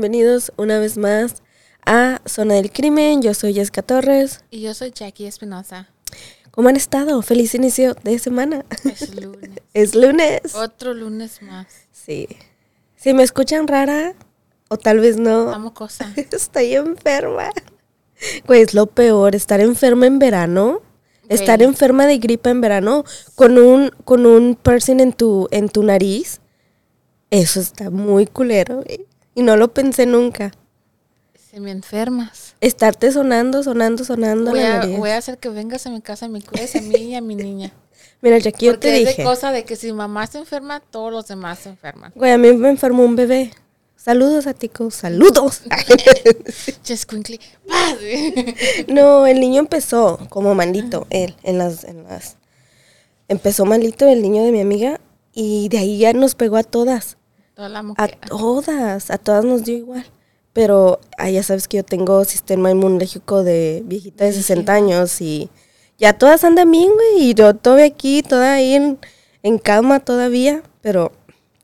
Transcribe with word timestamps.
Bienvenidos 0.00 0.50
una 0.56 0.78
vez 0.78 0.96
más 0.96 1.42
a 1.84 2.22
Zona 2.24 2.54
del 2.54 2.72
Crimen. 2.72 3.20
Yo 3.20 3.34
soy 3.34 3.52
Jessica 3.52 3.82
Torres. 3.82 4.40
Y 4.50 4.62
yo 4.62 4.72
soy 4.72 4.92
Jackie 4.92 5.26
Espinosa. 5.26 5.90
¿Cómo 6.50 6.70
han 6.70 6.76
estado? 6.76 7.20
Feliz 7.20 7.54
inicio 7.54 7.94
de 8.02 8.18
semana. 8.18 8.64
Es 8.82 9.14
lunes. 9.22 9.50
Es 9.74 9.94
lunes. 9.94 10.54
Otro 10.54 10.94
lunes 10.94 11.42
más. 11.42 11.66
Sí. 11.92 12.28
Si 12.96 13.12
me 13.12 13.22
escuchan 13.22 13.68
rara, 13.68 14.14
o 14.68 14.78
tal 14.78 15.00
vez 15.00 15.18
no, 15.18 15.52
Amo 15.52 15.74
cosa. 15.74 16.10
estoy 16.32 16.76
enferma. 16.76 17.50
Güey, 18.46 18.62
es 18.62 18.72
lo 18.72 18.86
peor, 18.86 19.34
estar 19.34 19.60
enferma 19.60 20.06
en 20.06 20.18
verano. 20.18 20.80
Estar 21.28 21.60
enferma 21.60 22.06
de 22.06 22.16
gripa 22.16 22.48
en 22.48 22.62
verano 22.62 23.04
con 23.34 23.58
un, 23.58 23.90
con 24.06 24.24
un 24.24 24.56
piercing 24.56 25.00
en 25.00 25.12
tu, 25.12 25.46
en 25.50 25.68
tu 25.68 25.82
nariz. 25.82 26.40
Eso 27.28 27.60
está 27.60 27.90
muy 27.90 28.26
culero, 28.26 28.82
güey. 28.82 29.09
Y 29.40 29.42
no 29.42 29.56
lo 29.56 29.72
pensé 29.72 30.04
nunca. 30.04 30.52
Si 31.34 31.60
me 31.60 31.70
enfermas. 31.70 32.56
Estarte 32.60 33.10
sonando, 33.10 33.62
sonando, 33.62 34.04
sonando 34.04 34.50
Voy 34.50 34.60
a, 34.60 34.84
voy 34.84 35.08
a 35.08 35.16
hacer 35.16 35.38
que 35.38 35.48
vengas 35.48 35.86
a 35.86 35.90
mi 35.90 36.02
casa 36.02 36.26
y 36.26 36.28
me 36.28 36.42
cuides 36.42 36.76
a 36.76 36.82
mí 36.82 36.94
y 36.94 37.14
a 37.14 37.22
mi 37.22 37.36
niña. 37.36 37.72
Mira, 38.20 38.36
Jackie, 38.36 38.66
yo 38.66 38.72
Porque 38.72 38.88
te 38.88 39.00
es 39.00 39.08
dije. 39.08 39.22
de 39.22 39.26
cosa 39.26 39.50
de 39.50 39.64
que 39.64 39.76
si 39.76 39.94
mamá 39.94 40.26
se 40.26 40.36
enferma, 40.36 40.80
todos 40.80 41.10
los 41.10 41.26
demás 41.26 41.60
se 41.60 41.70
enferman. 41.70 42.12
Güey, 42.14 42.32
a 42.32 42.36
mí 42.36 42.52
me 42.52 42.68
enfermó 42.68 43.02
un 43.02 43.16
bebé. 43.16 43.50
Saludos 43.96 44.46
a 44.46 44.52
Tico, 44.52 44.90
saludos. 44.90 45.62
No, 48.88 49.26
el 49.26 49.40
niño 49.40 49.60
empezó 49.60 50.18
como 50.28 50.54
malito, 50.54 51.06
él, 51.08 51.34
en 51.44 51.56
las, 51.56 51.84
en 51.84 52.04
las... 52.04 52.36
Empezó 53.26 53.64
malito 53.64 54.06
el 54.06 54.20
niño 54.20 54.44
de 54.44 54.52
mi 54.52 54.60
amiga 54.60 55.00
y 55.32 55.70
de 55.70 55.78
ahí 55.78 55.96
ya 55.96 56.12
nos 56.12 56.34
pegó 56.34 56.58
a 56.58 56.62
todas. 56.62 57.16
Toda 57.60 57.68
la 57.68 57.84
A 57.98 58.08
todas, 58.08 59.10
a 59.10 59.18
todas 59.18 59.44
nos 59.44 59.64
dio 59.64 59.76
igual. 59.76 60.06
Pero 60.54 60.98
ah, 61.18 61.28
ya 61.28 61.42
sabes 61.42 61.68
que 61.68 61.76
yo 61.76 61.84
tengo 61.84 62.24
sistema 62.24 62.70
inmunológico 62.70 63.44
de 63.44 63.82
viejita 63.84 64.24
de 64.24 64.32
60 64.32 64.72
años 64.72 65.20
y 65.20 65.50
ya 65.98 66.14
todas 66.14 66.42
andan 66.42 66.70
bien, 66.70 66.90
güey. 66.90 67.28
Y 67.28 67.34
yo 67.34 67.54
todavía 67.54 67.84
aquí, 67.84 68.22
toda 68.22 68.54
ahí 68.54 68.72
en, 68.72 68.98
en 69.42 69.58
cama 69.58 70.00
todavía. 70.00 70.62
Pero, 70.80 71.12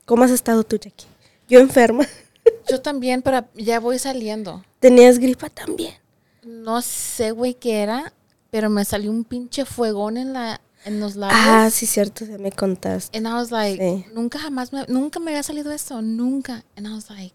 ¿cómo 0.05 0.25
has 0.25 0.33
estado 0.33 0.65
tú, 0.65 0.77
Jackie? 0.77 1.07
Yo 1.49 1.61
enferma. 1.61 2.07
Yo 2.69 2.83
también, 2.83 3.23
pero 3.23 3.47
ya 3.55 3.81
voy 3.81 3.99
saliendo. 3.99 4.63
¿Tenías 4.81 5.19
gripa 5.19 5.49
también? 5.49 5.95
No 6.43 6.83
sé, 6.83 7.31
güey, 7.31 7.55
qué 7.55 7.81
era, 7.83 8.13
pero 8.51 8.69
me 8.69 8.85
salió 8.85 9.11
un 9.11 9.25
pinche 9.25 9.65
fuegón 9.65 10.19
en 10.19 10.35
la 10.35 10.61
en 10.87 11.01
los 11.01 11.17
labios. 11.17 11.39
Ah, 11.45 11.69
sí, 11.71 11.85
cierto, 11.85 12.25
ya 12.25 12.39
me 12.39 12.53
contaste. 12.53 13.17
And 13.19 13.27
I 13.27 13.33
was 13.33 13.51
like, 13.51 13.83
Sí. 13.83 14.07
nunca 14.15 14.39
jamás 14.39 14.73
me, 14.73 14.85
nunca 14.89 15.19
me 15.21 15.33
había 15.33 15.43
salido 15.43 15.73
esto, 15.73 16.01
nunca. 16.01 16.65
And 16.77 16.87
I 16.87 16.93
was 16.93 17.11
like, 17.11 17.35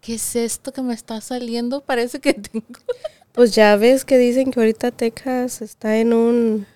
¿qué 0.00 0.14
es 0.14 0.36
esto 0.36 0.72
que 0.72 0.82
me 0.82 0.94
está 0.94 1.20
saliendo? 1.20 1.80
Parece 1.84 2.20
que 2.20 2.34
tengo. 2.34 2.66
Pues 3.32 3.54
ya 3.54 3.76
ves 3.76 4.04
que 4.04 4.18
dicen 4.18 4.50
que 4.50 4.58
ahorita 4.58 4.90
Texas 4.90 5.62
está 5.62 5.98
en 5.98 6.12
un... 6.12 6.66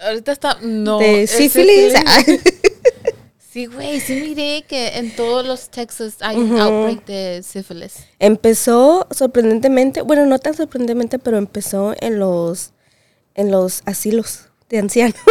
Ahorita 0.00 0.30
está, 0.30 0.58
no. 0.62 0.98
de 0.98 1.26
sífilis. 1.26 1.94
Sí, 3.38 3.64
güey, 3.64 4.00
sí 4.00 4.12
miré 4.20 4.66
que 4.68 4.98
en 4.98 5.16
todos 5.16 5.44
los 5.44 5.70
Texas 5.70 6.16
hay 6.20 6.36
un 6.36 6.58
outbreak 6.58 7.06
de 7.06 7.42
sífilis. 7.42 7.94
Empezó 8.18 9.08
sorprendentemente, 9.10 10.02
bueno, 10.02 10.26
no 10.26 10.38
tan 10.38 10.52
sorprendentemente, 10.52 11.18
pero 11.18 11.38
empezó 11.38 11.94
en 11.98 12.18
los, 12.18 12.74
en 13.34 13.50
los 13.50 13.82
asilos 13.86 14.50
de 14.68 14.78
ancianos. 14.78 15.16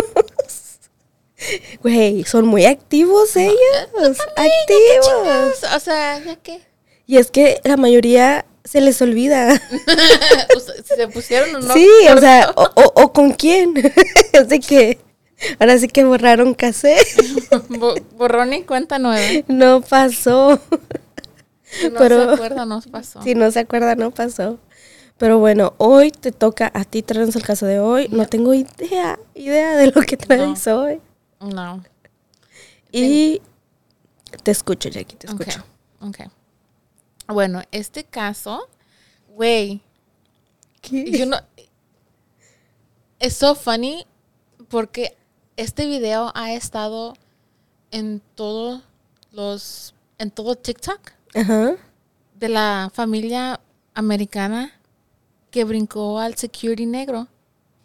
Güey, 1.83 2.23
son 2.23 2.47
muy 2.47 2.65
activos 2.65 3.35
ellos. 3.35 3.55
activos. 4.35 5.63
O 5.75 5.79
sea, 5.79 6.19
ya 6.23 6.35
que 6.37 6.61
Y 7.05 7.17
es 7.17 7.29
que 7.29 7.59
la 7.63 7.77
mayoría 7.77 8.45
se 8.63 8.81
les 8.81 8.99
olvida. 9.01 9.61
se 10.97 11.07
pusieron 11.09 11.55
o 11.55 11.59
no. 11.59 11.73
sí, 11.73 11.87
o 12.11 12.17
sea, 12.19 12.51
o, 12.55 12.63
o- 12.75 12.93
o 13.03 13.13
con 13.13 13.31
quién. 13.33 13.73
Así 14.33 14.59
que 14.59 14.97
ahora 15.59 15.77
sí 15.77 15.87
que 15.87 16.03
borraron. 16.03 16.55
Bo- 17.69 17.95
borrón 18.13 18.53
y 18.53 18.63
cuenta 18.63 18.97
nueva. 18.97 19.43
No 19.47 19.81
pasó. 19.81 20.59
No 21.91 21.99
Pero- 21.99 22.25
se 22.29 22.33
acuerda, 22.33 22.65
nos 22.65 22.87
pasó. 22.87 23.21
Si 23.21 23.35
no 23.35 23.51
se 23.51 23.59
acuerda, 23.59 23.95
no 23.95 24.09
pasó. 24.11 24.57
Pero 25.17 25.39
bueno, 25.39 25.73
hoy 25.77 26.11
te 26.11 26.31
toca 26.31 26.69
a 26.73 26.83
ti 26.83 27.01
traernos 27.01 27.35
el 27.35 27.43
caso 27.43 27.65
de 27.65 27.79
hoy. 27.79 28.07
No 28.09 28.27
tengo 28.27 28.53
idea, 28.53 29.17
idea 29.33 29.75
de 29.77 29.91
lo 29.91 30.01
que 30.01 30.17
traes 30.17 30.67
hoy. 30.67 31.01
No. 31.39 31.83
Y 32.91 33.41
te 34.43 34.51
escucho, 34.51 34.89
Jackie, 34.89 35.15
te 35.15 35.27
escucho. 35.27 35.63
ok. 36.01 36.29
Bueno, 37.27 37.61
este 37.71 38.03
caso, 38.03 38.67
güey, 39.29 39.81
yo 40.91 41.25
no... 41.25 41.37
Es 43.19 43.37
so 43.37 43.55
funny 43.55 44.05
porque 44.67 45.17
este 45.55 45.85
video 45.85 46.31
ha 46.35 46.53
estado 46.53 47.13
en 47.91 48.21
todos 48.35 48.83
los... 49.31 49.95
En 50.17 50.31
todo 50.31 50.55
TikTok 50.55 51.11
Ajá. 51.33 51.75
de 52.35 52.49
la 52.49 52.91
familia 52.93 53.59
americana 53.93 54.73
que 55.55 55.63
brincó 55.63 56.19
al 56.19 56.35
security 56.35 56.85
negro. 56.85 57.29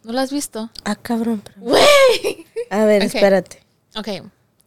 ¿No 0.03 0.11
lo 0.11 0.19
has 0.19 0.29
visto? 0.29 0.69
Ah, 0.83 0.93
cabrón. 0.97 1.41
Güey. 1.55 2.45
A 2.69 2.83
ver, 2.83 3.01
espérate. 3.01 3.63
Ok. 3.95 4.09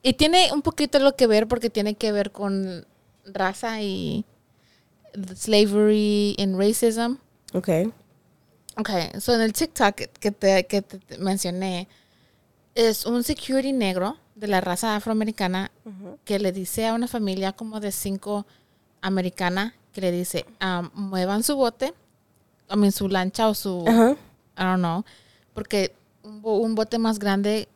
Y 0.03 0.15
tiene 0.15 0.51
un 0.55 0.63
poquito 0.63 0.99
lo 1.01 1.15
que 1.15 1.27
ver 1.27 1.47
porque 1.47 1.69
tiene 1.69 1.97
que 1.97 2.13
ver 2.13 2.33
con 2.33 2.87
raza 3.27 3.83
y 3.83 4.25
slavery 5.35 6.35
and 6.39 6.59
racism. 6.59 7.17
Ok. 7.53 7.69
Ok, 8.79 8.89
so 9.21 9.35
en 9.35 9.43
el 9.43 9.53
TikTok 9.53 9.95
que 10.19 10.31
te, 10.31 10.67
que 10.67 10.81
te- 10.81 11.19
mencioné, 11.19 11.87
es 12.75 13.05
un 13.05 13.23
security 13.23 13.73
negro 13.75 14.17
de 14.35 14.47
la 14.49 14.63
raza 14.63 14.97
afroamericana 14.97 15.71
que 16.25 16.39
le 16.39 16.53
dice 16.53 16.87
a 16.87 16.95
una 16.95 17.07
familia 17.07 17.53
como 17.53 17.81
de 17.81 17.93
cinco 17.93 18.47
americana 19.03 19.75
que 19.93 20.01
le 20.01 20.11
dice, 20.11 20.47
um, 20.63 20.89
muevan 20.95 21.43
su 21.45 21.55
bote, 21.55 21.93
I 22.73 22.77
mean, 22.77 22.93
su 22.93 23.09
lancha 23.09 23.49
o 23.49 23.55
su, 23.55 23.85
Ajá. 23.87 24.13
I 24.57 24.63
don't 24.63 24.79
know, 24.79 25.05
porque 25.53 25.95
un, 26.23 26.41
bo- 26.43 26.59
un 26.59 26.75
bote 26.75 26.99
más 26.99 27.19
grande 27.19 27.69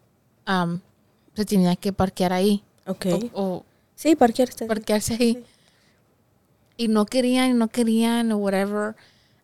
um, 0.47 0.81
se 1.35 1.45
tenía 1.45 1.77
que 1.77 1.93
parquear 1.93 2.33
ahí 2.33 2.63
Ok. 2.87 3.07
o, 3.35 3.65
Sí, 3.95 4.15
parquear 4.17 4.49
está. 4.49 4.67
parquearse 4.67 5.15
ahí. 5.21 5.45
Y 6.77 6.87
no 6.89 7.05
querían, 7.07 7.59
no 7.59 7.67
querían, 7.69 8.31
o 8.31 8.37
whatever. 8.39 8.95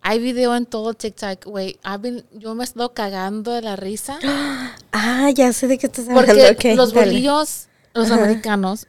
Hay 0.01 0.21
video 0.21 0.55
en 0.55 0.65
todo 0.67 0.95
TikTok, 0.95 1.47
güey. 1.47 1.79
I've 1.85 1.99
been- 1.99 2.25
Yo 2.33 2.55
me 2.55 2.63
he 2.63 2.67
estado 2.67 2.93
cagando 2.95 3.51
de 3.53 3.63
la 3.63 3.75
risa. 3.77 4.19
Ah, 4.97 5.29
ya 5.35 5.53
sé 5.53 5.67
de 5.67 5.77
qué 5.77 5.87
estás 5.87 6.09
hablando. 6.09 6.33
Porque 6.33 6.71
ok, 6.73 6.77
los 6.77 6.93
dale. 6.95 7.07
bolillos, 7.09 7.67
los 7.95 8.11
americanos, 8.13 8.87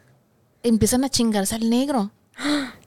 empiezan 0.61 1.03
a 1.03 1.09
chingarse 1.09 1.55
al 1.55 1.67
negro. 1.69 2.11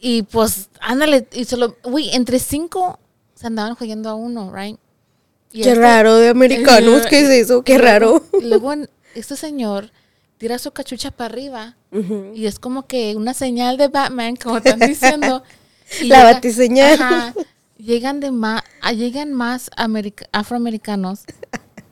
Y 0.00 0.22
pues, 0.22 0.70
ándale, 0.80 1.28
y 1.32 1.44
solo, 1.44 1.76
güey, 1.84 2.10
entre 2.14 2.38
cinco 2.38 2.98
se 3.34 3.46
andaban 3.46 3.74
jugando 3.74 4.08
a 4.08 4.14
uno, 4.14 4.52
right? 4.54 4.78
Y 5.52 5.62
Qué 5.62 5.70
este- 5.70 5.80
raro 5.80 6.16
de 6.16 6.28
americanos, 6.30 7.06
¿qué 7.06 7.20
es 7.20 7.28
eso? 7.28 7.62
Qué 7.62 7.76
raro. 7.78 8.24
y 8.40 8.44
luego 8.46 8.72
este 9.14 9.36
señor 9.36 9.90
tira 10.38 10.58
su 10.58 10.70
cachucha 10.70 11.10
para 11.10 11.32
arriba 11.34 11.76
Ujú. 11.92 12.32
y 12.34 12.46
es 12.46 12.58
como 12.58 12.86
que 12.86 13.14
una 13.16 13.34
señal 13.34 13.76
de 13.76 13.88
Batman, 13.88 14.36
como 14.36 14.56
están 14.58 14.78
diciendo. 14.80 15.42
Y 16.00 16.04
La 16.04 16.18
llega- 16.18 16.32
batiseñal. 16.34 17.02
Ajá. 17.02 17.34
llegan 17.76 18.20
de 18.20 18.30
más, 18.30 18.62
llegan 18.94 19.32
más 19.34 19.70
america- 19.76 20.26
afroamericanos 20.32 21.20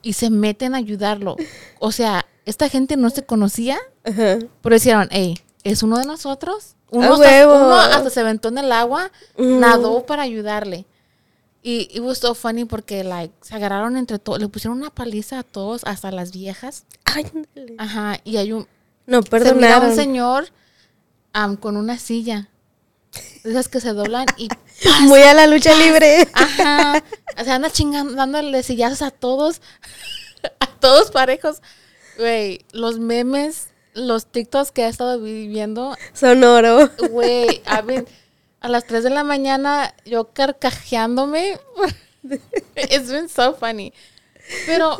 y 0.02 0.12
se 0.14 0.30
meten 0.30 0.74
a 0.74 0.78
ayudarlo. 0.78 1.36
O 1.80 1.90
sea, 1.92 2.24
esta 2.46 2.68
gente 2.68 2.96
no 2.96 3.10
se 3.10 3.24
conocía, 3.24 3.78
Ajá. 4.04 4.38
pero 4.62 4.74
decían, 4.76 5.08
hey, 5.10 5.38
es 5.72 5.82
uno 5.82 5.98
de 5.98 6.04
nosotros. 6.04 6.74
Uno, 6.90 7.06
¡A 7.06 7.14
hasta, 7.14 7.46
uno 7.48 7.74
hasta 7.74 8.10
se 8.10 8.20
aventó 8.20 8.48
en 8.48 8.58
el 8.58 8.72
agua, 8.72 9.10
Mm. 9.36 9.60
nadó 9.60 10.04
para 10.06 10.22
ayudarle. 10.22 10.86
Y 11.62 11.88
it 11.92 12.00
was 12.00 12.18
so 12.18 12.34
funny 12.34 12.64
porque 12.64 13.04
like 13.04 13.34
se 13.42 13.54
agarraron 13.54 13.96
entre 13.96 14.18
todos, 14.18 14.38
le 14.40 14.48
pusieron 14.48 14.78
una 14.78 14.90
paliza 14.90 15.40
a 15.40 15.42
todos, 15.42 15.82
hasta 15.84 16.10
las 16.10 16.32
viejas. 16.32 16.84
Ay. 17.04 17.26
Ajá, 17.78 18.18
y 18.24 18.36
hay 18.38 18.52
un 18.52 18.66
no, 19.06 19.22
se 19.22 19.28
perdonaron. 19.28 19.90
un 19.90 19.96
señor 19.96 20.48
con 21.60 21.76
una 21.76 21.98
silla. 21.98 22.48
Esas 23.44 23.68
que 23.68 23.80
se 23.80 23.92
doblan 23.92 24.26
y 24.36 24.48
Muy 25.02 25.20
a 25.22 25.34
la 25.34 25.46
lucha 25.46 25.74
libre. 25.74 26.28
ajá, 26.32 27.02
o 27.38 27.44
sea, 27.44 27.54
anda 27.56 27.70
chingando, 27.70 28.14
dándole 28.14 28.62
sillazos 28.62 29.02
a 29.02 29.10
todos, 29.10 29.60
a 30.60 30.66
todos 30.66 31.10
parejos. 31.10 31.60
Güey, 32.18 32.64
los 32.72 32.98
memes, 32.98 33.68
los 33.94 34.26
TikToks 34.26 34.70
que 34.72 34.82
he 34.82 34.88
estado 34.88 35.20
viviendo, 35.20 35.96
Sonoro. 36.12 36.90
güey, 37.10 37.62
a 38.60 38.68
las 38.68 38.84
3 38.86 39.04
de 39.04 39.10
la 39.10 39.24
mañana 39.24 39.94
yo 40.04 40.32
carcajeándome. 40.32 41.58
It's 42.76 43.10
been 43.10 43.28
so 43.28 43.54
funny. 43.54 43.92
Pero, 44.66 44.96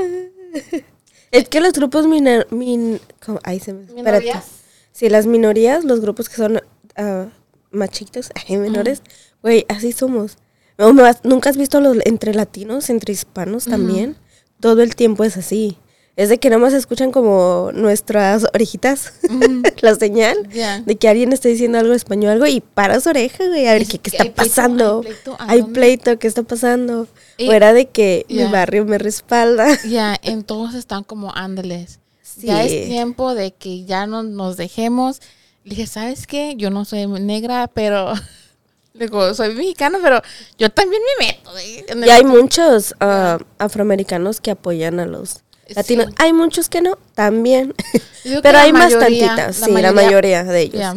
Es 1.30 1.48
que 1.48 1.60
los 1.60 1.72
grupos 1.72 2.06
minor... 2.06 2.46
Min... 2.50 3.00
Ay, 3.42 3.60
se 3.60 3.72
me... 3.72 3.92
¿Minorías? 3.92 4.44
Sí, 4.92 5.08
las 5.08 5.26
minorías, 5.26 5.84
los 5.84 6.00
grupos 6.00 6.28
que 6.28 6.36
son 6.36 6.60
ah, 6.96 7.26
más 7.70 7.90
chiquitos, 7.90 8.30
ay, 8.48 8.56
menores, 8.56 9.02
güey, 9.42 9.64
así 9.68 9.92
somos. 9.92 10.38
No, 10.76 10.92
me 10.92 11.02
vas- 11.02 11.24
Nunca 11.24 11.50
has 11.50 11.56
visto 11.56 11.80
los 11.80 11.98
entre 12.04 12.34
latinos, 12.34 12.88
entre 12.90 13.12
hispanos 13.12 13.64
también. 13.64 14.16
Todo 14.60 14.82
el 14.82 14.96
tiempo 14.96 15.24
es 15.24 15.36
así. 15.36 15.76
Es 16.18 16.30
de 16.30 16.38
que 16.38 16.50
nada 16.50 16.60
más 16.60 16.72
escuchan 16.72 17.12
como 17.12 17.70
nuestras 17.72 18.44
orejitas, 18.52 19.12
la 19.82 19.94
señal 19.94 20.48
de 20.84 20.96
que 20.96 21.08
alguien 21.08 21.32
está 21.32 21.48
diciendo 21.48 21.78
algo 21.78 21.92
en 21.92 21.96
español, 21.96 22.32
algo 22.32 22.46
y 22.46 22.60
paras 22.60 23.06
oreja, 23.06 23.46
güey, 23.46 23.68
a 23.68 23.74
ver 23.74 23.82
Es 23.82 23.88
qué, 23.88 23.98
qué 24.00 24.10
está 24.10 24.24
hay 24.24 24.30
pleito, 24.30 24.42
pasando. 24.50 25.04
hay 25.38 25.62
pleito, 25.62 26.18
¿qué 26.18 26.26
está 26.26 26.42
pasando? 26.42 27.06
Y- 27.36 27.48
o 27.48 27.52
era 27.52 27.72
de 27.72 27.86
que 27.86 28.26
mi 28.28 28.42
barrio 28.42 28.84
me 28.84 28.98
respalda. 28.98 29.68
Ya, 29.88 30.18
entonces 30.24 30.80
están 30.80 31.04
como 31.04 31.32
ándeles. 31.36 32.00
Ya 32.38 32.64
es 32.64 32.88
tiempo 32.88 33.36
de 33.36 33.52
que 33.52 33.84
ya 33.84 34.08
no 34.08 34.24
nos 34.24 34.56
dejemos. 34.56 35.20
Le 35.62 35.70
dije, 35.76 35.86
¿sabes 35.86 36.26
qué? 36.26 36.54
Yo 36.56 36.70
no 36.70 36.84
soy 36.84 37.06
negra, 37.06 37.70
pero... 37.72 38.12
Digo, 38.92 39.34
soy 39.34 39.54
mexicana, 39.54 40.00
pero 40.02 40.20
yo 40.58 40.68
también 40.70 41.00
me 41.20 41.26
meto. 41.28 41.56
¿eh? 41.58 41.86
Y 42.06 42.10
hay 42.10 42.24
muchos 42.24 42.96
ah, 42.98 43.38
afroamericanos 43.58 44.40
que 44.40 44.50
apoyan 44.50 44.98
a 44.98 45.06
los 45.06 45.44
latinos. 45.74 46.06
Sí. 46.08 46.14
Hay 46.18 46.32
muchos 46.32 46.68
que 46.68 46.80
no, 46.82 46.98
también. 47.14 47.74
Pero 48.24 48.52
la 48.52 48.62
hay 48.62 48.72
más 48.72 48.92
mayoría- 48.94 49.26
tantitas, 49.34 49.56
sí, 49.56 49.70
la 49.72 49.92
mayoría 49.92 50.44
de 50.44 50.60
ellos. 50.62 50.96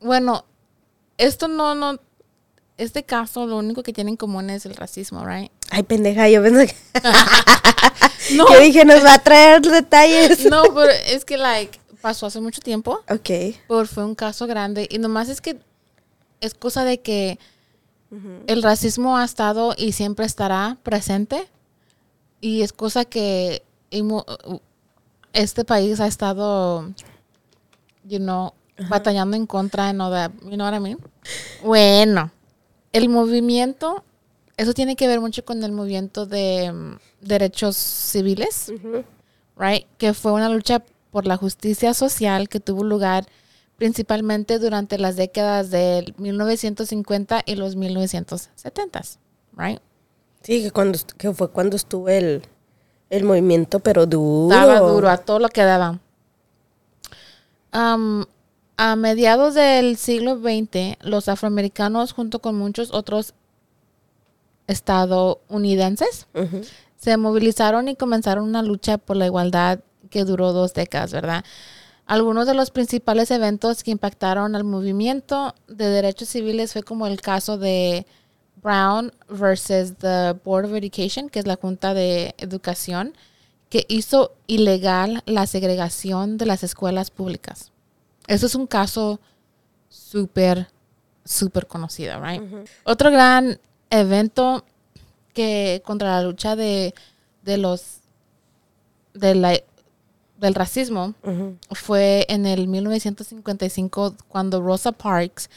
Bueno, 0.00 0.44
esto 1.18 1.48
no, 1.48 1.74
no... 1.74 1.98
Este 2.78 3.04
caso 3.04 3.46
lo 3.46 3.58
único 3.58 3.82
que 3.82 3.92
tiene 3.92 4.10
en 4.10 4.16
común 4.16 4.50
es 4.50 4.66
el 4.66 4.74
racismo, 4.74 5.24
¿right? 5.24 5.52
Ay, 5.70 5.82
pendeja, 5.84 6.28
yo 6.28 6.42
pensé 6.42 6.66
que, 6.68 6.74
No, 8.34 8.46
que 8.48 8.58
dije, 8.60 8.84
nos 8.84 9.04
va 9.04 9.14
a 9.14 9.18
traer 9.18 9.60
detalles. 9.62 10.44
no, 10.46 10.62
pero 10.74 10.90
es 11.06 11.24
que, 11.24 11.36
like, 11.36 11.78
pasó 12.00 12.26
hace 12.26 12.40
mucho 12.40 12.60
tiempo. 12.60 13.00
Ok. 13.08 13.30
Por 13.68 13.86
fue 13.86 14.04
un 14.04 14.14
caso 14.14 14.46
grande 14.46 14.88
y 14.90 14.98
nomás 14.98 15.28
es 15.28 15.40
que 15.40 15.58
es 16.40 16.54
cosa 16.54 16.84
de 16.84 17.00
que 17.00 17.38
el 18.46 18.62
racismo 18.62 19.16
ha 19.16 19.24
estado 19.24 19.74
y 19.76 19.92
siempre 19.92 20.26
estará 20.26 20.76
presente 20.82 21.46
y 22.40 22.62
es 22.62 22.72
cosa 22.72 23.04
que 23.04 23.62
este 25.32 25.64
país 25.64 26.00
ha 26.00 26.06
estado 26.06 26.88
you 28.04 28.18
know 28.18 28.52
batallando 28.88 29.36
en 29.36 29.46
contra 29.46 29.92
no 29.92 30.10
that, 30.10 30.32
you 30.42 30.56
know 30.56 30.66
what 30.66 30.74
I 30.74 30.80
mean? 30.80 30.98
bueno 31.62 32.30
el 32.92 33.08
movimiento 33.08 34.04
eso 34.56 34.74
tiene 34.74 34.96
que 34.96 35.06
ver 35.06 35.20
mucho 35.20 35.44
con 35.44 35.62
el 35.62 35.72
movimiento 35.72 36.26
de 36.26 36.72
mm, 36.72 36.98
derechos 37.20 37.76
civiles 37.76 38.72
right? 39.56 39.86
Que 39.98 40.14
fue 40.14 40.32
una 40.32 40.48
lucha 40.48 40.82
por 41.10 41.26
la 41.26 41.36
justicia 41.36 41.94
social 41.94 42.48
que 42.48 42.60
tuvo 42.60 42.84
lugar 42.84 43.26
principalmente 43.76 44.58
durante 44.58 44.98
las 44.98 45.16
décadas 45.16 45.70
del 45.70 46.14
1950 46.18 47.42
y 47.46 47.56
los 47.56 47.76
1970, 47.76 49.02
right? 49.56 49.80
Sí, 50.42 50.62
que, 50.62 50.70
cuando, 50.70 50.98
que 51.18 51.32
fue 51.32 51.50
cuando 51.50 51.76
estuvo 51.76 52.08
el, 52.08 52.42
el 53.12 53.24
movimiento, 53.24 53.78
pero 53.80 54.06
duro. 54.06 54.48
Daba 54.56 54.80
duro 54.80 55.10
a 55.10 55.18
todo 55.18 55.38
lo 55.38 55.50
que 55.50 55.62
daba. 55.62 56.00
A 57.70 58.96
mediados 58.96 59.54
del 59.54 59.96
siglo 59.98 60.38
XX, 60.38 60.96
los 61.02 61.28
afroamericanos, 61.28 62.12
junto 62.12 62.40
con 62.40 62.56
muchos 62.56 62.90
otros 62.92 63.34
estadounidenses, 64.66 66.26
se 66.96 67.16
movilizaron 67.18 67.88
y 67.88 67.96
comenzaron 67.96 68.44
una 68.44 68.62
lucha 68.62 68.96
por 68.96 69.16
la 69.16 69.26
igualdad 69.26 69.80
que 70.08 70.24
duró 70.24 70.52
dos 70.52 70.72
décadas, 70.72 71.12
¿verdad? 71.12 71.44
Algunos 72.06 72.46
de 72.46 72.54
los 72.54 72.70
principales 72.70 73.30
eventos 73.30 73.82
que 73.82 73.90
impactaron 73.90 74.56
al 74.56 74.64
movimiento 74.64 75.54
de 75.68 75.88
derechos 75.88 76.30
civiles 76.30 76.72
fue 76.72 76.82
como 76.82 77.06
el 77.06 77.20
caso 77.20 77.58
de 77.58 78.06
Brown 78.56 79.12
versus 79.28 79.94
the 79.98 80.32
Board 80.44 80.66
of 80.66 80.74
Education, 80.74 81.28
que 81.28 81.38
es 81.40 81.46
la 81.46 81.56
Junta 81.56 81.94
de 81.94 82.34
Educación, 82.38 83.14
que 83.68 83.84
hizo 83.88 84.32
ilegal 84.46 85.22
la 85.26 85.46
segregación 85.46 86.36
de 86.38 86.46
las 86.46 86.62
escuelas 86.62 87.10
públicas. 87.10 87.72
Eso 88.28 88.46
es 88.46 88.54
un 88.54 88.66
caso 88.66 89.18
súper, 89.88 90.68
súper 91.24 91.66
conocido, 91.66 92.20
right? 92.22 92.42
Otro 92.84 93.10
gran 93.10 93.58
evento 93.90 94.64
que 95.34 95.82
contra 95.84 96.16
la 96.16 96.22
lucha 96.22 96.54
de, 96.56 96.94
de 97.42 97.56
los 97.58 97.98
de 99.14 99.34
la- 99.34 99.60
del 100.38 100.54
racismo 100.54 101.14
fue 101.70 102.26
en 102.28 102.46
el 102.46 102.66
1955 102.68 104.14
cuando 104.28 104.60
Rosa 104.60 104.92
Parks, 104.92 105.48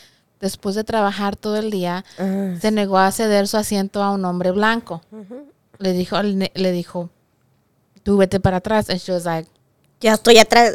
después 0.45 0.75
de 0.75 0.83
trabajar 0.83 1.35
todo 1.35 1.57
el 1.57 1.71
día, 1.71 2.05
Ah, 2.17 2.53
se 2.61 2.69
negó 2.71 2.97
a 2.97 3.11
ceder 3.11 3.47
su 3.47 3.57
asiento 3.57 4.01
a 4.03 4.11
un 4.11 4.23
hombre 4.25 4.51
blanco. 4.51 5.01
Le 5.79 5.91
dijo, 5.93 6.21
le 6.21 6.71
dijo, 6.71 7.09
tú 8.03 8.17
vete 8.17 8.39
para 8.39 8.57
atrás. 8.57 8.89
And 8.89 8.99
she 8.99 9.11
was 9.11 9.25
like, 9.25 9.49
ya 9.99 10.13
estoy 10.13 10.37
atrás. 10.37 10.71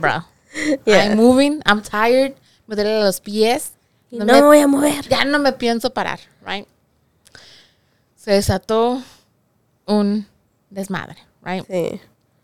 bro. 0.00 0.24
Yeah. 0.86 1.04
I'm 1.12 1.16
moving, 1.16 1.60
I'm 1.66 1.82
tired, 1.82 2.34
me 2.66 2.74
duelen 2.74 3.04
los 3.04 3.20
pies. 3.20 3.72
No 4.10 4.24
no, 4.24 4.32
me- 4.32 4.40
me 4.40 4.46
voy 4.46 4.58
a 4.60 4.66
mover. 4.66 5.06
ya 5.08 5.24
no 5.26 5.38
me 5.38 5.52
pienso 5.52 5.90
parar, 5.92 6.18
right? 6.46 6.66
Se 8.16 8.32
desató 8.32 9.02
un 9.86 10.26
desmadre, 10.70 11.16
right? 11.42 11.64
Sí. 11.66 12.00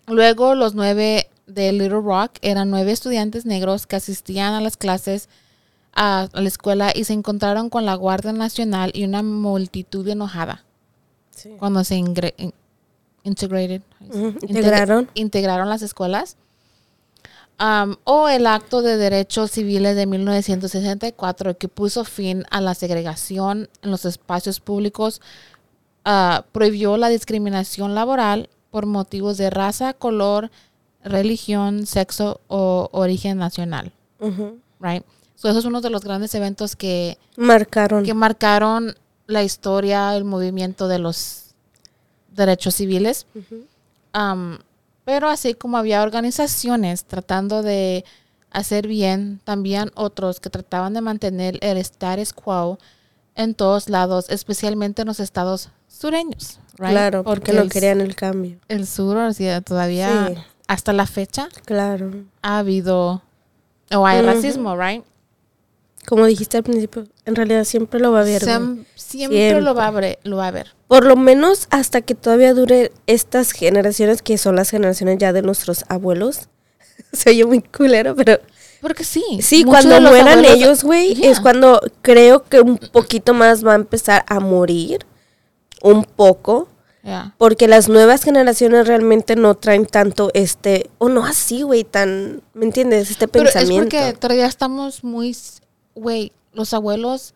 Luego 0.06 0.54
los 0.54 0.74
nueve 0.74 1.30
de 1.46 1.72
Little 1.72 2.00
Rock 2.00 2.32
eran 2.42 2.70
nueve 2.70 2.92
estudiantes 2.92 3.46
negros 3.46 3.86
que 3.86 3.96
asistían 3.96 4.52
a 4.54 4.60
las 4.60 4.76
clases 4.76 5.28
a 5.94 6.28
la 6.32 6.48
escuela 6.48 6.92
y 6.94 7.04
se 7.04 7.12
encontraron 7.12 7.70
con 7.70 7.84
la 7.86 7.94
Guardia 7.94 8.32
Nacional 8.32 8.90
y 8.94 9.04
una 9.04 9.22
multitud 9.22 10.06
enojada 10.08 10.64
Sí. 11.30 11.50
cuando 11.58 11.82
se 11.84 11.96
ingre- 11.96 12.34
in- 12.36 12.52
integrated, 13.24 13.82
integraron. 14.42 15.08
integraron 15.14 15.68
las 15.68 15.82
escuelas. 15.82 16.36
Am, 17.56 17.96
o 18.04 18.28
el 18.28 18.46
acto 18.48 18.82
de 18.82 18.96
derechos 18.96 19.52
civiles 19.52 19.94
de 19.94 20.06
1964 20.06 21.56
que 21.56 21.68
puso 21.68 22.04
fin 22.04 22.44
a 22.50 22.60
la 22.60 22.74
segregación 22.74 23.68
en 23.82 23.90
los 23.92 24.04
espacios 24.04 24.58
públicos, 24.58 25.20
ah, 26.04 26.44
prohibió 26.50 26.96
la 26.96 27.08
discriminación 27.08 27.94
laboral 27.94 28.48
por 28.70 28.86
motivos 28.86 29.36
de 29.38 29.50
raza, 29.50 29.92
color, 29.92 30.50
religión, 31.04 31.86
sexo 31.86 32.40
o 32.48 32.88
origen 32.92 33.38
nacional. 33.38 33.92
Right? 34.80 35.04
So, 35.44 35.50
eso 35.50 35.58
es 35.58 35.66
uno 35.66 35.82
de 35.82 35.90
los 35.90 36.02
grandes 36.02 36.34
eventos 36.34 36.74
que, 36.74 37.18
Marcaron. 37.36 38.02
que 38.02 38.14
marcaron 38.14 38.94
la 39.26 39.42
historia, 39.42 40.16
el 40.16 40.24
movimiento 40.24 40.88
de 40.88 40.98
los 40.98 41.54
derechos 42.34 42.76
civiles. 42.76 43.26
Pero 45.04 45.28
así 45.28 45.52
como 45.52 45.76
había 45.76 46.02
organizaciones 46.02 47.04
tratando 47.04 47.62
de 47.62 48.06
hacer 48.52 48.88
bien, 48.88 49.38
también 49.44 49.90
otros 49.96 50.40
que 50.40 50.48
trataban 50.48 50.94
de 50.94 51.02
mantener 51.02 51.58
el 51.60 51.76
status 51.76 52.32
quo 52.32 52.78
en 53.34 53.54
todos 53.54 53.90
lados, 53.90 54.30
especialmente 54.30 55.02
en 55.02 55.08
los 55.08 55.20
estados 55.20 55.68
sureños, 55.88 56.58
right? 56.78 56.92
Claro, 56.92 57.22
porque, 57.22 57.52
no 57.52 57.68
querían 57.68 58.00
el 58.00 58.16
cambio. 58.16 58.56
El 58.68 58.86
sur, 58.86 59.18
o 59.18 59.32
sea, 59.34 59.60
todavía, 59.60 60.28
Sí. 60.28 60.40
hasta 60.68 60.94
la 60.94 61.06
fecha, 61.06 61.50
Claro. 61.66 62.12
ha 62.40 62.56
habido, 62.60 63.20
o 63.94 64.06
hay 64.06 64.22
racismo, 64.22 64.74
right? 64.74 65.04
Como 66.06 66.26
dijiste 66.26 66.56
al 66.58 66.62
principio, 66.64 67.06
en 67.24 67.34
realidad 67.34 67.64
siempre 67.64 67.98
lo 68.00 68.12
va 68.12 68.18
a 68.18 68.22
haber. 68.22 68.42
güey. 68.44 68.54
Siem- 68.54 68.84
siempre, 68.94 69.60
lo 69.60 69.74
va 69.74 69.84
a 69.84 69.88
haber, 69.88 70.18
lo 70.24 70.36
va 70.36 70.44
a 70.44 70.48
haber. 70.48 70.74
Por 70.88 71.04
lo 71.04 71.16
menos 71.16 71.66
hasta 71.70 72.00
que 72.02 72.14
todavía 72.14 72.52
dure 72.54 72.92
estas 73.06 73.52
generaciones 73.52 74.22
que 74.22 74.36
son 74.38 74.56
las 74.56 74.70
generaciones 74.70 75.18
ya 75.18 75.32
de 75.32 75.42
nuestros 75.42 75.84
abuelos. 75.88 76.48
Se 77.12 77.30
oye 77.30 77.44
muy 77.46 77.62
culero, 77.62 78.14
pero 78.14 78.38
Porque 78.80 79.04
sí. 79.04 79.24
sí, 79.40 79.64
cuando 79.64 80.00
mueran 80.00 80.40
abuelos- 80.40 80.52
ellos, 80.56 80.84
güey, 80.84 81.14
Yeah. 81.14 81.30
es 81.30 81.40
cuando 81.40 81.80
creo 82.02 82.44
que 82.44 82.60
un 82.60 82.76
poquito 82.78 83.32
más 83.34 83.64
va 83.66 83.72
a 83.72 83.76
empezar 83.76 84.24
a 84.28 84.40
morir. 84.40 85.06
Un 85.82 86.04
poco. 86.04 86.68
Yeah. 87.02 87.34
Porque 87.36 87.68
las 87.68 87.90
nuevas 87.90 88.22
generaciones 88.24 88.86
realmente 88.86 89.36
no 89.36 89.54
traen 89.56 89.84
tanto 89.84 90.30
este, 90.32 90.88
o 90.96 91.10
no 91.10 91.26
así, 91.26 91.60
güey, 91.60 91.84
tan, 91.84 92.40
¿me 92.54 92.64
entiendes? 92.64 93.10
Este 93.10 93.28
Pero 93.28 93.46
es 93.48 93.52
pensamiento. 93.54 93.84
porque 93.96 94.14
todavía 94.18 94.46
estamos 94.46 95.04
muy, 95.04 95.36
güey, 95.94 96.32
los 96.52 96.72
abuelos 96.74 97.34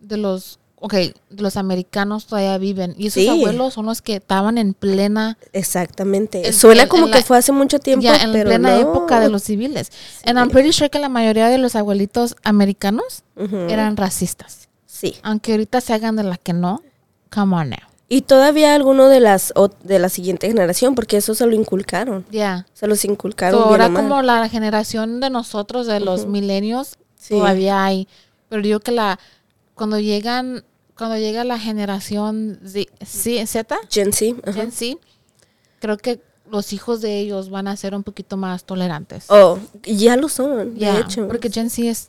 de 0.00 0.16
los, 0.16 0.58
ok, 0.80 0.92
de 0.94 1.14
los 1.42 1.56
americanos 1.56 2.26
todavía 2.26 2.56
viven. 2.58 2.94
Y 2.98 3.08
esos 3.08 3.22
Sí. 3.22 3.28
abuelos 3.28 3.74
son 3.74 3.86
los 3.86 4.02
que 4.02 4.16
estaban 4.16 4.58
en 4.58 4.74
plena, 4.74 5.38
Exactamente. 5.52 6.46
En- 6.46 6.52
Suena 6.54 6.82
en- 6.84 6.88
como 6.88 7.06
que 7.06 7.12
la- 7.18 7.22
fue 7.22 7.38
hace 7.38 7.52
mucho 7.52 7.78
tiempo, 7.78 8.02
ya 8.04 8.16
en 8.16 8.32
pero 8.32 8.48
plena 8.50 8.70
no. 8.70 8.76
época 8.80 9.20
de 9.20 9.28
los 9.28 9.42
civiles. 9.42 9.90
And 10.24 10.38
I'm 10.38 10.50
pretty 10.50 10.72
sure 10.72 10.90
que 10.90 10.98
la 10.98 11.08
mayoría 11.08 11.48
de 11.48 11.58
los 11.58 11.74
abuelitos 11.76 12.36
americanos 12.44 13.22
eran 13.68 13.96
racistas. 13.96 14.68
Sí. 14.86 15.16
Aunque 15.22 15.52
ahorita 15.52 15.80
se 15.80 15.92
hagan 15.92 16.16
de 16.16 16.22
la 16.22 16.36
que 16.38 16.52
no, 16.52 16.82
come 17.32 17.56
on 17.56 17.70
now. 17.70 17.78
Y 18.08 18.22
todavía 18.22 18.74
alguno 18.74 19.08
de 19.08 19.18
las 19.20 19.52
o- 19.56 19.68
de 19.82 19.98
la 19.98 20.08
siguiente 20.08 20.46
generación, 20.46 20.94
porque 20.94 21.16
eso 21.16 21.34
se 21.34 21.44
lo 21.44 21.54
inculcaron. 21.54 22.24
Ya. 22.30 22.64
Se 22.72 22.86
los 22.86 23.00
So, 23.00 23.10
inculcaron 23.10 23.58
bien 23.68 23.80
ahora 23.82 23.92
como 23.92 24.22
la 24.22 24.48
generación 24.48 25.18
de 25.20 25.28
nosotros, 25.28 25.86
de 25.88 25.98
los 26.00 26.26
milenios, 26.26 26.98
Sí. 27.28 27.34
todavía 27.34 27.84
hay. 27.84 28.08
Pero 28.48 28.62
digo 28.62 28.80
que 28.80 28.92
la 28.92 29.18
cuando 29.74 29.98
llegan, 30.00 30.64
cuando 30.96 31.16
llega 31.18 31.44
la 31.44 31.58
generación 31.58 32.60
Z, 32.64 33.46
Z, 33.46 33.78
Gen 33.90 34.12
Z. 34.12 34.52
Gen 34.52 34.72
Z, 34.72 34.98
creo 35.80 35.96
que 35.98 36.20
los 36.50 36.72
hijos 36.72 37.00
de 37.00 37.18
ellos 37.18 37.50
van 37.50 37.66
a 37.68 37.76
ser 37.76 37.94
un 37.94 38.02
poquito 38.04 38.36
más 38.36 38.64
tolerantes. 38.64 39.24
Oh, 39.28 39.58
ya 39.82 40.16
lo 40.16 40.28
son, 40.28 40.76
Ya, 40.76 40.94
de 40.94 41.00
hecho. 41.00 41.26
porque 41.26 41.50
Gen 41.50 41.70
Z 41.70 41.88
es 41.90 42.08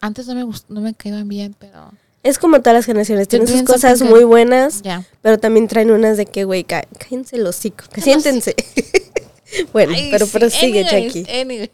antes 0.00 0.26
no 0.26 0.34
me 0.34 0.52
no 0.68 0.80
me 0.80 0.94
caían 0.94 1.28
bien, 1.28 1.54
pero 1.58 1.90
Es 2.22 2.38
como 2.38 2.58
todas 2.60 2.74
las 2.74 2.86
generaciones, 2.86 3.28
tienen 3.28 3.46
sus 3.48 3.62
cosas 3.62 4.02
muy 4.02 4.24
buenas, 4.24 4.82
ya. 4.82 5.04
pero 5.22 5.38
también 5.38 5.68
traen 5.68 5.90
unas 5.90 6.16
de 6.16 6.26
que, 6.26 6.44
güey, 6.44 6.64
cá- 6.64 6.86
cállense 6.98 7.36
el 7.36 7.46
hocico, 7.46 7.84
siéntense. 7.96 8.54
bueno, 9.72 9.92
Ay, 9.94 10.08
pero 10.10 10.26
sí, 10.26 10.38
prosigue, 10.38 10.84
anyways, 10.86 11.14
Jackie. 11.14 11.32
anyways. 11.40 11.70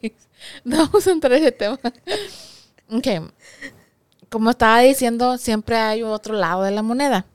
No 0.65 0.77
vamos 0.87 1.07
a 1.07 1.11
entrar 1.13 1.33
en 1.33 1.43
ese 1.43 1.53
tema. 1.53 1.81
Ok. 2.91 3.07
Como 4.31 4.51
estaba 4.51 4.81
diciendo, 4.81 5.39
siempre 5.39 5.77
hay 5.77 6.03
otro 6.03 6.35
lado 6.35 6.63
de 6.63 6.71
la 6.73 6.83
moneda. 6.83 7.27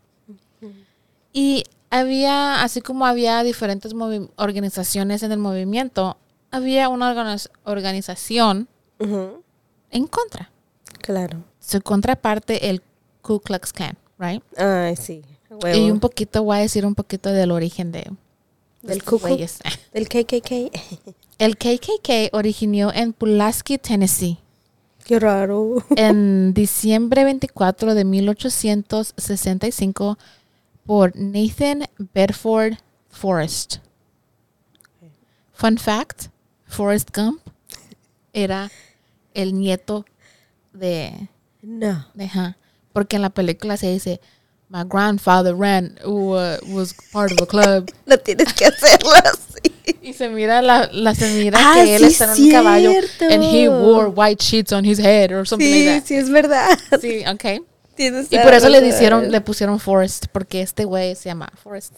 Y 1.34 1.63
había, 1.89 2.62
así 2.63 2.81
como 2.81 3.05
había 3.05 3.41
diferentes 3.43 3.93
organizaciones 4.36 5.24
en 5.24 5.31
el 5.31 5.39
movimiento, 5.39 6.17
había 6.51 6.89
una 6.89 7.13
organiz- 7.13 7.50
organización 7.63 8.67
en 9.00 10.08
contra. 10.08 10.51
Claro. 11.00 11.43
Su 11.60 11.81
contraparte, 11.81 12.70
el 12.70 12.81
Ku 13.22 13.39
Klux 13.39 13.72
Klan, 13.74 13.98
right? 14.20 14.43
Ay, 14.58 14.96
sí. 14.96 15.22
huevo. 15.50 15.77
Y 15.77 15.89
un 15.91 16.00
poquito, 16.00 16.43
voy 16.43 16.58
a 16.58 16.62
decir 16.62 16.86
un 16.86 16.96
poquito 16.96 17.29
del 17.31 17.51
origen 17.51 17.91
de, 17.91 18.00
de 18.81 18.89
Del 18.89 19.03
Ku 19.03 19.17
Klux-. 19.20 19.60
Del 19.93 20.08
KKK. 20.10 20.72
El 21.39 21.58
KKK 21.58 22.34
originó 22.34 22.91
en 22.93 23.13
Pulaski, 23.13 23.77
Tennessee, 23.77 24.38
Qué 25.12 25.20
raro. 25.20 25.84
en 25.98 26.53
diciembre 26.53 27.25
24 27.25 27.96
de 27.96 28.06
1865 28.06 30.18
por 30.86 31.12
Nathan 31.18 31.89
Bedford 32.13 32.77
Forrest. 33.10 33.80
Fun 35.51 35.77
fact, 35.77 36.27
Forrest 36.65 37.10
Gump 37.13 37.41
era 38.32 38.72
el 39.34 39.53
nieto 39.53 40.06
de, 40.72 41.27
No. 41.62 42.08
de 42.13 42.56
porque 42.94 43.18
en 43.18 43.24
la 43.24 43.32
película 43.32 43.75
se 43.75 43.91
dice 43.91 44.22
My 44.70 44.86
grandfather 44.86 45.53
ran, 45.53 46.00
who 46.06 46.38
uh, 46.38 46.56
was 46.70 46.96
part 47.12 47.34
of 47.34 47.41
a 47.41 47.46
club. 47.46 47.91
No 48.06 48.18
tienes 48.18 48.53
que 48.53 48.63
hacerlo 48.63 49.12
así. 49.25 49.50
Y 50.02 50.14
se 50.14 50.30
mira 50.30 50.62
la, 50.62 50.90
la 50.92 51.14
se 51.16 51.28
mira 51.34 51.58
Ah, 51.62 51.74
que 51.84 51.96
él 51.96 52.02
sí, 52.06 52.08
está 52.12 52.34
en 52.36 52.44
un 52.44 52.52
caballo 52.52 52.92
cierto. 52.92 53.26
and 53.34 53.44
he 53.44 53.68
wore 53.70 54.08
white 54.08 54.44
sheets 54.44 54.72
on 54.72 54.86
his 54.86 55.00
head 55.00 55.32
or 55.32 55.48
something 55.48 55.66
Sí, 55.68 55.86
like 55.86 56.08
sí, 56.08 56.16
es 56.16 56.30
verdad. 56.30 56.78
that. 56.90 57.00
Sí, 57.02 57.24
okay. 57.28 57.62
Tienes 57.96 58.28
Y 58.32 58.38
por 58.40 58.54
eso 58.54 58.70
le 58.70 58.86
hicieron, 58.88 59.32
le 59.32 59.42
pusieron 59.42 59.80
Forrest, 59.80 60.26
porque 60.32 60.62
este 60.62 60.86
güey 60.86 61.16
se 61.16 61.26
llama 61.30 61.52
Forrest. 61.62 61.94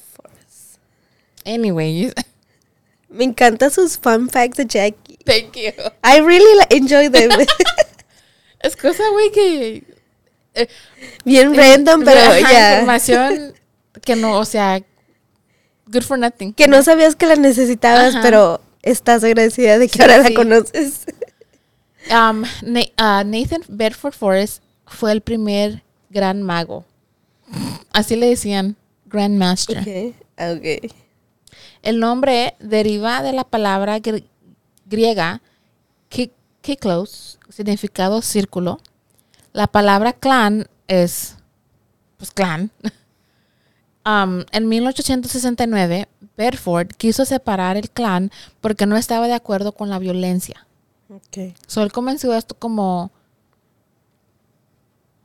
Anyways, 1.45 2.13
Me 3.09 3.25
encantan 3.25 3.69
sus 3.69 3.97
fun 3.99 4.27
facts 4.29 4.57
de 4.57 4.65
Jackie. 4.65 5.19
thank 5.25 5.55
you. 5.55 5.71
I 6.03 6.19
really 6.19 6.65
enjoy 6.71 7.09
them. 7.09 7.29
Es 8.59 8.75
cosa, 8.75 9.03
güey, 9.11 9.31
que 9.31 9.83
eh, 10.55 10.67
Bien 11.23 11.53
random, 11.55 12.03
pero 12.03 12.19
ya. 12.39 12.75
información 12.79 13.53
que 14.03 14.15
no, 14.15 14.39
o 14.39 14.45
sea, 14.45 14.81
good 15.93 16.03
for 16.03 16.17
nothing. 16.19 16.53
Que 16.53 16.67
no 16.67 16.81
sabías 16.83 17.15
que 17.15 17.25
la 17.27 17.35
necesitabas, 17.35 18.15
Ajá. 18.15 18.21
pero 18.21 18.61
estás 18.81 19.23
agradecida 19.23 19.77
de 19.79 19.87
que 19.87 19.93
Sí, 19.97 20.01
ahora 20.01 20.23
sí. 20.23 20.29
la 20.29 20.35
conoces. 20.35 21.05
Um, 22.11 22.43
ah, 22.97 23.23
Nathan 23.25 23.61
Bedford 23.69 24.13
Forrest 24.13 24.61
fue 24.85 25.11
el 25.13 25.21
primer 25.21 25.83
gran 26.09 26.41
mago. 26.43 26.83
Así 27.93 28.15
le 28.15 28.27
decían, 28.27 28.75
Grandmaster. 29.05 29.79
Ok, 29.79 30.15
ok. 30.37 30.91
El 31.83 31.99
nombre 31.99 32.55
deriva 32.59 33.21
de 33.21 33.31
la 33.33 33.43
palabra 33.43 33.99
gr- 33.99 34.25
griega 34.85 35.41
ki- 36.09 36.31
kiklos, 36.61 37.39
significado 37.49 38.21
círculo. 38.21 38.79
La 39.53 39.67
palabra 39.67 40.13
clan 40.13 40.67
es, 40.87 41.35
pues, 42.17 42.31
clan. 42.31 42.71
Um, 44.05 44.43
en 44.51 44.67
1869, 44.67 46.07
Bedford 46.35 46.87
quiso 46.97 47.23
separar 47.25 47.77
el 47.77 47.89
clan 47.89 48.31
porque 48.59 48.85
no 48.85 48.97
estaba 48.97 49.27
de 49.27 49.33
acuerdo 49.33 49.71
con 49.71 49.89
la 49.89 49.99
violencia. 49.99 50.67
Ok. 51.09 51.55
So, 51.67 51.83
él 51.83 51.91
comenzó 51.91 52.33
esto 52.33 52.55
como 52.55 53.11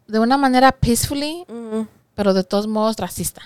de 0.06 0.20
una 0.20 0.38
manera 0.38 0.73
peacefully, 0.73 1.44
pero 2.14 2.35
de 2.35 2.44
todos 2.44 2.66
modos 2.66 2.97
racista. 2.97 3.42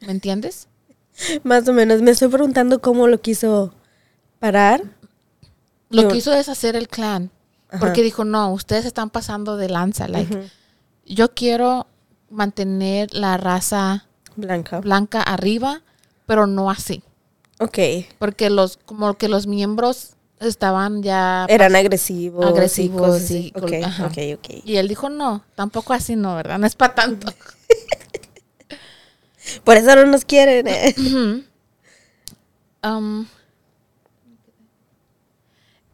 ¿Me 0.00 0.10
entiendes? 0.10 0.68
Más 1.44 1.68
o 1.68 1.72
menos. 1.72 2.02
Me 2.02 2.10
estoy 2.10 2.28
preguntando 2.28 2.80
cómo 2.80 3.06
lo 3.06 3.20
quiso 3.20 3.72
parar. 4.38 4.82
Lo 5.88 6.08
quiso 6.08 6.30
deshacer 6.30 6.74
el 6.74 6.88
clan. 6.88 7.30
Ajá. 7.68 7.80
Porque 7.80 8.02
dijo, 8.02 8.24
no, 8.24 8.52
ustedes 8.52 8.86
están 8.86 9.10
pasando 9.10 9.56
de 9.56 9.68
lanza. 9.68 10.08
Like. 10.08 10.50
Yo 11.06 11.32
quiero 11.32 11.86
mantener 12.28 13.14
la 13.14 13.36
raza 13.36 14.06
Blanca. 14.36 14.80
blanca 14.80 15.22
arriba, 15.22 15.82
pero 16.26 16.46
no 16.46 16.70
así. 16.70 17.02
Ok. 17.60 17.78
Porque 18.18 18.50
los, 18.50 18.78
como 18.84 19.14
que 19.14 19.28
los 19.28 19.46
miembros 19.46 20.10
estaban 20.40 21.02
ya... 21.02 21.46
Eran 21.48 21.76
agresivos. 21.76 22.44
Agresivos, 22.46 23.18
sí, 23.20 23.24
así. 23.24 23.50
col- 23.52 23.64
Ok, 23.64 23.72
ajá. 23.84 24.06
ok, 24.06 24.18
ok. 24.38 24.48
Y 24.64 24.76
él 24.76 24.88
dijo, 24.88 25.08
no, 25.08 25.44
tampoco 25.54 25.92
así 25.92 26.16
no, 26.16 26.34
¿verdad? 26.34 26.58
No 26.58 26.66
es 26.66 26.74
para 26.74 26.94
tanto. 26.94 27.32
Por 29.64 29.76
eso 29.76 29.94
no 29.96 30.06
nos 30.06 30.24
quieren. 30.24 30.66
eh. 30.68 30.94
Um, 32.84 33.26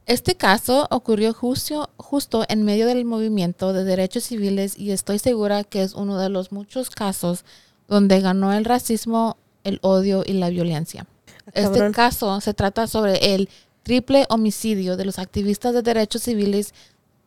este 0.07 0.37
caso 0.37 0.87
ocurrió 0.91 1.35
justo, 1.35 1.91
justo 1.99 2.45
en 2.49 2.63
medio 2.65 2.87
del 2.87 3.05
movimiento 3.05 3.75
de 3.75 3.85
derechos 3.85 4.25
civiles 4.25 4.79
y 4.79 4.93
estoy 4.93 5.19
segura 5.19 5.65
que 5.65 5.83
es 5.83 5.93
uno 5.93 6.19
de 6.19 6.31
los 6.31 6.51
muchos 6.51 6.89
casos 6.89 7.45
donde 7.89 8.21
ganó 8.21 8.53
el 8.53 8.65
racismo, 8.65 9.37
el 9.65 9.79
odio 9.83 10.23
y 10.25 10.35
la 10.35 10.51
violencia. 10.51 11.07
Este 11.47 11.63
cabrón. 11.63 11.93
caso 11.93 12.41
se 12.41 12.55
trata 12.55 12.87
sobre 12.87 13.35
el 13.35 13.49
triple 13.83 14.27
homicidio 14.29 14.97
de 14.97 15.07
los 15.07 15.19
activistas 15.19 15.73
de 15.73 15.83
derechos 15.83 16.23
civiles 16.23 16.75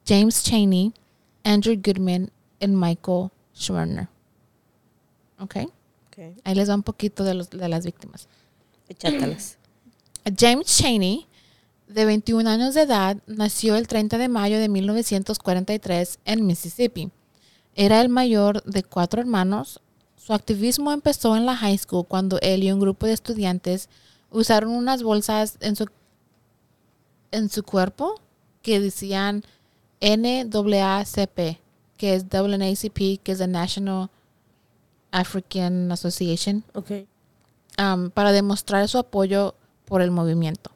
James 0.05 0.43
Chaney, 0.43 0.93
Andrew 1.43 1.75
Goodman 1.83 2.31
y 2.59 2.67
Michael 2.67 3.29
Schwerner. 3.55 4.07
¿Ok? 5.39 5.55
Ok, 6.07 6.37
Ahí 6.43 6.55
les 6.55 6.69
va 6.69 6.75
un 6.75 6.83
poquito 6.83 7.23
de, 7.23 7.33
los, 7.33 7.49
de 7.49 7.67
las 7.67 7.85
víctimas. 7.85 8.27
échatelas. 8.87 9.57
James 10.37 10.67
Chaney, 10.67 11.27
de 11.87 12.05
21 12.05 12.47
años 12.47 12.75
de 12.75 12.81
edad, 12.81 13.17
nació 13.25 13.75
el 13.75 13.87
30 13.87 14.17
de 14.17 14.29
mayo 14.29 14.59
de 14.59 14.69
1943 14.69 16.19
en 16.25 16.45
Mississippi. 16.45 17.09
Era 17.75 18.01
el 18.01 18.09
mayor 18.09 18.63
de 18.63 18.83
cuatro 18.83 19.21
hermanos. 19.21 19.81
Su 20.23 20.33
activismo 20.33 20.91
empezó 20.91 21.35
en 21.35 21.47
la 21.47 21.55
high 21.55 21.79
school 21.79 22.05
cuando 22.07 22.37
él 22.41 22.61
y 22.61 22.71
un 22.71 22.79
grupo 22.79 23.07
de 23.07 23.13
estudiantes 23.13 23.89
usaron 24.29 24.69
unas 24.69 25.01
bolsas 25.01 25.57
en 25.61 25.75
su, 25.75 25.87
en 27.31 27.49
su 27.49 27.63
cuerpo 27.63 28.21
que 28.61 28.79
decían 28.79 29.43
NAACP, 29.99 31.57
que 31.97 32.13
es 32.13 32.25
NAACP, 32.31 33.19
que 33.23 33.31
es 33.31 33.39
the 33.39 33.47
National 33.47 34.11
African 35.09 35.91
Association, 35.91 36.63
Ok. 36.75 36.91
um, 37.79 38.11
para 38.11 38.31
demostrar 38.31 38.87
su 38.87 38.99
apoyo 38.99 39.55
por 39.85 40.03
el 40.03 40.11
movimiento. 40.11 40.69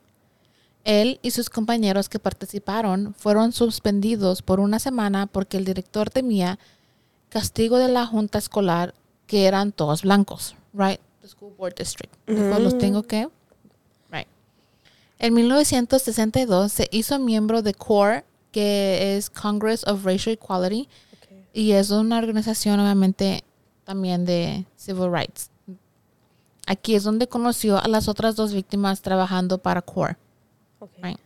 Él 0.86 1.20
y 1.22 1.30
sus 1.30 1.52
compañeros 1.52 2.10
que 2.10 2.18
participaron 2.18 3.14
fueron 3.14 3.52
suspendidos 3.52 4.42
por 4.42 4.60
una 4.60 4.80
semana 4.80 5.28
porque 5.28 5.58
el 5.58 5.66
director 5.66 6.10
temía 6.10 6.58
castigo 7.30 7.78
de 7.78 7.90
la 7.90 8.08
junta 8.08 8.40
escolar 8.40 8.96
que 9.28 9.46
eran 9.46 9.72
todos 9.72 10.04
blancos, 10.04 10.56
right? 10.74 11.00
The 11.22 11.28
school 11.28 11.54
board 11.58 11.76
district. 11.76 12.14
Los 12.28 12.78
tengo 12.78 13.04
que, 13.04 13.28
right. 14.12 14.28
En 15.20 15.34
1962 15.34 16.72
se 16.72 16.88
hizo 16.92 17.18
miembro 17.20 17.62
de 17.62 17.74
CORE, 17.74 18.24
que 18.52 19.18
es 19.18 19.30
Congress 19.30 19.86
of 19.88 20.06
Racial 20.06 20.34
Equality, 20.34 20.88
y 21.54 21.72
es 21.72 21.90
una 21.90 22.18
organización 22.18 22.80
obviamente 22.80 23.44
también 23.86 24.26
de 24.26 24.66
civil 24.76 25.12
rights. 25.12 25.50
Aquí 26.68 26.96
es 26.96 27.04
donde 27.04 27.28
conoció 27.28 27.78
a 27.82 27.88
las 27.88 28.08
otras 28.08 28.36
dos 28.36 28.54
víctimas 28.54 29.02
trabajando 29.02 29.58
para 29.58 29.82
CORE. 29.82 30.18
Right. 31.02 31.20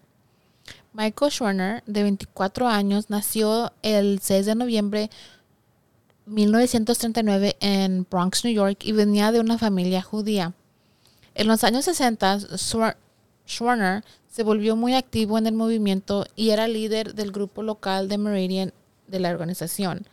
Michael 0.93 1.31
Schwerner, 1.31 1.83
de 1.85 2.03
24 2.03 2.67
años, 2.67 3.09
nació 3.09 3.71
el 3.83 4.19
6 4.21 4.45
de 4.45 4.55
noviembre 4.55 5.09
1939 6.29 7.57
en 7.59 8.05
Bronx, 8.09 8.45
New 8.45 8.53
York, 8.53 8.79
y 8.83 8.91
venía 8.91 9.31
de 9.31 9.39
una 9.39 9.57
familia 9.57 10.01
judía. 10.01 10.53
En 11.35 11.47
los 11.47 11.63
años 11.63 11.85
60, 11.85 12.37
Schwer- 12.57 12.97
Schwerner 13.47 14.03
se 14.29 14.43
volvió 14.43 14.75
muy 14.75 14.93
activo 14.93 15.37
en 15.37 15.47
el 15.47 15.53
movimiento 15.53 16.25
y 16.35 16.51
era 16.51 16.67
líder 16.67 17.15
del 17.15 17.31
grupo 17.31 17.63
local 17.63 18.07
de 18.07 18.17
Meridian 18.17 18.73
de 19.07 19.19
la 19.19 19.29
organización. 19.31 20.05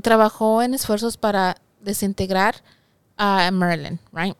Trabajó 0.00 0.62
en 0.62 0.74
esfuerzos 0.74 1.16
para 1.16 1.56
desintegrar 1.80 2.56
a 3.16 3.50
Maryland, 3.50 3.98
right? 4.12 4.36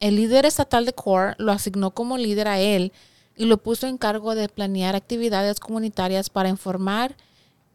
El 0.00 0.16
líder 0.16 0.46
estatal 0.46 0.84
de 0.84 0.92
CORE 0.92 1.34
lo 1.38 1.52
asignó 1.52 1.92
como 1.92 2.18
líder 2.18 2.48
a 2.48 2.58
él 2.58 2.92
y 3.36 3.44
lo 3.44 3.56
puso 3.58 3.86
en 3.86 3.98
cargo 3.98 4.34
de 4.34 4.48
planear 4.48 4.96
actividades 4.96 5.60
comunitarias 5.60 6.28
para 6.28 6.48
informar 6.48 7.16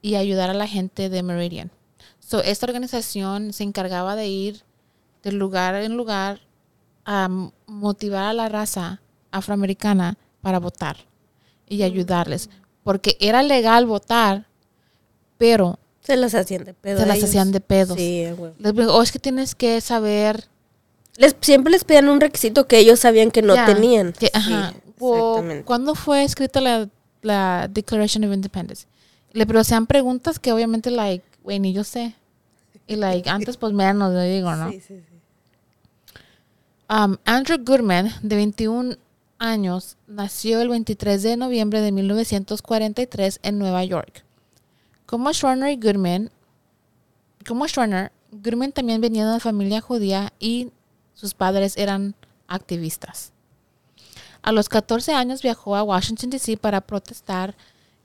y 0.02 0.16
ayudar 0.16 0.50
a 0.50 0.54
la 0.54 0.68
gente 0.68 1.10
de 1.10 1.24
Meridian. 1.24 1.72
So, 2.28 2.42
esta 2.44 2.66
organización 2.66 3.54
se 3.54 3.64
encargaba 3.64 4.18
de 4.18 4.28
ir 4.28 4.64
de 5.24 5.32
lugar 5.32 5.76
en 5.76 5.96
lugar 5.96 6.42
a 7.06 7.30
motivar 7.68 8.26
a 8.26 8.34
la 8.34 8.50
raza 8.50 9.00
afroamericana 9.32 10.18
para 10.42 10.60
votar 10.60 10.98
y 11.70 11.84
ayudarles. 11.84 12.50
Porque 12.84 13.16
era 13.22 13.44
legal 13.44 13.86
votar, 13.86 14.46
pero 15.38 15.80
Se 16.02 16.18
las 16.18 16.34
hacían 16.36 16.66
de 16.66 16.74
pedo. 16.74 17.00
Se 17.00 17.06
las 17.06 17.18
ellos. 17.18 17.30
hacían 17.30 17.52
de 17.54 17.62
pedos. 17.62 17.98
Sí, 17.98 18.26
a 18.26 18.34
huevo. 18.34 18.56
les 18.60 18.76
digo, 18.76 18.94
"Oh, 18.94 19.02
es 19.02 19.12
que 19.14 19.20
tienes 19.20 19.56
que 19.56 19.80
saber 19.82 20.46
Les, 21.18 21.36
siempre 21.42 21.72
les 21.72 21.84
pedían 21.86 22.10
un 22.10 22.20
requisito 22.22 22.68
que 22.68 22.78
ellos 22.78 23.00
sabían 23.00 23.32
que 23.32 23.42
no 23.42 23.56
Ya, 23.56 23.66
tenían. 23.66 24.12
que- 24.14 24.28
Sí, 24.28 24.32
ajá. 24.36 24.74
O. 25.00 25.42
¿Cuándo 25.66 25.96
fue 25.96 26.24
escrita 26.24 26.60
la, 26.62 26.90
la 27.22 27.68
Declaration 27.72 28.24
of 28.26 28.34
Independence? 28.34 28.86
Le 29.32 29.46
pero 29.48 29.64
sean 29.64 29.88
preguntas 29.88 30.38
que 30.40 30.52
obviamente, 30.52 30.92
like, 30.92 31.26
güey, 31.44 31.60
ni 31.60 31.72
yo 31.74 31.84
sé. 31.84 32.14
Y, 32.88 32.96
like, 32.96 33.30
antes, 33.30 33.58
pues, 33.58 33.74
menos, 33.74 34.14
le 34.14 34.36
digo, 34.36 34.56
¿no? 34.56 34.72
Sí, 34.72 34.80
sí, 34.80 35.02
sí. 35.10 35.18
Um, 36.90 37.18
Andrew 37.26 37.58
Goodman, 37.62 38.14
de 38.22 38.36
21 38.38 38.96
años, 39.40 39.98
nació 40.08 40.62
el 40.62 40.70
23 40.70 41.22
de 41.22 41.36
noviembre 41.36 41.82
de 41.82 41.92
1943 41.92 43.40
en 43.44 43.60
Nueva 43.60 43.84
York. 43.84 44.24
Como 45.06 45.34
Schwerner 45.34 45.72
y 45.72 45.76
Goodman, 45.76 46.32
como 47.46 47.68
Schwerner, 47.68 48.12
Goodman 48.32 48.72
también 48.72 49.02
venía 49.02 49.24
de 49.24 49.32
una 49.32 49.40
familia 49.40 49.82
judía 49.82 50.32
y 50.40 50.72
sus 51.14 51.34
padres 51.34 51.78
eran 51.78 52.16
activistas. 52.48 53.34
A 54.42 54.52
los 54.52 54.70
14 54.70 55.14
años 55.14 55.42
viajó 55.42 55.76
a 55.76 55.84
Washington, 55.84 56.30
D.C. 56.30 56.56
para 56.56 56.82
protestar 56.82 57.56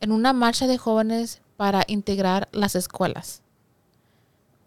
en 0.00 0.10
una 0.10 0.32
marcha 0.32 0.66
de 0.66 0.78
jóvenes 0.78 1.40
para 1.56 1.84
integrar 1.86 2.48
las 2.50 2.74
escuelas. 2.74 3.41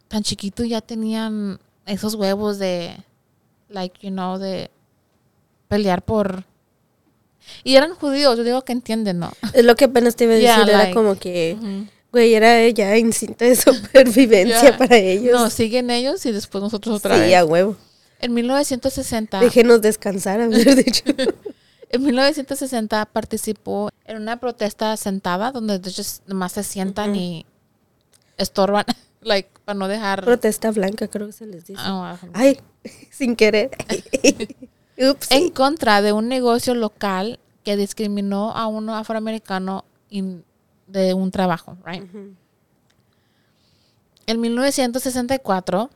Tan 0.07 0.23
chiquito 0.23 0.63
ya 0.63 0.81
tenían 0.81 1.59
esos 1.85 2.15
huevos 2.15 2.57
de, 2.59 2.95
like, 3.69 3.99
you 4.05 4.11
know, 4.11 4.37
de 4.37 4.69
pelear 5.67 6.01
por... 6.03 6.43
Y 7.63 7.75
eran 7.75 7.93
judíos, 7.93 8.37
yo 8.37 8.43
digo 8.43 8.63
que 8.63 8.73
entienden, 8.73 9.19
¿no? 9.19 9.31
Es 9.53 9.63
lo 9.65 9.75
que 9.75 9.85
apenas 9.85 10.15
te 10.15 10.23
iba 10.23 10.33
a 10.33 10.37
Yeah, 10.39 10.59
decir. 10.59 10.73
like- 10.73 10.83
era 10.91 10.93
como 10.93 11.15
que, 11.15 11.57
güey, 12.11 12.33
era 12.33 12.67
ya 12.69 12.97
instinto 12.97 13.45
de 13.45 13.55
supervivencia 13.55 14.61
Yeah. 14.61 14.77
para 14.77 14.97
ellos. 14.97 15.33
No, 15.39 15.49
siguen 15.49 15.89
ellos 15.91 16.25
y 16.25 16.31
después 16.31 16.63
nosotros 16.63 16.97
otra 16.97 17.15
sí, 17.15 17.21
vez. 17.21 17.35
a 17.35 17.45
huevo. 17.45 17.75
En 18.19 18.33
1960... 18.33 19.39
Déjenos 19.41 19.81
descansar, 19.81 20.41
haber 20.41 20.75
dicho. 20.83 21.03
En 21.91 22.03
1960 22.03 23.05
participó 23.05 23.89
en 24.05 24.17
una 24.17 24.37
protesta 24.37 24.97
sentada 24.97 25.51
donde 25.51 25.75
ellos 25.75 26.21
nomás 26.27 26.51
se 26.53 26.63
sientan 26.63 27.15
y 27.15 27.45
estorban, 28.37 28.83
like, 29.21 29.49
para 29.65 29.78
no 29.78 29.88
dejar... 29.88 30.23
Protesta 30.23 30.71
blanca, 30.71 31.08
creo 31.08 31.28
que 31.28 31.34
se 31.34 31.45
les 31.47 31.65
dice. 31.65 31.82
Ah, 31.84 32.17
Ay, 32.34 32.60
sin 33.12 33.36
querer. 33.36 33.71
Ups. 34.97 35.30
en 35.32 35.49
contra 35.49 36.01
de 36.01 36.13
un 36.13 36.30
negocio 36.30 36.73
local 36.73 37.39
que 37.65 37.75
discriminó 37.75 38.51
a 38.51 38.67
un 38.67 38.89
afroamericano 38.89 39.84
in- 40.10 40.45
de 40.88 41.13
un 41.13 41.32
trabajo, 41.32 41.75
right? 41.86 42.04
En 44.28 44.39
1964, 44.41 45.89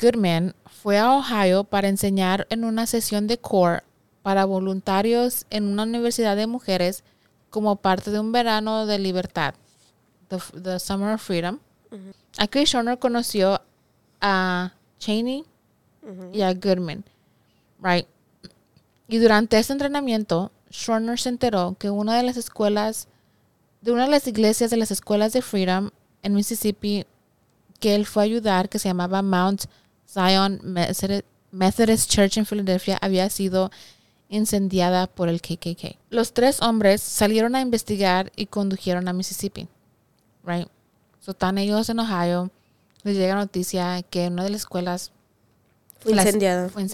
Goodman 0.00 0.54
fue 0.66 0.98
a 0.98 1.12
Ohio 1.16 1.64
para 1.64 1.88
enseñar 1.88 2.46
en 2.50 2.64
una 2.64 2.86
sesión 2.86 3.26
de 3.26 3.38
core 3.38 3.82
para 4.22 4.44
voluntarios 4.44 5.46
en 5.50 5.64
una 5.68 5.84
universidad 5.84 6.36
de 6.36 6.46
mujeres 6.46 7.02
como 7.50 7.76
parte 7.76 8.10
de 8.10 8.20
un 8.20 8.32
verano 8.32 8.86
de 8.86 8.98
libertad, 8.98 9.54
the, 10.28 10.38
the 10.60 10.78
Summer 10.78 11.14
of 11.14 11.22
Freedom. 11.22 11.58
Aquí 12.38 12.64
Shonner 12.64 12.98
conoció 12.98 13.60
a 14.20 14.72
Cheney 14.98 15.44
y 16.32 16.42
a 16.42 16.52
Goodman, 16.54 17.04
right? 17.82 18.06
Y 19.08 19.18
durante 19.18 19.58
este 19.58 19.72
entrenamiento, 19.72 20.50
Schorner 20.70 21.18
se 21.20 21.28
enteró 21.28 21.76
que 21.78 21.90
una 21.90 22.16
de 22.16 22.22
las 22.22 22.36
escuelas, 22.36 23.08
de 23.82 23.92
una 23.92 24.04
de 24.04 24.10
las 24.10 24.26
iglesias 24.26 24.70
de 24.70 24.78
las 24.78 24.90
escuelas 24.90 25.32
de 25.32 25.42
Freedom 25.42 25.90
en 26.22 26.34
Mississippi, 26.34 27.04
que 27.78 27.94
él 27.94 28.06
fue 28.06 28.22
a 28.22 28.24
ayudar, 28.24 28.68
que 28.68 28.78
se 28.78 28.88
llamaba 28.88 29.22
Mount 29.22 29.64
Zion 30.08 30.60
Methodist- 30.62 31.24
Methodist 31.50 32.10
Church 32.10 32.38
en 32.38 32.46
Filadelfia, 32.46 32.96
había 33.02 33.28
sido 33.28 33.70
incendiada 34.30 35.06
por 35.08 35.28
el 35.28 35.42
KKK. 35.42 35.98
Los 36.08 36.32
tres 36.32 36.62
hombres 36.62 37.02
salieron 37.02 37.54
a 37.54 37.60
investigar 37.60 38.32
y 38.34 38.46
condujeron 38.46 39.06
a 39.08 39.12
Mississippi. 39.12 39.68
Right? 40.44 40.68
So, 41.22 41.30
están 41.30 41.56
ellos 41.56 41.88
en 41.88 42.00
Ohio. 42.00 42.50
Les 43.04 43.16
llega 43.16 43.34
noticia 43.34 44.02
que 44.02 44.26
una 44.28 44.44
de 44.44 44.50
las 44.50 44.60
escuelas 44.62 45.12
Fue 46.00 46.12
incendiada. 46.12 46.68
fue. 46.68 46.86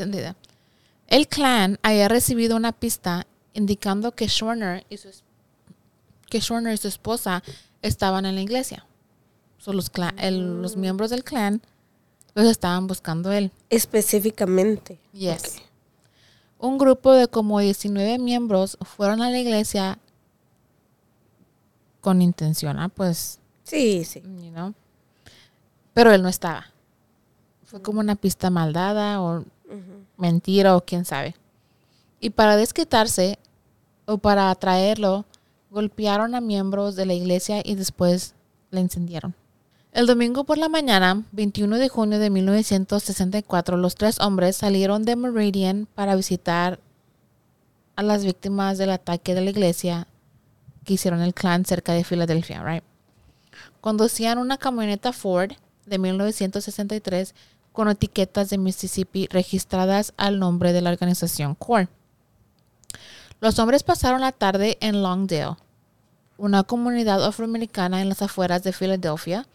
El 1.08 1.26
clan 1.28 1.78
había 1.82 2.08
recibido 2.08 2.56
una 2.56 2.72
pista 2.72 3.26
indicando 3.54 4.12
que 4.14 4.28
Schwerner 4.28 4.84
y 4.90 4.98
su, 4.98 5.08
es- 5.08 5.24
que 6.28 6.40
Schwerner 6.40 6.74
y 6.74 6.76
su 6.76 6.88
esposa 6.88 7.42
estaban 7.82 8.26
en 8.26 8.34
la 8.34 8.42
iglesia. 8.42 8.84
So, 9.58 9.72
los, 9.72 9.90
el- 10.18 10.60
los 10.62 10.76
miembros 10.76 11.08
del 11.10 11.24
clan 11.24 11.62
los 12.34 12.46
estaban 12.46 12.86
buscando 12.86 13.32
él. 13.32 13.50
Específicamente. 13.70 15.00
Yes. 15.12 15.56
Un 16.58 16.76
grupo 16.76 17.12
de 17.12 17.28
como 17.28 17.60
19 17.60 18.18
miembros 18.18 18.76
fueron 18.82 19.22
a 19.22 19.30
la 19.30 19.38
iglesia 19.38 19.98
con 22.00 22.22
intención, 22.22 22.78
ah, 22.78 22.88
pues, 22.88 23.37
Sí, 23.68 24.04
sí. 24.04 24.22
you 24.22 24.50
know. 24.50 24.72
Pero 25.92 26.12
él 26.12 26.22
no 26.22 26.28
estaba. 26.28 26.66
Fue 27.64 27.82
como 27.82 28.00
una 28.00 28.16
pista 28.16 28.48
mal 28.48 28.72
dada 28.72 29.20
o 29.20 29.44
mentira 30.16 30.74
o 30.74 30.80
quién 30.80 31.04
sabe. 31.04 31.36
Y 32.18 32.30
para 32.30 32.56
desquitarse 32.56 33.38
o 34.06 34.16
para 34.16 34.50
atraerlo, 34.50 35.26
golpearon 35.70 36.34
a 36.34 36.40
miembros 36.40 36.96
de 36.96 37.04
la 37.04 37.12
iglesia 37.12 37.60
y 37.62 37.74
después 37.74 38.34
la 38.70 38.80
incendiaron. 38.80 39.34
El 39.92 40.06
domingo 40.06 40.44
por 40.44 40.56
la 40.56 40.68
mañana, 40.68 41.24
21 41.32 41.76
de 41.76 41.88
junio 41.88 42.18
de 42.18 42.30
1964, 42.30 43.76
los 43.76 43.94
tres 43.94 44.18
hombres 44.20 44.56
salieron 44.56 45.04
de 45.04 45.16
Meridian 45.16 45.86
para 45.94 46.16
visitar 46.16 46.80
a 47.96 48.02
las 48.02 48.24
víctimas 48.24 48.78
del 48.78 48.90
ataque 48.90 49.34
de 49.34 49.42
la 49.42 49.50
iglesia 49.50 50.06
que 50.84 50.94
hicieron 50.94 51.20
el 51.20 51.34
clan 51.34 51.66
cerca 51.66 51.92
de 51.92 52.04
Filadelfia, 52.04 52.62
right? 52.62 52.84
Conducían 53.80 54.38
una 54.38 54.58
camioneta 54.58 55.12
Ford 55.12 55.52
de 55.86 55.98
1963 55.98 57.34
con 57.72 57.88
etiquetas 57.88 58.50
de 58.50 58.58
Mississippi 58.58 59.28
registradas 59.30 60.12
al 60.16 60.38
nombre 60.38 60.72
de 60.72 60.80
la 60.80 60.90
organización 60.90 61.54
CORE. 61.54 61.88
Los 63.40 63.58
hombres 63.58 63.84
pasaron 63.84 64.20
la 64.20 64.32
tarde 64.32 64.78
en 64.80 65.02
Longdale, 65.02 65.56
una 66.38 66.64
comunidad 66.64 67.24
afroamericana 67.24 68.00
en 68.00 68.08
las 68.08 68.20
afueras 68.22 68.64
de 68.64 68.72
Filadelfia, 68.72 69.46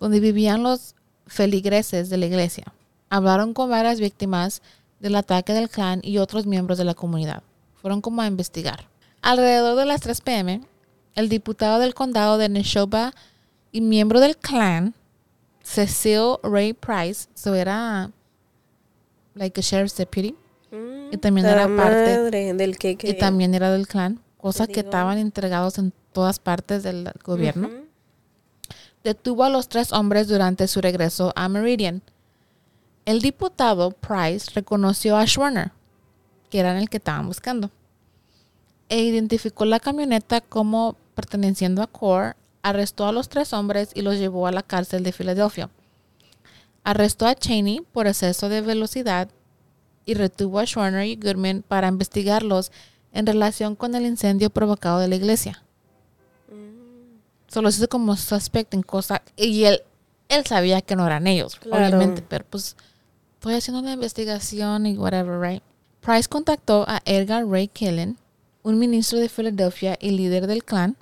donde 0.00 0.20
vivían 0.20 0.62
los 0.62 0.94
feligreses 1.26 2.08
de 2.08 2.16
la 2.16 2.26
iglesia. 2.26 2.72
Hablaron 3.10 3.52
con 3.52 3.68
varias 3.68 4.00
víctimas 4.00 4.62
del 5.00 5.16
ataque 5.16 5.52
del 5.52 5.68
clan 5.68 6.00
y 6.02 6.18
otros 6.18 6.46
miembros 6.46 6.78
de 6.78 6.84
la 6.84 6.94
comunidad. 6.94 7.42
Fueron 7.82 8.00
como 8.00 8.22
a 8.22 8.26
investigar. 8.26 8.88
Alrededor 9.20 9.76
de 9.76 9.84
las 9.84 10.00
3 10.00 10.20
pm, 10.22 10.62
el 11.14 11.28
diputado 11.28 11.78
del 11.80 11.94
condado 11.94 12.38
de 12.38 12.48
Neshoba 12.48 13.12
y 13.72 13.80
miembro 13.80 14.20
del 14.20 14.36
clan, 14.36 14.94
Cecil 15.64 16.36
Ray 16.42 16.72
Price, 16.74 17.28
so 17.34 17.54
era 17.54 18.10
like 19.34 19.58
a 19.58 19.62
sheriff's 19.62 19.96
deputy, 19.96 20.34
y 21.10 21.16
también 21.18 21.46
era 21.46 21.66
parte 21.76 22.30
del 22.54 22.78
que, 22.78 22.96
que- 22.96 23.10
y 23.10 23.18
también 23.18 23.54
era 23.54 23.70
del 23.70 23.86
clan, 23.86 24.20
cosa 24.38 24.66
Te 24.66 24.72
que 24.74 24.80
estaban 24.80 25.18
entregados 25.18 25.78
en 25.78 25.92
todas 26.12 26.38
partes 26.38 26.82
del 26.82 27.10
gobierno. 27.24 27.68
Detuvo 29.04 29.44
a 29.44 29.48
los 29.50 29.68
tres 29.68 29.92
hombres 29.92 30.28
durante 30.28 30.68
su 30.68 30.80
regreso 30.80 31.32
a 31.34 31.48
Meridian. 31.48 32.02
El 33.04 33.20
diputado 33.20 33.90
Price 33.90 34.50
reconoció 34.54 35.16
a 35.16 35.26
Schwerner, 35.26 35.72
que 36.50 36.60
era 36.60 36.78
el 36.78 36.88
que 36.88 36.98
estaban 36.98 37.26
buscando, 37.26 37.70
e 38.88 39.00
identificó 39.02 39.64
la 39.64 39.80
camioneta 39.80 40.40
como 40.40 40.96
perteneciendo 41.14 41.82
a 41.82 41.86
Core, 41.88 42.34
arrestó 42.62 43.06
a 43.06 43.12
los 43.12 43.28
tres 43.28 43.52
hombres 43.52 43.90
y 43.94 44.02
los 44.02 44.16
llevó 44.18 44.46
a 44.46 44.52
la 44.52 44.62
cárcel 44.62 45.02
de 45.02 45.12
Filadelfia. 45.12 45.70
Arrestó 46.84 47.26
a 47.26 47.34
Cheney 47.34 47.80
por 47.92 48.06
exceso 48.06 48.48
de 48.48 48.60
velocidad 48.60 49.28
y 50.04 50.14
retuvo 50.14 50.58
a 50.58 50.66
Schwerner 50.66 51.06
y 51.06 51.16
Goodman 51.16 51.62
para 51.66 51.88
investigarlos 51.88 52.72
en 53.12 53.26
relación 53.26 53.76
con 53.76 53.94
el 53.94 54.06
incendio 54.06 54.50
provocado 54.50 54.98
de 54.98 55.08
la 55.08 55.16
iglesia. 55.16 55.62
Solo 57.48 57.68
hizo 57.68 57.88
como 57.88 58.16
suspect 58.16 58.72
en 58.74 58.82
cosas. 58.82 59.20
Y 59.36 59.64
él, 59.64 59.82
él 60.28 60.44
sabía 60.46 60.80
que 60.80 60.96
no 60.96 61.06
eran 61.06 61.26
ellos, 61.26 61.56
Claro. 61.56 61.84
obviamente, 61.86 62.22
pero 62.26 62.44
pues 62.48 62.76
estoy 63.34 63.54
haciendo 63.54 63.80
una 63.80 63.92
investigación 63.92 64.86
y 64.86 64.96
whatever, 64.96 65.38
right? 65.40 65.62
Price 66.00 66.28
contactó 66.28 66.84
a 66.88 67.00
Edgar 67.04 67.46
Ray 67.46 67.68
Killen, 67.68 68.16
un 68.62 68.78
ministro 68.78 69.18
de 69.18 69.28
Filadelfia 69.28 69.96
y 70.00 70.10
líder 70.12 70.46
del 70.46 70.64
clan, 70.64 70.96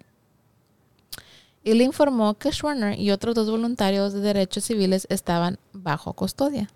y 1.63 1.75
le 1.75 1.85
informó 1.85 2.35
que 2.39 2.51
Schwerner 2.53 2.99
y 2.99 3.11
otros 3.11 3.35
dos 3.35 3.51
voluntarios 3.51 4.13
de 4.13 4.21
derechos 4.21 4.65
civiles 4.65 5.07
estaban 5.11 5.59
bajo 5.73 6.13
custodia. 6.15 6.71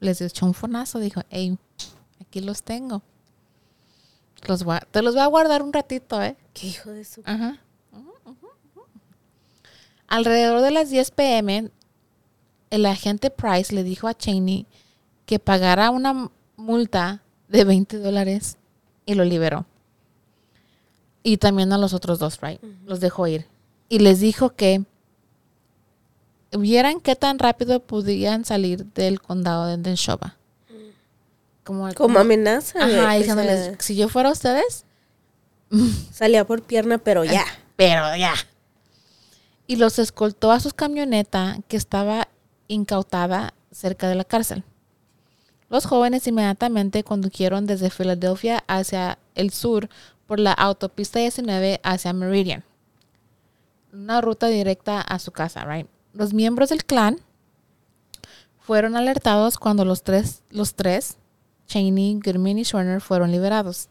Les 0.00 0.20
echó 0.20 0.46
un 0.46 0.54
fonazo, 0.54 0.98
dijo, 0.98 1.22
hey, 1.30 1.58
aquí 2.20 2.40
los 2.40 2.62
tengo. 2.62 3.02
Los 4.46 4.64
voy 4.64 4.76
a- 4.76 4.80
te 4.90 5.02
los 5.02 5.14
voy 5.14 5.22
a 5.22 5.26
guardar 5.26 5.62
un 5.62 5.72
ratito, 5.72 6.22
¿eh? 6.22 6.36
Qué 6.54 6.68
hijo 6.68 6.90
de 6.90 7.04
su... 7.04 7.22
Ajá. 7.24 7.58
Alrededor 10.08 10.60
de 10.62 10.70
las 10.72 10.90
10 10.90 11.10
pm, 11.12 11.70
el 12.70 12.86
agente 12.86 13.30
Price 13.30 13.74
le 13.74 13.84
dijo 13.84 14.08
a 14.08 14.14
Cheney 14.14 14.66
que 15.26 15.38
pagara 15.38 15.90
una 15.90 16.30
multa 16.56 17.22
de 17.48 17.64
20 17.64 17.98
dólares 17.98 18.56
y 19.06 19.14
lo 19.14 19.24
liberó. 19.24 19.66
Y 21.22 21.36
también 21.36 21.72
a 21.72 21.78
los 21.78 21.92
otros 21.92 22.18
dos, 22.18 22.40
right? 22.40 22.60
Los 22.86 23.00
dejó 23.00 23.26
ir. 23.28 23.46
Y 23.90 23.98
les 23.98 24.20
dijo 24.20 24.50
que 24.50 24.84
vieran 26.52 27.00
qué 27.00 27.16
tan 27.16 27.40
rápido 27.40 27.80
podían 27.80 28.44
salir 28.44 28.86
del 28.86 29.20
condado 29.20 29.66
de 29.66 29.76
Neshoba. 29.76 30.36
Como, 31.64 31.92
Como 31.94 32.20
amenaza. 32.20 32.78
Ajá, 32.82 33.14
diciéndoles, 33.14 33.64
sea, 33.64 33.76
si 33.80 33.96
yo 33.96 34.08
fuera 34.08 34.30
ustedes, 34.30 34.84
salía 36.12 36.46
por 36.46 36.62
pierna, 36.62 36.98
pero 36.98 37.24
ya. 37.24 37.44
pero 37.74 38.16
ya. 38.16 38.34
Y 39.66 39.74
los 39.76 39.98
escoltó 39.98 40.52
a 40.52 40.60
su 40.60 40.70
camioneta 40.70 41.58
que 41.66 41.76
estaba 41.76 42.28
incautada 42.68 43.54
cerca 43.72 44.08
de 44.08 44.14
la 44.14 44.24
cárcel. 44.24 44.62
Los 45.68 45.84
jóvenes 45.84 46.28
inmediatamente 46.28 47.02
condujeron 47.02 47.66
desde 47.66 47.90
Filadelfia 47.90 48.62
hacia 48.68 49.18
el 49.34 49.50
sur 49.50 49.88
por 50.26 50.38
la 50.38 50.52
autopista 50.52 51.18
19 51.18 51.80
hacia 51.82 52.12
Meridian. 52.12 52.64
Una 53.92 54.20
ruta 54.20 54.46
directa 54.46 55.00
a 55.00 55.18
su 55.18 55.32
casa, 55.32 55.64
right? 55.64 55.86
Los 56.12 56.32
miembros 56.32 56.70
del 56.70 56.84
clan 56.84 57.20
fueron 58.58 58.96
alertados 58.96 59.58
cuando 59.58 59.84
los 59.84 60.02
tres, 60.02 60.42
los 60.50 60.74
tres, 60.74 61.16
Cheney, 61.66 62.20
Goodman 62.24 62.58
y 62.58 62.64
Schwerner, 62.64 63.00
fueron 63.00 63.32
liberados. 63.32 63.88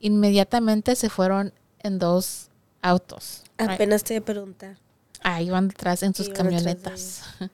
Inmediatamente 0.00 0.96
se 0.96 1.10
fueron 1.10 1.52
en 1.80 1.98
dos 1.98 2.50
autos. 2.80 3.42
right? 3.58 3.70
Apenas 3.70 4.04
te 4.04 4.14
iba 4.14 4.22
a 4.22 4.26
preguntar. 4.26 4.78
Ah, 5.22 5.40
iban 5.40 5.68
detrás 5.68 6.02
en 6.02 6.14
sus 6.14 6.26
Iban 6.28 6.36
camionetas. 6.36 7.22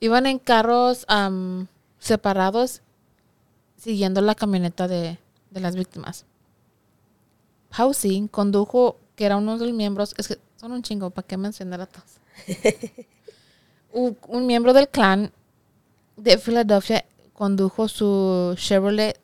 iban 0.00 0.26
en 0.26 0.38
carros 0.38 1.04
am, 1.08 1.66
separados 1.98 2.82
siguiendo 3.76 4.20
la 4.20 4.34
camioneta 4.34 4.88
de, 4.88 5.18
de 5.50 5.60
las 5.60 5.76
víctimas. 5.76 6.26
Housey 7.70 8.28
condujo, 8.28 8.98
que 9.14 9.26
era 9.26 9.36
uno 9.36 9.58
de 9.58 9.66
los 9.66 9.74
miembros, 9.74 10.14
es 10.16 10.28
que 10.28 10.38
son 10.60 10.72
un 10.72 10.82
chingo, 10.82 11.10
¿para 11.10 11.26
qué 11.26 11.36
mencionar 11.36 11.80
a 11.80 11.86
todos? 11.86 12.18
un, 13.92 14.16
un 14.26 14.46
miembro 14.46 14.72
del 14.72 14.88
clan 14.88 15.32
de 16.16 16.38
Filadelfia 16.38 17.04
condujo 17.32 17.88
su 17.88 18.54
Chevrolet 18.58 19.18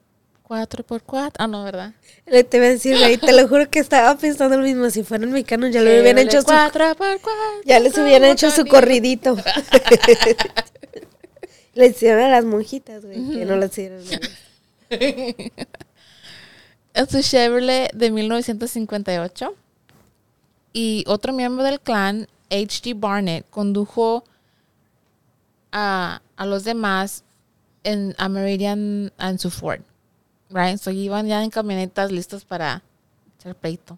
4x4. 0.49 1.33
Ah, 1.39 1.47
no, 1.47 1.65
¿verdad? 1.65 1.95
Le 2.27 2.45
te 2.45 2.59
iba 2.59 2.67
a 2.67 2.71
decir, 2.71 2.99
güey, 2.99 3.17
te 3.17 3.33
lo 3.33 3.49
juro 3.49 3.69
que 3.69 3.79
estaba 3.79 4.17
pensando 4.17 4.57
lo 4.57 4.63
mismo. 4.63 4.89
Si 4.91 5.03
fueran 5.03 5.33
mexicanos, 5.33 5.73
ya 5.73 5.81
lo 5.81 5.91
hubieran 6.01 6.19
hecho 6.19 6.43
su, 6.43 6.49
4x4. 6.49 7.19
ya 7.65 7.81
les 7.81 7.97
hubieran 7.99 8.31
hecho 8.31 8.51
su 8.51 8.67
corridito. 8.67 9.37
Le 11.75 11.87
hicieron 11.87 12.23
a 12.23 12.29
las 12.29 12.45
monjitas, 12.45 13.05
güey, 13.05 13.17
que 13.31 13.45
no 13.45 13.57
las 13.57 13.73
hicieron. 13.73 14.01
en 16.95 17.11
su 17.11 17.21
Chevrolet 17.21 17.91
de 17.93 18.13
1958. 18.13 19.55
Y 20.75 21.05
otro 21.07 21.33
miembro 21.33 21.63
del 21.65 21.81
clan, 21.81 22.27
H.G. 22.51 22.95
Barnett, 22.99 23.49
condujo 23.49 24.25
a, 25.73 26.21
a 26.37 26.47
los 26.47 26.65
demás 26.65 27.25
en, 27.85 28.15
a 28.19 28.29
Meridian 28.29 29.13
en 29.19 29.39
su 29.39 29.51
Ford. 29.51 29.81
Right? 30.51 30.79
So 30.79 30.91
iban 30.91 31.27
ya 31.27 31.43
en 31.43 31.51
camionetas 31.51 32.11
listos 32.11 32.45
para 32.45 32.83
echar 33.39 33.55
pleito. 33.55 33.97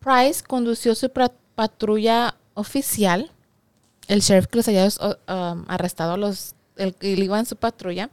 Price 0.00 0.42
condució 0.42 0.94
su 0.94 1.10
patrulla 1.54 2.34
oficial. 2.54 3.30
El 4.06 4.20
sheriff 4.20 4.46
que 4.46 4.56
los 4.56 4.68
había 4.68 4.88
um, 5.28 5.64
arrestado, 5.68 6.16
los, 6.16 6.54
el 6.76 6.96
iba 7.00 7.38
en 7.38 7.46
su 7.46 7.56
patrulla. 7.56 8.08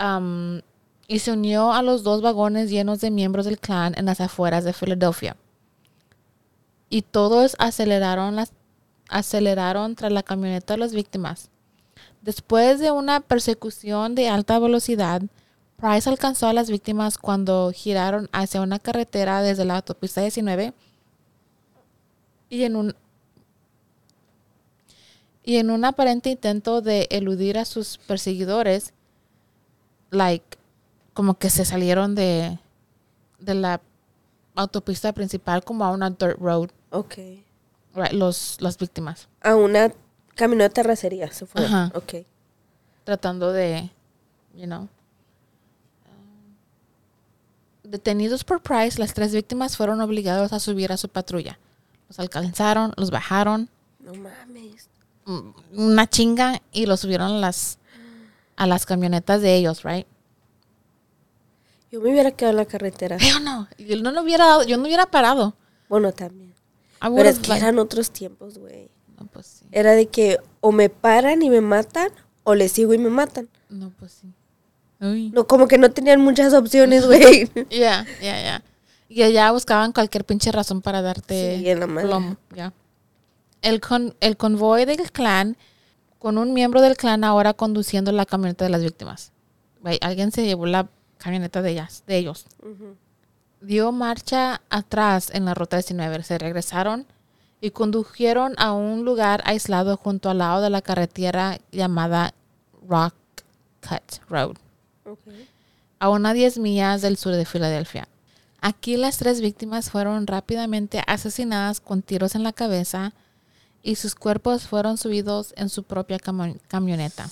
um, 0.00 0.60
y 1.06 1.18
se 1.18 1.30
unió 1.30 1.72
a 1.72 1.82
los 1.82 2.02
dos 2.02 2.22
vagones 2.22 2.70
llenos 2.70 3.00
de 3.00 3.10
miembros 3.10 3.44
del 3.44 3.58
clan 3.58 3.94
en 3.96 4.06
las 4.06 4.20
afueras 4.20 4.64
de 4.64 4.72
Filadelfia. 4.72 5.36
Y 6.92 7.00
todos 7.00 7.56
aceleraron, 7.58 8.36
las, 8.36 8.52
aceleraron 9.08 9.96
tras 9.96 10.12
la 10.12 10.22
camioneta 10.22 10.74
de 10.74 10.78
las 10.78 10.92
víctimas. 10.92 11.48
Después 12.20 12.80
de 12.80 12.90
una 12.90 13.20
persecución 13.20 14.14
de 14.14 14.28
alta 14.28 14.58
velocidad, 14.58 15.22
Price 15.78 16.06
alcanzó 16.06 16.48
a 16.48 16.52
las 16.52 16.68
víctimas 16.70 17.16
cuando 17.16 17.72
giraron 17.74 18.28
hacia 18.30 18.60
una 18.60 18.78
carretera 18.78 19.40
desde 19.40 19.64
la 19.64 19.76
autopista 19.76 20.20
19 20.20 20.74
y 22.50 22.64
en 22.64 22.76
un 22.76 22.94
y 25.42 25.56
en 25.56 25.70
un 25.70 25.86
aparente 25.86 26.28
intento 26.28 26.82
de 26.82 27.08
eludir 27.10 27.56
a 27.56 27.64
sus 27.64 27.96
perseguidores, 27.96 28.92
like 30.10 30.58
como 31.14 31.38
que 31.38 31.48
se 31.48 31.64
salieron 31.64 32.14
de, 32.14 32.58
de 33.38 33.54
la 33.54 33.80
autopista 34.54 35.12
principal 35.12 35.62
como 35.64 35.84
a 35.84 35.90
una 35.90 36.10
dirt 36.10 36.38
road, 36.38 36.70
Ok. 36.90 37.14
right, 37.94 38.12
los, 38.12 38.56
las 38.60 38.76
víctimas, 38.78 39.28
A 39.40 39.54
una 39.54 39.92
camino 40.34 40.62
de 40.64 40.70
terracería 40.70 41.30
se 41.32 41.46
fue. 41.46 41.64
Ajá. 41.64 41.90
Ok. 41.94 42.14
tratando 43.04 43.52
de, 43.52 43.90
you 44.54 44.64
know. 44.66 44.82
um, 46.06 46.54
Detenidos 47.90 48.44
por 48.44 48.62
Price, 48.62 48.98
las 48.98 49.12
tres 49.14 49.34
víctimas 49.34 49.76
fueron 49.76 50.00
obligados 50.00 50.52
a 50.52 50.60
subir 50.60 50.92
a 50.92 50.96
su 50.96 51.08
patrulla. 51.08 51.58
Los 52.08 52.18
alcanzaron, 52.20 52.92
los 52.96 53.10
bajaron, 53.10 53.68
No 54.00 54.12
mames. 54.14 54.88
mm, 55.24 55.50
una 55.74 56.06
chinga 56.08 56.62
y 56.72 56.86
los 56.86 57.00
subieron 57.00 57.32
a 57.32 57.38
las, 57.38 57.78
a 58.56 58.66
las 58.66 58.86
camionetas 58.86 59.40
de 59.42 59.56
ellos, 59.56 59.82
right? 59.82 60.06
Yo 61.92 62.00
me 62.00 62.10
hubiera 62.10 62.30
quedado 62.32 62.50
en 62.52 62.56
la 62.56 62.64
carretera. 62.64 63.18
Yo 63.18 63.38
no, 63.38 63.68
yo 63.78 63.96
no 64.02 64.10
lo 64.10 64.22
hubiera 64.22 64.46
dado, 64.46 64.64
yo 64.64 64.76
no 64.78 64.84
hubiera 64.84 65.06
parado. 65.06 65.54
Bueno, 65.88 66.10
también. 66.12 66.54
I 67.02 67.08
Pero 67.14 67.28
es 67.28 67.38
que 67.38 67.48
like- 67.48 67.62
eran 67.64 67.78
otros 67.78 68.10
tiempos, 68.10 68.58
güey. 68.58 68.90
No, 69.20 69.26
pues 69.26 69.46
sí. 69.46 69.66
Era 69.70 69.92
de 69.92 70.06
que 70.06 70.38
o 70.60 70.72
me 70.72 70.88
paran 70.88 71.42
y 71.42 71.50
me 71.50 71.60
matan, 71.60 72.08
o 72.44 72.54
les 72.54 72.72
sigo 72.72 72.94
y 72.94 72.98
me 72.98 73.10
matan. 73.10 73.48
No, 73.68 73.90
pues 73.98 74.12
sí. 74.22 74.32
Uy. 75.00 75.30
No, 75.30 75.46
como 75.46 75.68
que 75.68 75.78
no 75.78 75.90
tenían 75.90 76.20
muchas 76.20 76.54
opciones, 76.54 77.06
güey. 77.06 77.50
Ya, 77.70 78.06
ya, 78.22 78.42
ya. 78.42 78.62
Y 79.08 79.22
allá 79.22 79.52
buscaban 79.52 79.92
cualquier 79.92 80.24
pinche 80.24 80.50
razón 80.50 80.80
para 80.80 81.02
darte 81.02 81.58
Sí, 81.58 81.68
en 81.68 81.80
la 81.80 81.86
madre. 81.86 82.08
plomo. 82.08 82.36
El, 83.60 83.80
con, 83.80 84.14
el 84.20 84.36
convoy 84.38 84.86
del 84.86 85.12
clan, 85.12 85.56
con 86.18 86.38
un 86.38 86.54
miembro 86.54 86.80
del 86.80 86.96
clan 86.96 87.22
ahora 87.22 87.52
conduciendo 87.52 88.10
la 88.12 88.24
camioneta 88.24 88.64
de 88.64 88.70
las 88.70 88.82
víctimas. 88.82 89.32
Alguien 90.00 90.32
se 90.32 90.44
llevó 90.46 90.64
la 90.66 90.88
camioneta 91.22 91.62
de 91.62 91.70
ellas, 91.70 92.02
de 92.06 92.16
ellos. 92.16 92.46
Dio 93.60 93.92
marcha 93.92 94.60
atrás 94.70 95.30
en 95.32 95.44
la 95.44 95.54
ruta 95.54 95.76
19. 95.76 96.22
Se 96.24 96.38
regresaron 96.38 97.06
y 97.60 97.70
condujeron 97.70 98.54
a 98.58 98.72
un 98.72 99.04
lugar 99.04 99.42
aislado 99.46 99.96
junto 99.96 100.30
al 100.30 100.38
lado 100.38 100.60
de 100.62 100.70
la 100.70 100.82
carretera 100.82 101.58
llamada 101.70 102.34
Rock 102.88 103.14
Cut 103.80 104.28
Road 104.28 104.56
a 105.98 106.08
unas 106.08 106.34
10 106.34 106.58
millas 106.58 107.00
del 107.00 107.16
sur 107.16 107.32
de 107.32 107.44
Filadelfia. 107.44 108.08
Aquí 108.60 108.96
las 108.96 109.18
tres 109.18 109.40
víctimas 109.40 109.90
fueron 109.90 110.26
rápidamente 110.26 111.00
asesinadas 111.06 111.80
con 111.80 112.02
tiros 112.02 112.34
en 112.34 112.42
la 112.42 112.52
cabeza 112.52 113.12
y 113.84 113.94
sus 113.94 114.16
cuerpos 114.16 114.66
fueron 114.66 114.98
subidos 114.98 115.54
en 115.56 115.68
su 115.68 115.84
propia 115.84 116.18
camioneta. 116.68 117.28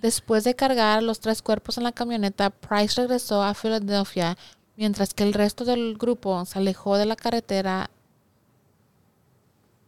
Después 0.00 0.44
de 0.44 0.54
cargar 0.54 1.02
los 1.02 1.20
tres 1.20 1.42
cuerpos 1.42 1.76
en 1.76 1.84
la 1.84 1.92
camioneta, 1.92 2.50
Price 2.50 3.00
regresó 3.00 3.42
a 3.42 3.54
Filadelfia 3.54 4.38
mientras 4.76 5.12
que 5.12 5.24
el 5.24 5.34
resto 5.34 5.66
del 5.66 5.98
grupo 5.98 6.42
se 6.46 6.58
alejó 6.58 6.96
de 6.96 7.04
la 7.04 7.16
carretera 7.16 7.90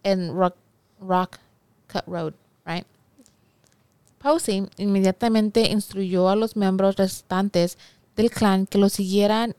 en 0.03 0.35
Rock, 0.35 1.39
Cut 1.91 2.05
Road, 2.07 2.35
right? 2.67 2.87
Posey 4.19 4.69
inmediatamente 4.77 5.71
instruyó 5.71 6.29
a 6.29 6.37
los 6.37 6.57
miembros 6.57 6.97
restantes 6.97 7.79
del 8.15 8.31
clan 8.31 8.67
que 8.67 8.79
lo 8.79 8.89
siguieran 8.89 9.57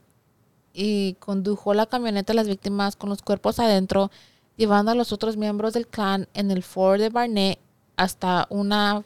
y 0.74 1.16
condujo 1.16 1.74
la 1.74 1.88
camioneta 1.88 2.34
de 2.34 2.38
las 2.38 2.48
víctimas 2.48 2.96
con 2.96 3.10
los 3.10 3.22
cuerpos 3.22 3.60
adentro, 3.60 4.12
llevando 4.56 4.92
a 4.92 4.96
los 4.96 5.12
otros 5.12 5.36
miembros 5.36 5.74
del 5.74 5.88
clan 5.88 6.28
en 6.34 6.52
el 6.52 6.64
Ford 6.64 7.00
de 7.00 7.10
Barnett 7.10 7.60
hasta 7.98 8.48
una, 8.50 9.04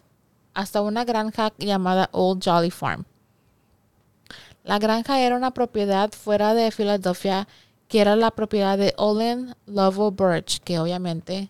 hasta 0.57 0.81
una 0.81 1.05
granja 1.05 1.53
llamada 1.59 2.09
Old 2.13 2.41
Jolly 2.43 2.71
Farm. 2.71 3.05
La 4.63 4.79
granja 4.79 5.19
era 5.21 5.35
una 5.35 5.51
propiedad 5.51 6.11
fuera 6.11 6.55
de 6.55 6.71
Filadelfia 6.71 7.47
que 7.87 8.01
era 8.01 8.15
la 8.15 8.31
propiedad 8.31 8.75
de 8.75 8.91
Olin 8.97 9.53
Lovell 9.67 10.11
Birch, 10.11 10.59
que 10.61 10.79
obviamente 10.79 11.49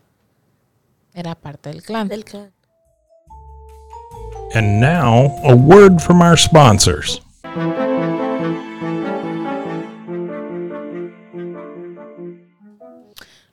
era 1.13 1.35
parte 1.35 1.69
del 1.69 1.81
clan. 1.83 2.09
Del 2.09 2.25
clan. 2.25 2.51
And 4.53 4.81
now, 4.81 5.39
a 5.45 5.55
word 5.55 6.01
from 6.01 6.21
our 6.21 6.37
sponsors. 6.37 7.21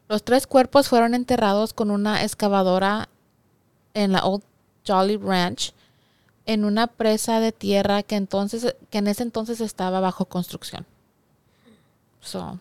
Los 0.08 0.24
tres 0.24 0.48
cuerpos 0.48 0.88
fueron 0.88 1.14
enterrados 1.14 1.72
con 1.72 1.92
una 1.92 2.24
excavadora 2.24 3.08
en 3.94 4.10
la 4.10 4.24
Old 4.24 4.42
Jolly 4.87 5.16
Ranch 5.16 5.73
en 6.47 6.64
una 6.64 6.87
presa 6.87 7.40
de 7.40 7.53
tierra 7.53 8.03
que 8.03 8.16
entonces 8.16 8.75
que 8.90 8.99
en 8.99 9.07
ese 9.09 9.23
entonces 9.23 9.61
estaba 9.61 10.01
bajo 10.01 10.27
construcción. 10.27 10.87
So, 12.20 12.59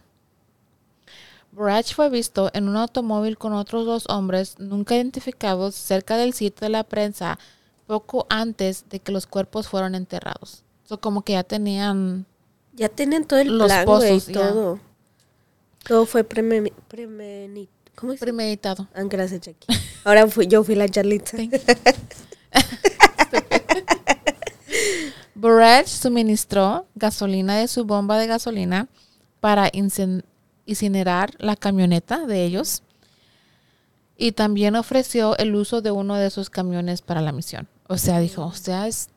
Brach 1.52 1.94
fue 1.94 2.10
visto 2.10 2.50
en 2.54 2.68
un 2.68 2.78
automóvil 2.78 3.38
con 3.38 3.54
otros 3.54 3.86
dos 3.86 4.06
hombres 4.10 4.58
nunca 4.60 4.96
identificados 4.96 5.76
cerca 5.76 6.18
del 6.18 6.34
sitio 6.34 6.66
de 6.66 6.70
la 6.70 6.84
prensa 6.84 7.38
poco 7.88 8.26
antes 8.30 8.90
de 8.90 9.00
que 9.00 9.12
los 9.12 9.28
cuerpos 9.28 9.68
fueron 9.68 9.94
enterrados. 9.96 10.64
So, 10.86 11.00
como 11.00 11.22
que 11.24 11.34
ya 11.34 11.44
tenían 11.44 12.26
Ya 12.74 12.90
tenían 12.90 13.26
todo 13.26 13.40
el 13.40 13.58
Los 13.58 13.68
plan, 13.68 13.86
pozos, 13.86 14.28
ya. 14.28 14.50
todo. 14.50 14.80
Todo 15.86 16.06
fue 16.06 16.24
¿Cómo 17.96 18.14
es? 18.14 18.20
premeditado. 18.20 18.88
Ah, 18.94 19.04
gracias, 19.04 19.42
Jackie. 19.42 19.68
Ahora 20.04 20.28
fui, 20.28 20.48
yo 20.48 20.64
fui 20.64 20.76
la 20.76 20.88
Charlita. 20.90 21.38
Burrage 25.36 25.88
suministró 25.88 26.88
gasolina 26.96 27.58
de 27.58 27.68
su 27.68 27.86
bomba 27.86 28.18
de 28.18 28.28
gasolina 28.28 28.88
para 29.40 29.70
incinerar 30.66 31.34
la 31.38 31.56
camioneta 31.56 32.26
de 32.26 32.46
ellos 32.46 32.82
y 34.18 34.32
también 34.32 34.76
ofreció 34.76 35.38
el 35.38 35.54
uso 35.56 35.82
de 35.82 35.92
uno 35.92 36.16
de 36.16 36.30
sus 36.30 36.50
camiones 36.50 37.02
para 37.02 37.20
la 37.20 37.34
misión. 37.34 37.68
O 37.90 37.98
sea, 37.98 38.20
dijo, 38.20 38.46
ustedes 38.46 39.10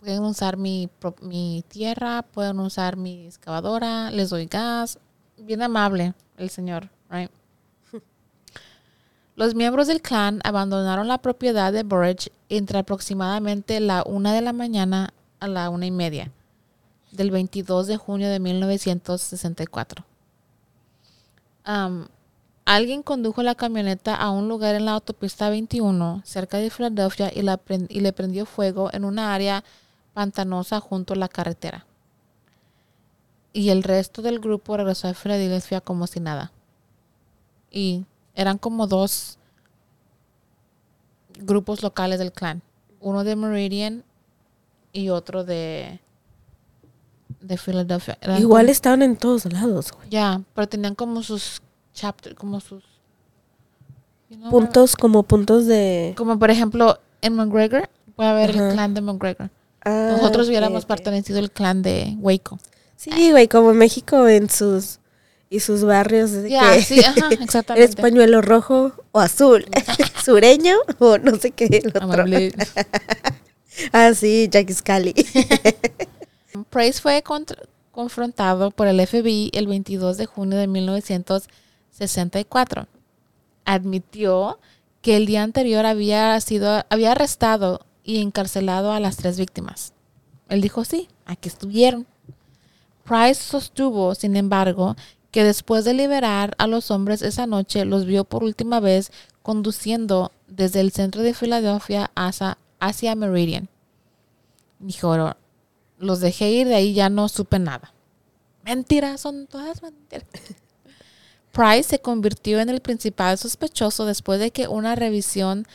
pueden 0.00 0.22
usar 0.22 0.56
mi, 0.56 0.88
mi 1.20 1.64
tierra, 1.68 2.22
pueden 2.22 2.60
usar 2.60 2.96
mi 2.96 3.26
excavadora, 3.26 4.10
les 4.10 4.30
doy 4.30 4.46
gas. 4.46 4.98
Bien 5.36 5.60
amable 5.60 6.14
el 6.38 6.48
señor, 6.48 6.88
right? 7.10 7.30
Los 9.36 9.56
miembros 9.56 9.88
del 9.88 10.00
clan 10.00 10.40
abandonaron 10.44 11.08
la 11.08 11.18
propiedad 11.18 11.72
de 11.72 11.82
Burridge 11.82 12.30
entre 12.48 12.78
aproximadamente 12.78 13.80
la 13.80 14.04
una 14.06 14.32
de 14.32 14.40
la 14.40 14.52
mañana 14.52 15.12
a 15.40 15.48
la 15.48 15.70
una 15.70 15.86
y 15.86 15.90
media 15.90 16.30
del 17.10 17.32
22 17.32 17.88
de 17.88 17.96
junio 17.96 18.28
de 18.28 18.38
1964. 18.38 20.04
Am, 21.64 22.06
alguien 22.64 23.02
condujo 23.02 23.42
la 23.42 23.56
camioneta 23.56 24.14
a 24.14 24.30
un 24.30 24.48
lugar 24.48 24.76
en 24.76 24.84
la 24.84 24.92
autopista 24.92 25.50
21 25.50 26.22
cerca 26.24 26.58
de 26.58 26.70
Filadelfia 26.70 27.32
y, 27.34 27.40
y 27.88 28.00
le 28.00 28.12
prendió 28.12 28.46
fuego 28.46 28.90
en 28.92 29.04
una 29.04 29.34
área 29.34 29.64
pantanosa 30.12 30.78
junto 30.78 31.14
a 31.14 31.16
la 31.16 31.28
carretera. 31.28 31.86
Y 33.52 33.70
el 33.70 33.82
resto 33.82 34.22
del 34.22 34.38
grupo 34.38 34.76
regresó 34.76 35.08
a 35.08 35.14
Filadelfia 35.14 35.80
como 35.80 36.06
si 36.06 36.20
nada. 36.20 36.52
Y 37.70 38.04
eran 38.34 38.58
como 38.58 38.86
dos 38.86 39.38
grupos 41.38 41.82
locales 41.82 42.18
del 42.18 42.32
clan. 42.32 42.62
Uno 43.00 43.24
de 43.24 43.36
Meridian 43.36 44.04
y 44.92 45.08
otro 45.10 45.44
de 45.44 46.00
de. 47.40 48.16
Eran 48.20 48.40
Igual 48.40 48.64
como- 48.66 48.72
estaban 48.72 49.02
en 49.02 49.16
todos 49.16 49.44
lados, 49.52 49.92
güey. 49.92 50.08
ya, 50.08 50.40
pero 50.54 50.68
tenían 50.68 50.94
como 50.94 51.22
sus 51.22 51.60
chapters, 51.92 52.34
como 52.36 52.60
sus 52.60 52.82
you 54.30 54.36
know, 54.38 54.50
Puntos 54.50 54.96
como 54.96 55.22
puntos 55.22 55.66
de... 55.66 56.14
Como 56.16 56.38
por 56.38 56.50
ejemplo, 56.50 56.98
en 57.20 57.34
McGregor 57.36 57.88
puede 58.16 58.30
haber 58.30 58.50
el 58.50 58.72
clan 58.72 58.94
de 58.94 59.00
McGregor. 59.00 59.50
Ah, 59.84 60.08
Nosotros 60.16 60.48
hubiéramos 60.48 60.86
pertenecido 60.86 61.38
al 61.38 61.50
clan 61.50 61.82
de 61.82 62.16
Waco. 62.20 62.58
Sí, 62.96 63.30
güey, 63.32 63.48
como 63.48 63.72
en 63.72 63.76
México 63.78 64.26
en 64.28 64.48
sus... 64.48 64.98
Y 65.54 65.60
sus 65.60 65.84
barrios. 65.84 66.32
Ya, 66.48 66.74
que 66.74 66.82
sí, 66.82 66.98
ajá, 66.98 67.28
¿Eres 67.28 67.40
exactamente. 67.42 68.02
pañuelo 68.02 68.42
rojo 68.42 68.90
o 69.12 69.20
azul? 69.20 69.64
¿Sureño 70.24 70.74
o 70.98 71.16
no 71.18 71.36
sé 71.36 71.52
qué 71.52 71.66
el 71.66 71.90
otro? 71.90 72.24
Ah, 73.92 74.12
sí, 74.14 74.48
Jackie 74.50 74.72
Scally. 74.72 75.14
Price 76.70 77.00
fue 77.00 77.22
confrontado 77.92 78.72
por 78.72 78.88
el 78.88 79.04
FBI 79.04 79.50
el 79.52 79.66
22 79.68 80.16
de 80.16 80.26
junio 80.26 80.58
de 80.58 80.68
1964. 80.68 82.86
Admitió 83.64 84.58
que 85.02 85.16
el 85.16 85.26
día 85.26 85.44
anterior 85.44 85.86
había 85.86 86.40
sido 86.40 86.84
había 86.88 87.12
arrestado 87.12 87.86
y 88.04 88.22
encarcelado 88.22 88.92
a 88.92 89.00
las 89.00 89.16
tres 89.16 89.38
víctimas. 89.38 89.92
Él 90.48 90.60
dijo 90.60 90.84
sí, 90.84 91.08
aquí 91.26 91.48
estuvieron. 91.48 92.06
Price 93.04 93.42
sostuvo, 93.42 94.14
sin 94.14 94.36
embargo, 94.36 94.94
que 95.34 95.42
después 95.42 95.84
de 95.84 95.94
liberar 95.94 96.54
a 96.58 96.68
los 96.68 96.92
hombres 96.92 97.20
esa 97.20 97.48
noche 97.48 97.84
los 97.84 98.06
vio 98.06 98.22
por 98.22 98.44
última 98.44 98.78
vez 98.78 99.10
conduciendo 99.42 100.30
desde 100.46 100.78
el 100.78 100.92
centro 100.92 101.22
de 101.22 101.34
Filadelfia 101.34 102.12
hacia, 102.14 102.56
hacia 102.78 103.16
Meridian. 103.16 103.68
Dijo, 104.78 105.34
los 105.98 106.20
dejé 106.20 106.52
ir, 106.52 106.68
de 106.68 106.76
ahí 106.76 106.94
ya 106.94 107.08
no 107.08 107.28
supe 107.28 107.58
nada. 107.58 107.92
Mentiras, 108.64 109.22
son 109.22 109.48
todas 109.48 109.82
mentiras. 109.82 110.24
Price 111.52 111.88
se 111.88 111.98
convirtió 111.98 112.60
en 112.60 112.68
el 112.68 112.80
principal 112.80 113.36
sospechoso 113.36 114.06
después 114.06 114.38
de 114.38 114.52
que 114.52 114.68
una 114.68 114.94
revisión 114.94 115.66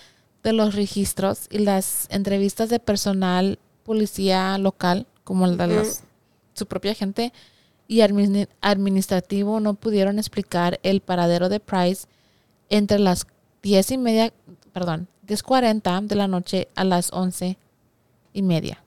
de 0.41 0.53
los 0.53 0.73
registros 0.73 1.47
y 1.49 1.57
las 1.59 2.07
entrevistas 2.11 2.69
de 2.69 2.79
personal 2.79 3.59
policía 3.83 4.57
local, 4.57 5.05
como 5.25 5.45
el 5.45 5.57
de 5.57 5.67
los- 5.67 5.99
su 6.53 6.65
propia 6.65 6.93
gente, 6.93 7.33
y 7.89 7.97
admini- 8.01 8.47
administrativo 8.61 9.59
no 9.59 9.73
pudieron 9.73 10.19
explicar 10.19 10.79
el 10.83 11.01
paradero 11.01 11.49
de 11.49 11.59
Price 11.59 12.07
entre 12.69 12.99
las 12.99 13.25
diez 13.63 13.89
y 13.91 13.97
media, 13.97 14.31
perdón, 14.71 15.07
10.40 15.27 16.07
de 16.07 16.15
la 16.15 16.27
noche 16.27 16.67
a 16.75 16.83
las 16.85 17.11
once 17.11 17.57
y 18.31 18.41
media. 18.43 18.81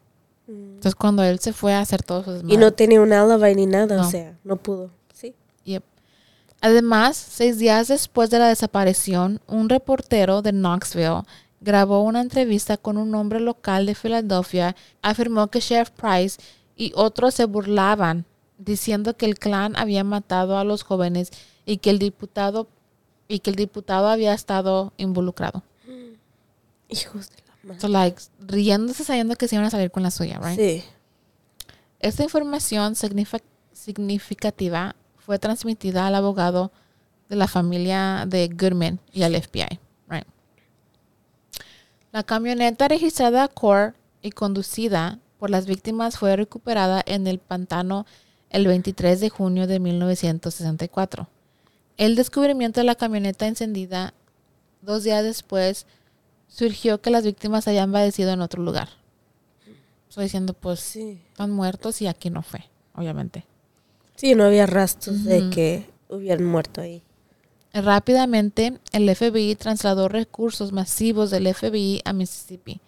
Entonces 0.49 0.95
cuando 0.95 1.23
él 1.25 1.38
se 1.41 1.53
fue 1.53 1.75
a 1.75 1.81
hacer 1.81 2.03
todos 2.03 2.25
sus 2.25 2.43
Y 2.51 2.57
no 2.57 2.73
tenía 2.73 3.01
un 3.01 3.12
alibi 3.12 3.55
ni 3.57 3.67
nada, 3.67 3.97
No. 3.97 4.03
o 4.07 4.11
sea, 4.11 4.37
no 4.45 4.57
pudo. 4.57 4.91
Sí. 5.12 5.35
Yep. 5.65 5.83
Además, 6.61 7.17
seis 7.17 7.59
días 7.59 7.88
después 7.88 8.31
de 8.31 8.38
la 8.38 8.49
desaparición, 8.49 9.41
un 9.49 9.69
reportero 9.69 10.43
de 10.43 10.53
Knoxville 10.53 11.23
grabó 11.61 12.03
una 12.03 12.21
entrevista 12.21 12.77
con 12.77 12.97
un 12.99 13.15
hombre 13.17 13.41
local 13.41 13.85
de 13.87 13.95
Filadelfia. 13.97 14.77
Afirmó 15.01 15.49
que 15.49 15.61
Sheriff 15.61 15.91
Price 15.91 16.41
y 16.77 16.93
otros 16.95 17.35
se 17.35 17.45
burlaban, 17.47 18.25
diciendo 18.64 19.16
que 19.16 19.27
el 19.27 19.38
clan 19.38 19.77
había 19.77 20.05
matado 20.05 20.59
a 20.59 20.64
los 20.64 20.83
jóvenes 20.83 21.31
y 21.64 21.79
que 21.79 21.90
el 21.90 21.98
diputado 21.98 22.68
y 23.29 23.38
que 23.40 23.51
el 23.51 23.57
diputado 23.57 24.09
había 24.09 24.35
estado 24.35 24.92
involucrado. 24.96 25.62
Hijos 26.88 27.31
de 27.31 27.37
la 27.46 27.55
madre. 27.62 27.81
So, 27.81 27.88
like, 27.88 28.22
riéndose 28.40 29.05
sabiendo 29.05 29.37
que 29.37 29.48
se 29.48 29.57
iban 29.57 29.66
a 29.66 29.70
salir 29.70 29.90
con 29.90 30.03
la 30.03 30.11
suya, 30.11 30.38
right? 30.42 30.59
Sí. 30.59 30.85
Esta 32.01 32.25
información 32.25 32.94
significativa 33.72 34.96
fue 35.16 35.38
transmitida 35.38 36.07
al 36.07 36.14
abogado 36.16 36.72
de 37.29 37.37
la 37.37 37.46
familia 37.46 38.25
de 38.27 38.48
Goodman 38.48 38.98
y 39.12 39.22
al 39.22 39.40
FBI. 39.40 39.79
Right. 40.09 40.27
La 42.11 42.25
camioneta 42.25 42.88
registrada 42.88 43.44
a 43.44 43.48
Core 43.48 43.94
y 44.20 44.33
conducida 44.33 45.20
por 45.38 45.48
las 45.51 45.66
víctimas 45.66 46.18
fue 46.18 46.37
recuperada 46.37 47.03
en 47.07 47.27
el 47.27 47.38
pantano 47.38 48.05
el 48.53 48.67
23 48.67 49.21
de 49.21 49.29
junio 49.31 49.67
de 49.67 49.81
1964. 49.81 51.29
El 51.97 52.15
descubrimiento 52.17 52.81
de 52.81 52.85
la 52.85 52.95
camioneta 52.95 53.47
encendida 53.47 54.15
dos 54.83 55.05
días 55.05 55.25
después 55.25 55.87
surgió 56.49 57.01
que 57.01 57.11
las 57.11 57.25
víctimas 57.25 57.67
habían 57.67 57.91
padecido 57.93 58.31
en 58.33 58.43
otro 58.43 58.62
lugar. 58.62 58.88
Estoy 60.09 60.25
diciendo, 60.25 60.53
pues, 60.53 60.81
Sí. 60.81 61.19
están 61.31 61.51
muertos 61.51 62.03
y 62.03 62.07
aquí 62.07 62.29
no 62.29 62.43
fue, 62.43 62.61
obviamente. 62.95 63.47
Sí, 64.17 64.35
no 64.35 64.45
había 64.45 64.67
rastros 64.67 65.25
de 65.25 65.49
que 65.51 65.91
hubieran 66.09 66.45
muerto 66.45 66.83
ahí. 66.83 67.03
Rápidamente, 67.73 68.79
el 68.93 69.09
FBI 69.09 69.55
trasladó 69.55 70.09
recursos 70.09 70.73
masivos 70.73 71.31
del 71.31 71.47
FBI 71.47 72.03
a 72.05 72.12
Mississippi. 72.12 72.81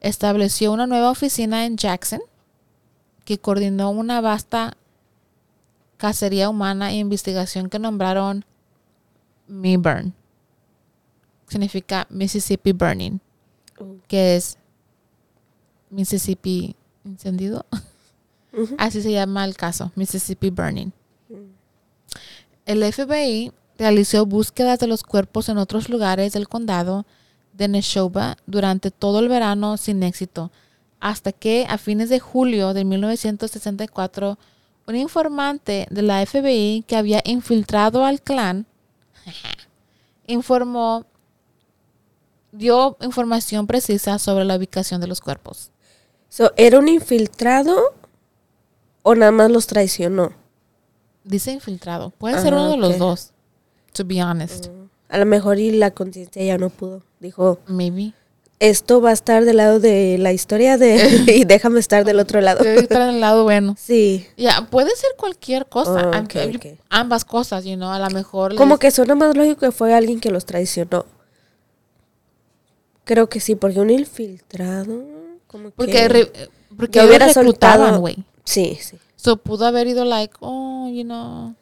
Estableció 0.00 0.72
una 0.72 0.86
nueva 0.86 1.10
oficina 1.10 1.64
en 1.64 1.78
Jackson 1.78 2.20
que 3.24 3.38
coordinó 3.38 3.90
una 3.90 4.20
vasta 4.20 4.76
cacería 5.96 6.48
humana 6.48 6.90
e 6.92 6.96
investigación 6.96 7.68
que 7.68 7.78
nombraron 7.78 8.44
MeBurn. 9.46 10.12
Significa 11.48 12.06
Mississippi 12.10 12.72
Burning, 12.72 13.20
Uh. 13.80 13.98
que 14.06 14.36
es 14.36 14.56
Mississippi 15.90 16.76
encendido. 17.04 17.66
Así 18.78 19.02
se 19.02 19.10
llama 19.12 19.44
el 19.44 19.56
caso, 19.56 19.90
Mississippi 19.96 20.50
Burning. 20.50 20.92
El 22.66 22.92
FBI 22.92 23.52
realizó 23.78 24.24
búsquedas 24.26 24.78
de 24.78 24.86
los 24.86 25.02
cuerpos 25.02 25.48
en 25.48 25.58
otros 25.58 25.88
lugares 25.88 26.32
del 26.32 26.48
condado 26.48 27.04
de 27.52 27.68
Neshoba 27.68 28.36
durante 28.46 28.90
todo 28.90 29.18
el 29.18 29.28
verano 29.28 29.76
sin 29.76 30.02
éxito, 30.02 30.50
hasta 31.04 31.32
que 31.32 31.66
a 31.68 31.76
fines 31.76 32.08
de 32.08 32.18
julio 32.18 32.72
de 32.72 32.86
1964 32.86 34.38
un 34.86 34.96
informante 34.96 35.86
de 35.90 36.00
la 36.00 36.24
FBI 36.24 36.82
que 36.86 36.96
había 36.96 37.20
infiltrado 37.26 38.06
al 38.06 38.22
clan 38.22 38.64
informó 40.26 41.04
dio 42.52 42.96
información 43.02 43.66
precisa 43.66 44.18
sobre 44.18 44.46
la 44.46 44.56
ubicación 44.56 45.02
de 45.02 45.06
los 45.06 45.20
cuerpos. 45.20 45.70
So, 46.30 46.52
¿Era 46.56 46.78
un 46.78 46.88
infiltrado 46.88 47.76
o 49.02 49.14
nada 49.14 49.30
más 49.30 49.50
los 49.50 49.66
traicionó? 49.66 50.32
Dice 51.22 51.52
infiltrado. 51.52 52.10
Puede 52.16 52.40
ser 52.40 52.54
uno 52.54 52.64
Ah, 52.64 52.68
de 52.70 52.76
los 52.78 52.98
dos. 52.98 53.32
To 53.92 54.06
be 54.06 54.22
honest. 54.22 54.68
A 55.10 55.18
lo 55.18 55.26
mejor 55.26 55.58
y 55.58 55.70
la 55.70 55.90
conciencia 55.90 56.42
ya 56.42 56.56
no 56.56 56.70
pudo. 56.70 57.02
Dijo, 57.20 57.58
Maybe. 57.66 58.14
Esto 58.60 59.00
va 59.00 59.10
a 59.10 59.12
estar 59.12 59.44
del 59.44 59.56
lado 59.58 59.80
de 59.80 60.16
la 60.18 60.32
historia 60.32 60.78
de 60.78 61.24
y 61.36 61.44
déjame 61.44 61.80
estar 61.80 62.04
del 62.04 62.18
otro 62.20 62.40
lado. 62.40 62.62
Debe 62.64 62.80
estar 62.80 63.02
en 63.02 63.16
el 63.16 63.20
lado 63.20 63.44
bueno. 63.44 63.76
Sí. 63.78 64.26
Ya, 64.36 64.66
puede 64.70 64.94
ser 64.96 65.10
cualquier 65.18 65.66
cosa. 65.66 66.10
Oh. 66.10 66.76
Ambas 66.90 67.24
cosas, 67.24 67.64
you 67.64 67.74
know. 67.76 67.90
A 67.90 67.98
lo 67.98 68.10
mejor. 68.10 68.52
les- 68.52 68.58
Como 68.58 68.78
que 68.78 68.90
suena 68.90 69.14
más 69.14 69.36
lógico 69.36 69.60
que 69.60 69.72
fue 69.72 69.92
alguien 69.94 70.20
que 70.20 70.30
los 70.30 70.44
traicionó. 70.46 71.04
Creo 73.04 73.28
que 73.28 73.40
sí, 73.40 73.54
porque 73.54 73.80
un 73.80 73.90
infiltrado. 73.90 75.02
Como 75.46 75.70
Porque, 75.70 75.92
que- 75.92 76.08
re- 76.08 76.32
porque 76.76 76.98
que 77.00 77.06
hubiera 77.06 77.26
reclutaban, 77.26 77.78
soltado- 77.78 78.00
güey. 78.00 78.16
Sí, 78.44 78.78
sí. 78.80 78.96
So 79.16 79.36
pudo 79.36 79.66
haber 79.66 79.86
ido, 79.86 80.04
like, 80.04 80.34
oh, 80.40 80.88
you 80.88 81.02
know. 81.04 81.54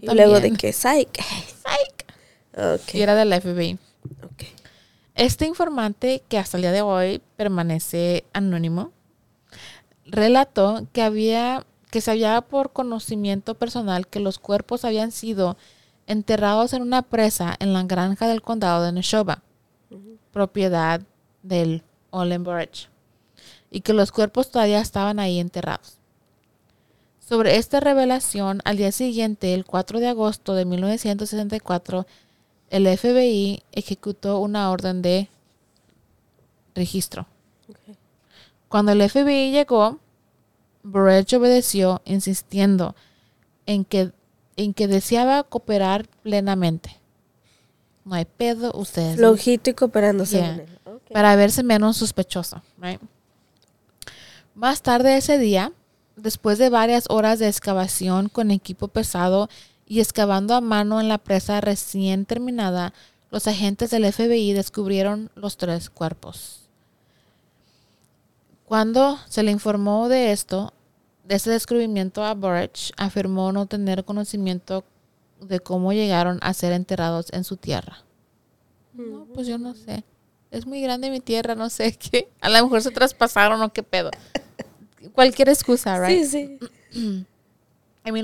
Y 0.00 0.06
luego 0.14 0.40
de 0.40 0.52
que, 0.52 0.72
psych. 0.72 1.08
Psych. 1.18 2.06
Ok. 2.58 2.94
Y 2.94 3.00
era 3.02 3.14
del 3.14 3.32
FBI. 3.40 3.78
ok. 4.22 4.42
Este 5.16 5.46
informante, 5.46 6.22
que 6.28 6.36
hasta 6.36 6.58
el 6.58 6.62
día 6.62 6.72
de 6.72 6.82
hoy 6.82 7.22
permanece 7.36 8.24
anónimo, 8.34 8.92
relató 10.04 10.86
que 10.92 11.00
había 11.02 11.64
que 11.90 12.02
sabía 12.02 12.42
por 12.42 12.72
conocimiento 12.72 13.54
personal 13.54 14.08
que 14.08 14.20
los 14.20 14.38
cuerpos 14.38 14.84
habían 14.84 15.12
sido 15.12 15.56
enterrados 16.06 16.74
en 16.74 16.82
una 16.82 17.00
presa 17.00 17.56
en 17.58 17.72
la 17.72 17.84
granja 17.84 18.28
del 18.28 18.42
condado 18.42 18.84
de 18.84 18.92
Neshoba, 18.92 19.42
propiedad 20.32 21.00
del 21.42 21.82
Olenbridge, 22.10 22.90
y 23.70 23.80
que 23.80 23.94
los 23.94 24.12
cuerpos 24.12 24.50
todavía 24.50 24.80
estaban 24.80 25.18
ahí 25.18 25.38
enterrados. 25.38 25.98
Sobre 27.26 27.56
esta 27.56 27.80
revelación, 27.80 28.60
al 28.64 28.76
día 28.76 28.92
siguiente, 28.92 29.54
el 29.54 29.64
4 29.64 29.98
de 29.98 30.08
agosto 30.08 30.54
de 30.54 30.66
1964, 30.66 32.06
el 32.70 32.86
FBI 32.98 33.62
ejecutó 33.72 34.38
una 34.40 34.70
orden 34.70 35.02
de 35.02 35.28
registro. 36.74 37.26
Cuando 38.68 38.92
el 38.92 39.08
FBI 39.08 39.52
llegó, 39.52 39.98
Burrage 40.82 41.36
obedeció, 41.36 42.02
insistiendo 42.04 42.94
en 43.66 43.84
que, 43.84 44.12
en 44.56 44.74
que 44.74 44.86
deseaba 44.86 45.42
cooperar 45.44 46.06
plenamente. 46.22 47.00
No 48.04 48.14
hay 48.14 48.24
pedo, 48.24 48.72
ustedes. 48.74 49.16
Flojito 49.16 49.70
y 49.70 49.74
cooperándose. 49.74 50.38
Yeah. 50.38 50.64
Para 51.12 51.34
verse 51.34 51.62
menos 51.62 51.96
sospechoso. 51.96 52.62
right? 52.80 53.00
Más 54.54 54.82
tarde 54.82 55.16
ese 55.16 55.38
día, 55.38 55.72
después 56.14 56.58
de 56.58 56.70
varias 56.70 57.04
horas 57.08 57.38
de 57.38 57.48
excavación 57.48 58.28
con 58.28 58.50
equipo 58.50 58.88
pesado 58.88 59.48
y 59.86 60.00
excavando 60.00 60.54
a 60.54 60.60
mano 60.60 61.00
en 61.00 61.08
la 61.08 61.18
presa 61.18 61.60
recién 61.60 62.26
terminada, 62.26 62.92
los 63.30 63.46
agentes 63.46 63.90
del 63.90 64.12
FBI 64.12 64.52
descubrieron 64.52 65.30
los 65.34 65.56
tres 65.56 65.90
cuerpos. 65.90 66.68
Cuando 68.64 69.18
se 69.28 69.42
le 69.42 69.52
informó 69.52 70.08
de 70.08 70.32
esto, 70.32 70.72
de 71.24 71.36
ese 71.36 71.50
descubrimiento 71.50 72.24
a 72.24 72.34
Burrage, 72.34 72.92
afirmó 72.96 73.52
no 73.52 73.66
tener 73.66 74.04
conocimiento 74.04 74.84
de 75.40 75.60
cómo 75.60 75.92
llegaron 75.92 76.38
a 76.42 76.52
ser 76.54 76.72
enterrados 76.72 77.32
en 77.32 77.44
su 77.44 77.56
tierra. 77.56 77.98
No, 78.92 79.26
pues 79.34 79.46
yo 79.46 79.58
no 79.58 79.74
sé. 79.74 80.04
Es 80.50 80.66
muy 80.66 80.80
grande 80.80 81.10
mi 81.10 81.20
tierra, 81.20 81.54
no 81.54 81.68
sé 81.70 81.92
qué. 81.98 82.28
A 82.40 82.48
lo 82.48 82.62
mejor 82.64 82.82
se 82.82 82.90
traspasaron 82.90 83.60
o 83.62 83.72
qué 83.72 83.82
pedo. 83.82 84.10
Cualquier 85.12 85.48
excusa, 85.48 86.04
right? 86.04 86.24
Sí, 86.24 86.58
sí. 86.92 87.26
En 88.04 88.14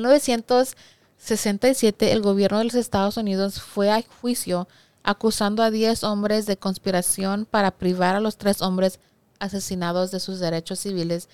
1967, 1.22 2.10
el 2.12 2.20
gobierno 2.20 2.58
de 2.58 2.64
los 2.64 2.74
Estados 2.74 3.16
Unidos 3.16 3.60
fue 3.62 3.90
a 3.92 4.02
juicio 4.20 4.66
acusando 5.04 5.62
a 5.62 5.70
10 5.70 6.02
hombres 6.02 6.46
de 6.46 6.56
conspiración 6.56 7.46
para 7.48 7.70
privar 7.70 8.16
a 8.16 8.20
los 8.20 8.36
tres 8.38 8.60
hombres 8.60 8.98
asesinados 9.38 10.10
de 10.10 10.18
sus 10.18 10.40
derechos 10.40 10.80
civiles 10.80 11.28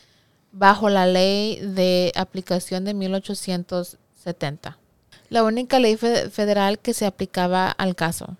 bajo 0.52 0.90
la 0.90 1.06
ley 1.06 1.58
de 1.60 2.12
aplicación 2.16 2.84
de 2.84 2.92
1870. 2.92 4.76
La 5.30 5.42
única 5.44 5.78
ley 5.78 5.96
fe- 5.96 6.28
federal 6.28 6.78
que 6.78 6.92
se 6.92 7.06
aplicaba 7.06 7.70
al 7.70 7.96
caso. 7.96 8.36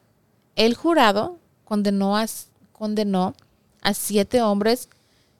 El 0.55 0.75
jurado 0.75 1.39
condenó 1.65 2.19
a, 2.19 2.27
condenó 2.73 3.35
a 3.81 3.95
siete 3.95 4.43
hombres, 4.43 4.91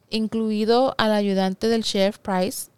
incluido 0.09 0.95
al 0.97 1.13
ayudante 1.13 1.69
del 1.69 1.83
sheriff 1.83 2.19
Price, 2.19 2.71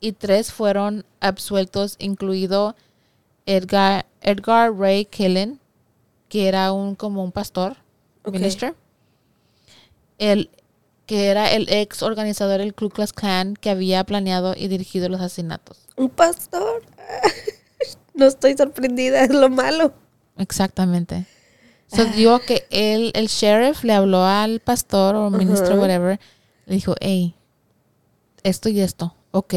y 0.00 0.12
tres 0.12 0.52
fueron 0.52 1.04
absueltos, 1.20 1.96
incluido 1.98 2.76
Edgar, 3.46 4.06
Edgar 4.20 4.74
Ray 4.74 5.04
Killen, 5.06 5.60
que 6.28 6.48
era 6.48 6.72
un 6.72 6.94
como 6.94 7.22
un 7.22 7.32
pastor, 7.32 7.76
Ok. 8.24 8.34
minister, 8.34 8.74
el 10.18 10.50
que 11.06 11.26
era 11.28 11.52
el 11.52 11.68
ex 11.68 12.02
organizador 12.02 12.58
del 12.58 12.74
Ku 12.74 12.88
Klux 12.90 13.12
Klan 13.12 13.54
que 13.54 13.70
había 13.70 14.02
planeado 14.04 14.54
y 14.56 14.66
dirigido 14.66 15.08
los 15.08 15.20
asesinatos. 15.20 15.86
Un 15.96 16.10
pastor. 16.10 16.82
No 18.14 18.24
estoy 18.24 18.56
sorprendida, 18.56 19.24
es 19.24 19.28
lo 19.30 19.50
malo. 19.50 19.92
Exactamente. 20.38 21.26
So, 21.86 22.06
digo 22.06 22.38
que 22.38 22.64
él, 22.70 23.12
el 23.14 23.26
sheriff 23.26 23.84
le 23.84 23.92
habló 23.92 24.24
al 24.24 24.60
pastor 24.60 25.14
o 25.16 25.28
ministro, 25.28 25.76
whatever, 25.76 26.18
le 26.64 26.74
dijo, 26.74 26.94
hey, 27.00 27.34
esto 28.42 28.70
y 28.70 28.80
esto, 28.80 29.14
ok, 29.32 29.54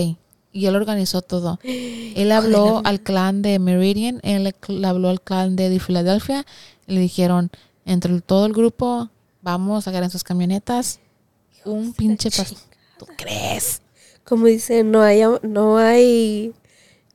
y 0.51 0.65
él 0.65 0.75
organizó 0.75 1.21
todo. 1.21 1.59
Él 1.63 2.31
habló 2.31 2.81
al 2.83 3.01
clan 3.01 3.41
de 3.41 3.59
Meridian, 3.59 4.19
él 4.23 4.53
habló 4.83 5.09
al 5.09 5.21
clan 5.21 5.55
de, 5.55 5.69
de 5.69 5.79
Filadelfia, 5.79 6.45
le 6.87 6.99
dijeron, 6.99 7.51
entre 7.85 8.19
todo 8.21 8.45
el 8.45 8.53
grupo, 8.53 9.09
vamos 9.41 9.87
a 9.87 9.97
en 9.97 10.09
sus 10.09 10.23
camionetas 10.23 10.99
un 11.65 11.93
pinche 11.93 12.29
pastor. 12.31 12.57
¿Tú 12.97 13.05
crees? 13.17 13.81
Como 14.23 14.45
dice, 14.45 14.83
no 14.83 15.01
hay, 15.01 15.21
no 15.43 15.77
hay 15.77 16.53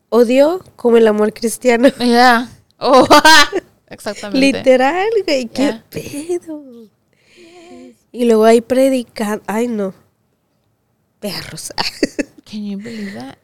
odio 0.09 0.65
como 0.77 0.97
el 0.97 1.07
amor 1.07 1.33
cristiano. 1.33 1.89
Ya. 1.99 2.51
Oh, 2.79 3.07
exactamente. 3.89 4.59
Literal, 4.59 5.09
güey, 5.25 5.47
qué 5.47 5.81
pedo. 5.91 6.63
Y 8.13 8.25
luego 8.27 8.45
hay 8.45 8.61
predicar, 8.61 9.43
ay 9.47 9.69
no. 9.69 9.95
Perros. 11.21 11.73
Can 12.55 12.65
you 12.65 12.79
believe 12.79 13.15
that? 13.15 13.37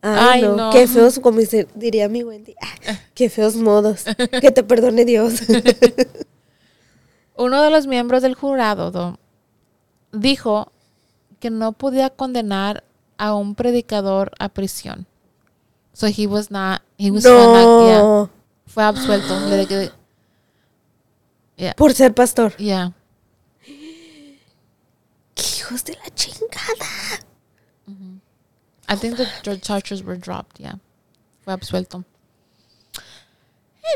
Ay, 0.00 0.16
Ay, 0.34 0.42
no. 0.42 0.54
no. 0.56 0.70
Qué 0.70 0.86
feos, 0.86 1.18
como 1.18 1.40
diría 1.74 2.08
mi 2.08 2.22
Wendy. 2.22 2.54
ah, 2.62 3.00
Qué 3.14 3.28
feos 3.28 3.56
modos. 3.56 4.04
Que 4.40 4.52
te 4.52 4.62
perdone 4.62 5.04
Dios. 5.04 5.40
Uno 7.36 7.62
de 7.62 7.70
los 7.70 7.88
miembros 7.88 8.22
del 8.22 8.34
jurado 8.36 8.92
do- 8.92 9.18
dijo 10.12 10.70
que 11.40 11.50
no 11.50 11.72
podía 11.72 12.10
condenar 12.10 12.84
a 13.18 13.34
un 13.34 13.56
predicador 13.56 14.30
a 14.38 14.48
prisión. 14.50 15.06
So 15.94 16.06
he 16.06 16.28
was 16.28 16.48
not, 16.50 16.82
he 16.96 17.10
was 17.10 17.24
not- 17.24 17.86
yeah, 17.88 18.30
fue 18.66 18.84
absuelto. 18.84 19.34
Yeah, 21.56 21.74
Por 21.74 21.92
ser 21.92 22.14
pastor. 22.14 22.54
yeah. 22.56 22.92
¡Qué 25.34 25.44
hijos 25.58 25.82
de 25.84 25.94
la 25.94 26.10
chingada! 26.64 27.20
I 28.86 28.96
think 28.96 29.16
the 29.16 29.26
the 29.44 29.56
charges 29.58 30.02
were 30.02 30.16
dropped, 30.16 30.60
yeah. 30.60 30.74
Fue 31.44 31.52
absuelto. 31.52 32.04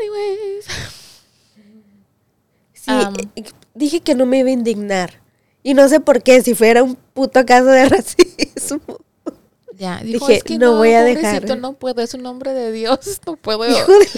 Anyways. 0.00 0.66
Sí, 2.74 2.92
Am. 2.92 3.14
eh, 3.34 3.44
dije 3.74 4.00
que 4.00 4.14
no 4.14 4.24
me 4.24 4.38
iba 4.38 4.48
a 4.48 4.52
indignar. 4.52 5.20
Y 5.64 5.74
no 5.74 5.88
sé 5.88 5.98
por 6.00 6.22
qué, 6.22 6.40
si 6.42 6.54
fuera 6.54 6.82
un 6.82 6.94
puto 6.94 7.44
caso 7.44 7.66
de 7.66 7.86
racismo. 7.88 8.80
Ya, 9.76 9.98
dijo, 10.00 10.26
Dije, 10.26 10.38
es 10.38 10.44
que 10.44 10.58
no 10.58 10.72
no, 10.72 10.76
voy 10.78 10.92
a 10.92 11.02
dejar. 11.02 11.58
no 11.58 11.72
puedo, 11.74 12.00
es 12.00 12.14
un 12.14 12.24
hombre 12.24 12.52
de 12.54 12.72
Dios, 12.72 13.20
no 13.26 13.36
puedo 13.36 13.64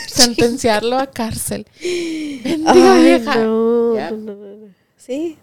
sentenciarlo 0.06 0.98
a 0.98 1.06
cárcel. 1.06 1.66
Bendiga 1.80 2.92
Ay, 2.94 3.02
vieja. 3.02 3.34
no, 3.36 4.10
no. 4.10 4.74
Sí. 4.96 5.38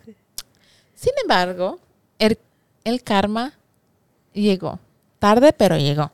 Sin 0.95 1.13
embargo, 1.21 1.79
el, 2.19 2.37
el 2.87 3.03
karma 3.03 3.53
llegó. 4.33 4.79
Tarde, 5.19 5.51
pero 5.53 5.77
llegó. 5.77 6.11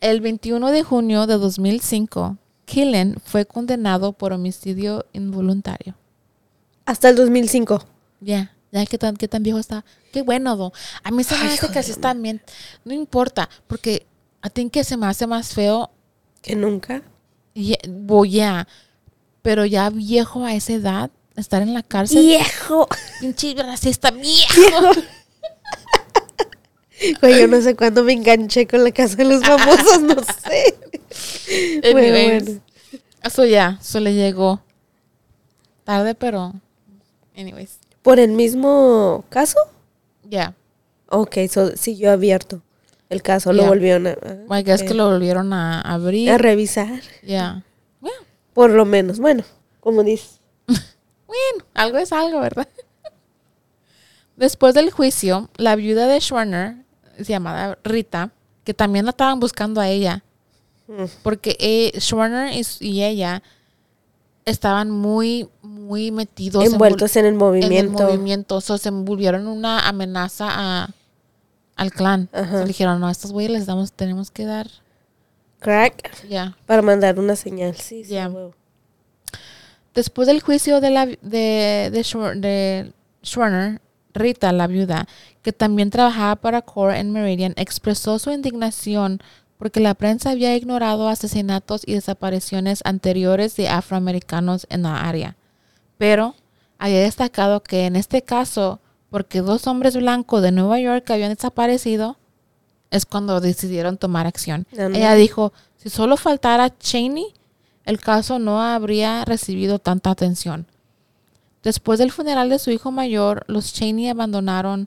El 0.00 0.20
21 0.20 0.70
de 0.70 0.82
junio 0.82 1.26
de 1.26 1.34
2005, 1.38 2.36
Killen 2.64 3.16
fue 3.24 3.44
condenado 3.46 4.12
por 4.12 4.32
homicidio 4.32 5.06
involuntario. 5.12 5.94
Hasta 6.86 7.08
el 7.10 7.16
2005. 7.16 7.84
Ya, 8.20 8.52
ya 8.72 8.86
que 8.86 8.98
tan, 8.98 9.16
qué 9.16 9.28
tan 9.28 9.42
viejo 9.42 9.58
está. 9.58 9.84
Qué 10.12 10.22
bueno, 10.22 10.56
do. 10.56 10.72
A 11.02 11.10
mí 11.10 11.22
se 11.24 11.34
me 11.36 11.42
Ay, 11.42 11.54
hace 11.54 11.70
que 11.70 11.78
así 11.78 11.90
está 11.90 12.14
bien. 12.14 12.42
No 12.84 12.92
importa, 12.94 13.48
porque 13.66 14.06
a 14.42 14.50
ti 14.50 14.68
que 14.70 14.84
se 14.84 14.96
me 14.96 15.06
hace 15.06 15.26
más 15.26 15.54
feo, 15.54 15.90
Que 16.42 16.56
nunca. 16.56 17.02
y- 17.54 17.76
voy 17.88 18.40
a. 18.40 18.66
Pero 19.42 19.64
ya 19.64 19.88
viejo 19.90 20.44
a 20.44 20.54
esa 20.54 20.72
edad, 20.74 21.10
estar 21.36 21.62
en 21.62 21.72
la 21.74 21.82
cárcel. 21.82 22.20
¡Viejo! 22.22 22.88
Pinche 23.20 23.54
racista 23.54 24.10
viejo. 24.10 24.90
Güey, 27.20 27.40
yo 27.40 27.48
no 27.48 27.60
sé 27.60 27.74
cuándo 27.76 28.04
me 28.04 28.12
enganché 28.12 28.66
con 28.66 28.84
la 28.84 28.92
casa 28.92 29.16
de 29.16 29.24
los 29.24 29.42
famosos, 29.42 30.02
no 30.02 30.14
sé. 30.44 31.92
Bueno, 31.92 32.10
bueno. 32.10 32.60
Eso 33.22 33.44
ya, 33.44 33.78
eso 33.80 34.00
le 34.00 34.14
llegó. 34.14 34.60
Tarde, 35.84 36.14
pero. 36.14 36.52
Anyways, 37.36 37.78
¿Por 38.02 38.18
el 38.18 38.32
mismo 38.32 39.24
caso? 39.28 39.58
ya. 40.24 40.54
Ok, 41.08 41.38
so, 41.50 41.76
siguió 41.76 42.12
abierto 42.12 42.62
el 43.10 43.22
caso, 43.22 43.52
lo 43.52 43.66
volvieron 43.66 44.06
a, 44.06 44.58
I 44.58 44.62
guess 44.62 44.82
ok. 44.82 44.88
que 44.88 44.94
lo 44.94 45.10
volvieron 45.10 45.52
a 45.52 45.80
abrir. 45.80 46.30
a 46.30 46.38
revisar. 46.38 47.00
Ya. 47.22 47.64
Por 48.54 48.70
lo 48.70 48.84
menos, 48.84 49.18
bueno, 49.18 49.42
como 49.80 50.02
dices. 50.04 50.40
bueno, 50.66 51.64
algo 51.74 51.98
es 51.98 52.12
algo, 52.12 52.40
¿verdad? 52.40 52.68
Después 54.36 54.74
del 54.74 54.90
juicio, 54.90 55.50
la 55.56 55.74
viuda 55.74 56.06
de 56.06 56.20
Schwerner, 56.20 56.76
llamada 57.26 57.78
Rita, 57.84 58.30
que 58.64 58.74
también 58.74 59.04
la 59.04 59.10
estaban 59.10 59.40
buscando 59.40 59.80
a 59.80 59.88
ella, 59.88 60.22
Mm. 60.88 61.04
porque 61.22 61.56
eh, 61.60 61.92
Schwerner 62.00 62.52
y, 62.80 63.02
ella 63.04 63.44
estaban 64.44 64.90
muy, 64.90 65.48
muy 65.62 66.10
metidos 66.10 66.64
Envueltos 66.64 67.14
en 67.14 67.26
el 67.26 67.32
en 67.34 67.38
movimiento. 67.38 68.02
el 68.02 68.08
movimiento. 68.08 68.56
O 68.56 68.60
sea, 68.60 68.76
se 68.76 68.88
envolvieron 68.88 69.42
en 69.42 69.46
una 69.46 69.86
amenaza 69.88 70.48
a, 70.50 70.88
al 71.76 71.92
clan. 71.92 72.28
Ajá. 72.32 72.42
O 72.42 72.50
sea, 72.50 72.60
le 72.62 72.66
dijeron, 72.66 72.98
no, 72.98 73.06
a 73.06 73.12
estos 73.12 73.30
güeyes 73.30 73.52
les 73.52 73.66
damos, 73.66 73.92
tenemos 73.92 74.32
que 74.32 74.44
dar. 74.46 74.66
Crack. 75.60 76.26
Ya. 76.28 76.56
Para 76.66 76.82
mandar 76.82 77.20
una 77.20 77.36
señal, 77.36 77.76
sí, 77.76 78.02
sí. 78.04 78.16
Después 79.94 80.26
del 80.26 80.40
juicio 80.40 80.80
de 80.80 80.90
la 80.90 81.06
de, 81.06 81.90
de, 81.92 82.00
Schwer- 82.02 82.40
de 82.40 82.92
Schwerner, 83.24 83.80
Rita, 84.14 84.52
la 84.52 84.66
viuda, 84.66 85.06
que 85.42 85.52
también 85.52 85.90
trabajaba 85.90 86.36
para 86.36 86.62
Core 86.62 86.98
en 86.98 87.12
Meridian, 87.12 87.54
expresó 87.56 88.18
su 88.18 88.30
indignación 88.30 89.22
porque 89.58 89.80
la 89.80 89.94
prensa 89.94 90.30
había 90.30 90.56
ignorado 90.56 91.08
asesinatos 91.08 91.82
y 91.84 91.92
desapariciones 91.92 92.80
anteriores 92.84 93.56
de 93.56 93.68
afroamericanos 93.68 94.66
en 94.70 94.82
la 94.82 95.06
área. 95.06 95.36
Pero 95.98 96.34
había 96.78 97.00
destacado 97.00 97.62
que 97.62 97.84
en 97.84 97.94
este 97.94 98.22
caso, 98.22 98.80
porque 99.10 99.42
dos 99.42 99.66
hombres 99.66 99.96
blancos 99.96 100.40
de 100.40 100.50
Nueva 100.50 100.80
York 100.80 101.10
habían 101.10 101.34
desaparecido, 101.34 102.16
es 102.90 103.04
cuando 103.04 103.40
decidieron 103.40 103.98
tomar 103.98 104.26
acción. 104.26 104.66
Ella 104.72 105.14
dijo, 105.14 105.52
si 105.76 105.90
solo 105.90 106.16
faltara 106.16 106.76
Cheney, 106.78 107.34
el 107.84 108.00
caso 108.00 108.38
no 108.38 108.62
habría 108.62 109.24
recibido 109.26 109.78
tanta 109.78 110.10
atención. 110.10 110.66
Después 111.62 111.98
del 111.98 112.10
funeral 112.12 112.48
de 112.48 112.58
su 112.58 112.70
hijo 112.70 112.90
mayor, 112.90 113.44
los 113.46 113.72
Cheney 113.72 114.08
abandonaron 114.08 114.86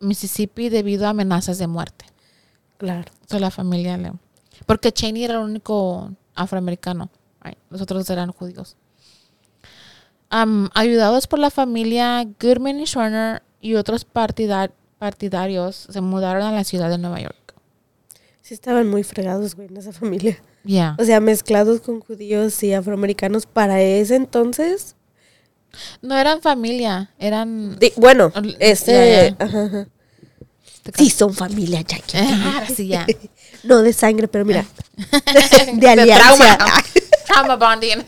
Mississippi 0.00 0.68
debido 0.70 1.06
a 1.06 1.10
amenazas 1.10 1.58
de 1.58 1.66
muerte. 1.66 2.06
Claro. 2.78 3.10
So, 3.28 3.38
la 3.38 3.50
familia 3.50 3.96
le... 3.96 4.12
Porque 4.66 4.92
Cheney 4.92 5.24
era 5.24 5.34
el 5.34 5.40
único 5.40 6.10
afroamericano. 6.34 7.10
right? 7.42 7.58
Los 7.70 7.80
otros 7.82 8.08
eran 8.10 8.32
judíos. 8.32 8.76
Ayudados 10.74 11.26
por 11.28 11.38
la 11.38 11.50
familia 11.50 12.24
Goodman 12.40 12.80
y 12.80 12.86
Schwerner 12.86 13.42
y 13.60 13.74
otros 13.76 14.04
partida- 14.04 14.72
partidarios, 14.98 15.86
se 15.90 16.00
mudaron 16.00 16.42
a 16.42 16.50
la 16.52 16.64
ciudad 16.64 16.90
de 16.90 16.98
Nueva 16.98 17.20
York. 17.20 17.54
Sí 18.42 18.52
estaban 18.52 18.88
muy 18.90 19.04
fregados, 19.04 19.54
güey, 19.54 19.68
en 19.68 19.76
esa 19.76 19.92
familia. 19.92 20.42
Ya. 20.64 20.96
O 20.98 21.04
sea, 21.04 21.20
mezclados 21.20 21.80
con 21.80 22.00
judíos 22.00 22.60
y 22.62 22.72
afroamericanos 22.74 23.46
para 23.46 23.80
ese 23.80 24.16
entonces. 24.16 24.96
No 26.02 26.16
eran 26.16 26.40
familia, 26.40 27.10
eran... 27.18 27.78
Di- 27.78 27.92
bueno, 27.96 28.32
este... 28.58 28.92
ya, 28.92 29.28
ya. 29.28 29.36
ajá, 29.44 29.64
ajá. 29.64 29.86
Sí, 30.96 31.08
son 31.10 31.32
familia, 31.32 31.80
Jackie. 31.80 32.18
Ahora 32.18 32.68
sí, 32.68 32.88
ya. 32.88 33.06
No 33.64 33.80
de 33.80 33.94
sangre, 33.94 34.28
pero 34.28 34.44
mira. 34.44 34.66
de 35.74 35.88
alianza. 35.88 36.36
trauma. 36.36 36.58
Trauma 37.26 37.56
bonding. 37.56 38.04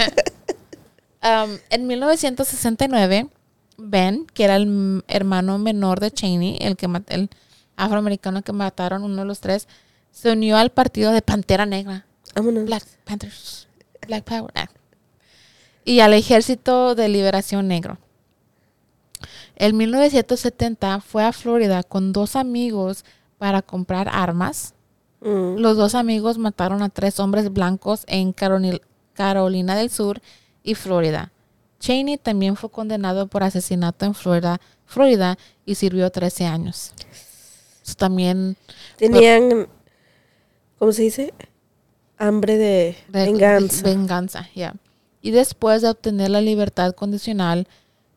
Um, 1.23 1.59
en 1.71 1.87
1969, 1.87 3.29
Ben, 3.79 4.27
que 4.35 4.45
era 4.45 4.57
el 4.57 5.03
hermano 5.09 5.57
menor 5.59 6.01
de 6.01 6.11
Cheney, 6.11 6.59
el, 6.61 6.77
que 6.77 6.87
el 7.09 7.31
afroamericano 7.77 8.43
que 8.43 8.53
mataron, 8.53 9.03
uno 9.03 9.17
de 9.23 9.25
los 9.25 9.41
tres, 9.41 9.67
se 10.13 10.33
unió 10.33 10.59
al 10.59 10.71
partido 10.71 11.11
de 11.13 11.23
Pantera 11.23 11.65
Negra. 11.65 12.05
Vámonos. 12.35 12.65
Black 12.67 12.85
Panthers. 13.05 13.67
Black 14.07 14.25
Power. 14.25 14.53
ah. 14.55 14.69
Y 15.87 16.01
al 16.01 16.13
Ejército 16.15 16.97
de 16.97 17.09
Liberación 17.09 17.69
Negro. 17.69 17.97
En 19.55 19.77
1970 19.77 21.01
fue 21.01 21.25
a 21.25 21.33
Florida 21.33 21.85
con 21.85 22.13
dos 22.13 22.35
amigos 22.35 23.05
para 23.39 23.63
comprar 23.63 24.09
armas. 24.11 24.75
Mm. 25.21 25.59
Los 25.59 25.77
dos 25.77 25.95
amigos 25.95 26.39
mataron 26.39 26.83
a 26.83 26.89
tres 26.89 27.21
hombres 27.21 27.53
blancos 27.53 28.03
en 28.09 28.33
Carolina 28.33 29.77
del 29.77 29.89
Sur 29.91 30.21
y 30.65 30.75
Florida. 30.75 31.31
Cheney 31.79 32.19
también 32.19 32.57
fue 32.57 32.69
condenado 32.69 33.29
por 33.29 33.45
asesinato 33.45 34.07
en 34.07 34.15
Florida, 34.15 34.61
Florida 34.87 35.39
y 35.65 35.77
sirvió 35.77 36.11
13 36.11 36.47
años. 36.47 36.93
So, 37.83 37.95
también 37.95 38.57
Tenían, 38.97 39.69
¿cómo 40.81 40.91
se 40.91 41.03
dice? 41.03 41.33
Hambre 42.19 42.57
de, 42.57 42.97
de- 43.09 43.25
venganza. 43.27 43.83
venganza, 43.85 44.49
ya. 44.53 44.75
Y 45.23 45.31
después 45.33 45.83
de 45.83 45.91
obtener 45.91 46.31
la 46.31 46.41
libertad 46.41 46.93
condicional, 46.95 47.67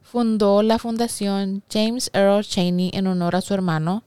fundó 0.01 0.61
la 0.63 0.79
fundación 0.79 1.63
James 1.71 2.09
Earl 2.13 2.43
Cheney 2.43 2.91
en 2.93 3.07
honor 3.07 3.35
a 3.35 3.41
su 3.41 3.53
hermano 3.53 4.03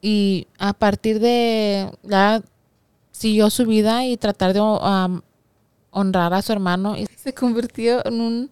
y 0.00 0.46
a 0.58 0.72
partir 0.72 1.20
de 1.20 1.90
ya 2.02 2.42
siguió 3.12 3.50
su 3.50 3.66
vida 3.66 4.04
y 4.06 4.16
tratar 4.16 4.52
de 4.54 4.60
um, 4.60 5.20
honrar 5.90 6.32
a 6.34 6.42
su 6.42 6.52
hermano 6.52 6.96
y 6.96 7.06
se 7.06 7.32
convirtió 7.34 8.04
en 8.06 8.20
un 8.20 8.50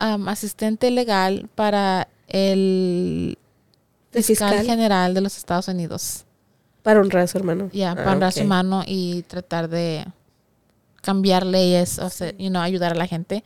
um, 0.00 0.28
asistente 0.28 0.90
legal 0.90 1.48
para 1.54 2.08
el 2.28 3.36
¿El 4.12 4.24
fiscal, 4.24 4.50
fiscal? 4.50 4.66
general 4.66 5.14
de 5.14 5.20
los 5.20 5.36
Estados 5.36 5.68
Unidos. 5.68 6.24
Para 6.82 7.00
honrar 7.00 7.22
a 7.24 7.26
su 7.26 7.38
hermano. 7.38 7.70
Ya, 7.72 7.92
Ah, 7.92 7.94
para 7.96 8.12
honrar 8.12 8.28
a 8.28 8.32
su 8.32 8.40
hermano 8.40 8.82
y 8.86 9.22
tratar 9.22 9.68
de 9.68 10.04
cambiar 11.02 11.44
leyes, 11.44 11.98
o 11.98 12.08
sea, 12.08 12.30
you 12.38 12.48
know, 12.48 12.62
ayudar 12.62 12.92
a 12.92 12.94
la 12.94 13.06
gente. 13.06 13.44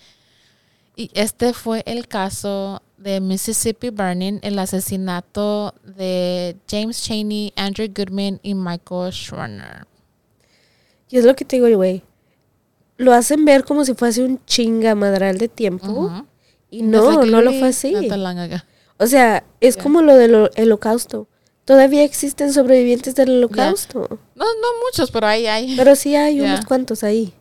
Y 0.94 1.10
este 1.14 1.52
fue 1.52 1.82
el 1.86 2.06
caso 2.08 2.80
de 2.96 3.20
Mississippi 3.20 3.90
Burning, 3.90 4.38
el 4.42 4.58
asesinato 4.58 5.74
de 5.84 6.56
James 6.70 7.02
Cheney, 7.02 7.52
Andrew 7.56 7.88
Goodman 7.94 8.40
y 8.42 8.54
Michael 8.54 9.12
Schwerner. 9.12 9.86
Y 11.10 11.18
es 11.18 11.24
lo 11.24 11.34
que 11.36 11.44
te 11.44 11.56
digo, 11.56 11.68
güey. 11.76 12.02
Lo 12.96 13.12
hacen 13.12 13.44
ver 13.44 13.64
como 13.64 13.84
si 13.84 13.92
fuese 13.94 14.22
un 14.24 14.40
chingamadral 14.46 15.36
de 15.36 15.48
tiempo. 15.48 16.10
Y 16.70 16.82
no, 16.82 17.12
like 17.20 17.30
no 17.30 17.42
lo 17.42 17.52
fue 17.52 17.68
así. 17.68 17.94
O 18.98 19.06
sea, 19.06 19.44
es 19.60 19.74
Yeah. 19.74 19.82
como 19.82 20.00
lo 20.00 20.14
del 20.16 20.34
ho- 20.34 20.50
holocausto. 20.56 21.28
Todavía 21.66 22.02
existen 22.04 22.52
sobrevivientes 22.54 23.14
del 23.14 23.30
holocausto. 23.36 24.08
No, 24.34 24.44
no 24.44 24.68
muchos, 24.86 25.10
pero 25.10 25.26
hay, 25.26 25.46
hay. 25.46 25.76
Pero 25.76 25.94
sí 25.94 26.16
hay 26.16 26.36
Yeah. 26.38 26.44
unos 26.54 26.64
cuantos 26.64 27.04
ahí. 27.04 27.34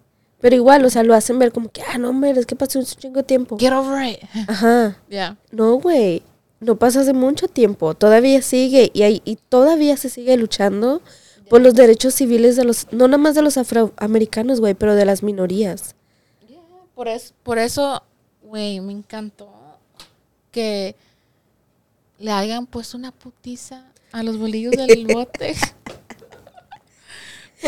Pero 0.46 0.58
igual, 0.58 0.86
o 0.86 0.92
sea, 0.92 1.02
lo 1.02 1.16
hacen 1.16 1.40
ver 1.40 1.52
como 1.52 1.70
que, 1.70 1.82
ah, 1.82 1.98
no, 1.98 2.12
hombre, 2.12 2.30
es 2.30 2.46
que 2.46 2.56
pasó 2.56 2.78
un 2.78 2.86
chingo 2.86 3.16
de 3.16 3.24
tiempo. 3.24 3.58
Get 3.58 3.74
over 3.74 4.08
it. 4.08 4.20
Ajá. 4.48 4.96
Yeah. 5.10 5.38
No, 5.50 5.80
güey. 5.80 6.22
No 6.60 6.76
pasa 6.76 7.02
hace 7.02 7.14
mucho 7.14 7.48
tiempo. 7.48 7.96
Todavía 7.96 8.44
sigue. 8.44 8.92
Y, 8.94 9.02
hay, 9.02 9.24
y 9.26 9.38
todavía 9.38 9.98
se 9.98 10.08
sigue 10.08 10.38
luchando 10.38 11.02
por 11.50 11.62
los 11.62 11.74
derechos 11.74 12.14
civiles 12.14 12.58
de 12.58 12.64
los, 12.64 12.86
no 12.92 13.08
nada 13.08 13.18
más 13.18 13.34
de 13.34 13.42
los 13.42 13.58
afroamericanos, 13.58 14.60
güey, 14.60 14.76
pero 14.76 14.94
de 14.94 15.06
las 15.06 15.24
minorías. 15.24 15.96
Por 16.94 17.08
eso, 17.08 17.34
por 17.42 17.58
eso, 17.58 18.04
güey, 18.44 18.80
me 18.82 18.94
encantó 18.94 19.50
que 20.52 20.96
le 22.20 22.30
hayan 22.30 22.68
puesto 22.68 22.98
una 22.98 23.12
putiza 23.12 23.92
a 24.12 24.22
los 24.22 24.38
bolillos 24.38 24.74
del 24.74 25.08
bote. 25.12 25.56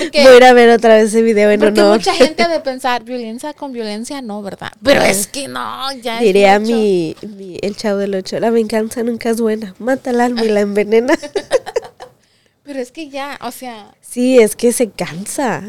Porque 0.03 0.23
Voy 0.23 0.33
a 0.33 0.37
ir 0.37 0.43
a 0.43 0.53
ver 0.53 0.69
otra 0.69 0.95
vez 0.95 1.05
ese 1.09 1.21
video 1.21 1.49
en 1.51 1.59
porque 1.59 1.81
honor. 1.81 1.97
mucha 1.97 2.13
gente 2.13 2.47
de 2.47 2.59
pensar, 2.59 3.03
violencia 3.03 3.53
con 3.53 3.71
violencia 3.73 4.21
no, 4.21 4.41
¿verdad? 4.41 4.71
Pero 4.83 5.01
es 5.01 5.27
que 5.27 5.47
no, 5.47 5.91
ya 5.93 6.17
es 6.17 6.21
Diría 6.23 6.59
mucho. 6.59 6.71
mi, 6.73 7.15
mi- 7.21 7.57
el 7.61 7.75
chavo 7.75 7.97
del 7.99 8.15
ocho, 8.15 8.39
la 8.39 8.49
venganza 8.49 9.03
nunca 9.03 9.29
es 9.29 9.41
buena. 9.41 9.75
Mata 9.79 10.09
al 10.11 10.21
alma 10.21 10.43
y 10.45 10.49
la 10.49 10.61
envenena. 10.61 11.13
Pero 12.63 12.79
es 12.79 12.91
que 12.91 13.09
ya, 13.09 13.39
o 13.41 13.51
sea, 13.51 13.95
sí, 14.01 14.39
es 14.39 14.55
que 14.55 14.71
se 14.73 14.89
cansa. 14.89 15.63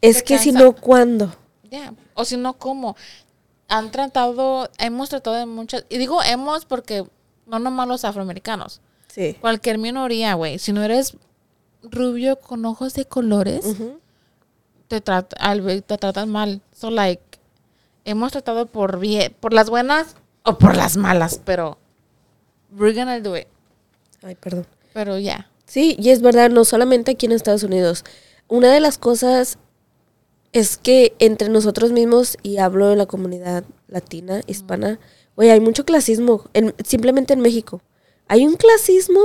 Es 0.00 0.18
Se 0.18 0.24
que 0.24 0.38
si 0.38 0.52
no, 0.52 0.72
¿cuándo? 0.74 1.34
ya. 1.70 1.92
O 2.14 2.24
si 2.24 2.36
no, 2.36 2.52
¿cómo? 2.54 2.96
Han 3.68 3.90
tratado, 3.90 4.70
hemos 4.78 5.08
tratado 5.08 5.36
de 5.36 5.46
muchas, 5.46 5.84
y 5.88 5.98
digo 5.98 6.22
hemos 6.22 6.64
porque 6.66 7.04
no 7.46 7.58
nomás 7.58 7.88
los 7.88 8.04
afroamericanos. 8.04 8.80
Sí. 9.08 9.36
Cualquier 9.40 9.78
minoría, 9.78 10.34
güey. 10.34 10.58
Si 10.58 10.72
no 10.72 10.82
eres 10.84 11.16
rubio 11.90 12.36
con 12.40 12.64
ojos 12.64 12.94
de 12.94 13.04
colores, 13.06 13.64
te, 14.88 15.02
trat- 15.02 15.34
al- 15.38 15.82
te 15.82 15.98
tratan 15.98 16.30
mal. 16.30 16.60
So, 16.74 16.90
like, 16.90 17.22
hemos 18.04 18.32
tratado 18.32 18.66
por 18.66 18.98
bien, 18.98 19.34
por 19.40 19.52
las 19.52 19.70
buenas 19.70 20.16
o 20.44 20.58
por 20.58 20.76
las 20.76 20.96
malas, 20.96 21.40
pero 21.44 21.78
we're 22.76 22.94
gonna 22.98 23.20
do 23.20 23.36
it. 23.36 23.46
Ay, 24.22 24.34
perdón. 24.34 24.66
Pero 24.92 25.18
ya. 25.18 25.50
Sí, 25.66 25.96
y 25.98 26.10
es 26.10 26.20
verdad, 26.22 26.50
no 26.50 26.64
solamente 26.64 27.12
aquí 27.12 27.26
en 27.26 27.32
Estados 27.32 27.62
Unidos. 27.62 28.04
Una 28.48 28.70
de 28.72 28.80
las 28.80 28.98
cosas 28.98 29.58
es 30.52 30.76
que 30.76 31.14
entre 31.18 31.48
nosotros 31.48 31.90
mismos, 31.92 32.36
y 32.42 32.58
hablo 32.58 32.88
de 32.88 32.96
la 32.96 33.06
comunidad 33.06 33.64
latina, 33.88 34.40
hispana, 34.46 35.00
güey, 35.34 35.50
hay 35.50 35.60
mucho 35.60 35.84
clasismo, 35.84 36.44
en- 36.52 36.74
simplemente 36.84 37.32
en 37.32 37.40
México. 37.40 37.80
Hay 38.28 38.46
un 38.46 38.54
clasismo 38.56 39.20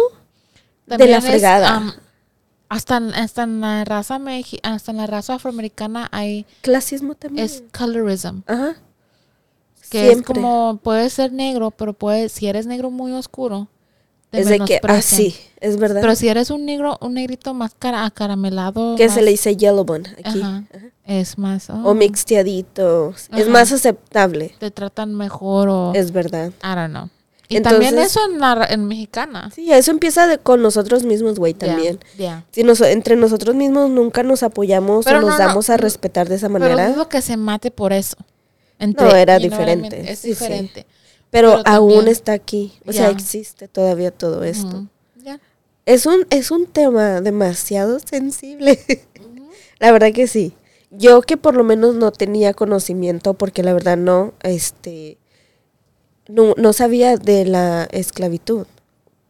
de 0.88 1.07
la 1.07 1.18
es, 1.18 1.26
fregada. 1.26 1.78
um, 1.78 1.91
hasta, 2.70 2.97
en- 2.97 3.13
hasta 3.15 3.43
en 3.43 3.61
la 3.61 3.84
raza 3.86 4.20
mexi- 4.20 4.59
hasta 4.63 4.91
en 4.91 4.97
la 4.97 5.07
raza 5.07 5.36
afroamericana 5.36 6.07
hay 6.11 6.45
clasismo 6.61 7.15
también. 7.15 7.45
es 7.45 7.63
colorism, 7.78 8.41
Ajá. 8.47 8.76
que 9.89 10.03
es 10.07 10.11
Siempre. 10.13 10.36
como 10.36 10.80
puedes 10.84 11.13
ser 11.13 11.34
negro, 11.34 11.72
pero 11.72 11.93
puedes 11.93 12.32
si 12.32 12.47
eres 12.47 12.65
negro 12.67 12.91
muy 12.91 13.11
oscuro, 13.11 13.67
te 14.30 14.41
Es 14.41 14.45
de 14.47 14.59
que, 14.59 14.76
ah, 14.76 14.80
menosprecian. 14.88 15.32
sí, 15.32 15.36
es 15.59 15.78
verdad. 15.78 16.01
Pero 16.01 16.15
si 16.15 16.28
eres 16.28 16.51
un 16.51 16.63
negro, 16.63 16.99
un 17.01 17.15
negrito 17.15 17.55
más 17.55 17.74
cara, 17.80 18.05
acaramelado, 18.05 18.95
que 18.95 19.09
se 19.09 19.24
le 19.24 19.32
dice 19.32 19.57
yellow 19.57 19.84
bone 19.84 20.07
aquí. 20.24 20.39
Ajá. 20.41 20.63
Ajá. 20.72 20.86
es 21.05 21.39
más, 21.39 21.72
O 21.72 21.74
oh, 21.86 21.93
mixteadito. 21.95 23.09
Es 23.15 23.30
Ajá. 23.32 23.49
más 23.49 23.72
aceptable. 23.72 24.53
te 24.59 24.70
tratan 24.70 25.15
mejor 25.15 25.70
o 25.70 25.93
Es 25.95 26.11
verdad. 26.11 26.51
I 26.63 26.76
don't 26.76 26.89
know. 26.91 27.09
Y 27.52 27.62
también 27.62 27.97
eso 27.97 28.20
en, 28.32 28.39
la, 28.39 28.66
en 28.70 28.86
mexicana. 28.86 29.50
Sí, 29.54 29.72
eso 29.72 29.89
empieza 29.91 30.28
de- 30.28 30.38
con 30.38 30.62
nosotros 30.62 31.04
mismos, 31.04 31.39
güey, 31.39 31.54
también. 31.56 32.00
ya. 32.18 32.45
Si 32.52 32.62
nos, 32.64 32.80
entre 32.82 33.16
nosotros 33.16 33.56
mismos 33.56 33.89
nunca 33.89 34.22
nos 34.24 34.43
apoyamos 34.43 35.04
Pero 35.04 35.18
o 35.18 35.22
nos 35.22 35.32
no, 35.32 35.38
no, 35.39 35.45
damos 35.47 35.70
a 35.72 35.78
respetar 35.78 36.30
de 36.30 36.36
esa 36.36 36.47
Pero 36.47 36.60
manera. 36.60 36.91
dudo 36.93 37.10
que 37.10 37.22
se 37.22 37.38
mate 37.38 37.72
por 37.72 37.91
eso. 37.91 38.16
No, 38.80 39.16
era 39.16 39.39
diferente. 39.39 40.00
Es 40.12 40.20
Sí, 40.20 40.28
sí. 40.28 40.30
diferente. 40.30 40.86
pero, 41.32 41.58
pero 41.58 41.64
aún 41.66 41.89
también- 41.95 42.08
está 42.12 42.34
aquí. 42.34 42.74
O 42.86 42.93
sea, 42.93 43.10
existe 43.10 43.68
todavía 43.68 44.12
todo 44.12 44.43
esto. 44.43 44.86
Ya. 45.18 45.39
Es 45.88 46.06
un, 46.06 46.28
es 46.30 46.52
un 46.52 46.68
tema 46.68 47.20
demasiado 47.20 48.00
sensible. 48.00 48.80
la 49.80 49.91
verdad 49.91 50.12
que 50.14 50.28
sí. 50.28 50.54
Yo 50.91 51.22
que 51.22 51.36
por 51.38 51.56
lo 51.56 51.64
menos 51.64 51.95
no 51.95 52.12
tenía 52.12 52.54
conocimiento, 52.54 53.34
porque 53.34 53.64
la 53.64 53.74
verdad 53.74 53.97
no, 53.97 54.34
este, 54.43 55.18
no, 56.30 56.53
no 56.57 56.71
sabía 56.71 57.17
de 57.17 57.43
la 57.43 57.89
esclavitud. 57.91 58.65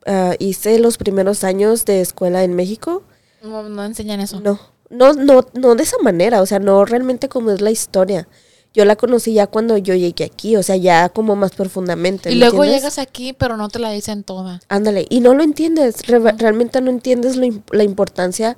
Ah, 0.06 0.36
hice 0.40 0.78
los 0.80 0.98
primeros 0.98 1.44
años 1.44 1.86
de 1.86 2.02
escuela 2.02 2.44
en 2.44 2.56
México. 2.56 3.02
No, 3.44 3.68
no 3.68 3.84
enseñan 3.84 4.20
eso. 4.20 4.40
No, 4.40 4.60
no, 4.90 5.14
no, 5.14 5.46
no 5.54 5.76
de 5.76 5.84
esa 5.84 5.98
manera, 6.04 6.42
o 6.42 6.46
sea, 6.46 6.60
no 6.60 6.86
realmente 6.86 7.28
como 7.30 7.52
es 7.52 7.62
la 7.62 7.72
historia. 7.72 8.28
Yo 8.74 8.86
la 8.86 8.96
conocí 8.96 9.34
ya 9.34 9.48
cuando 9.48 9.78
yo 9.78 9.96
llegué 9.96 10.26
aquí, 10.26 10.56
o 10.56 10.62
sea, 10.62 10.76
ya 10.76 11.10
como 11.10 11.36
más 11.36 11.52
profundamente. 11.54 12.30
y 12.32 12.36
¿me 12.36 12.40
luego 12.42 12.58
entiendes? 12.64 12.82
llegas 12.82 13.00
aquí, 13.00 13.34
pero 13.34 13.58
no 13.58 13.68
te 13.70 13.80
la 13.80 13.90
dicen 13.92 14.24
toda. 14.24 14.60
Ándale, 14.70 15.08
y 15.10 15.22
no 15.22 15.34
lo 15.34 15.42
entiendes, 15.44 16.06
re- 16.06 16.34
realmente 16.34 16.80
no 16.82 16.92
entiendes 16.92 17.36
lo 17.36 17.48
la 17.72 17.84
importancia 17.84 18.58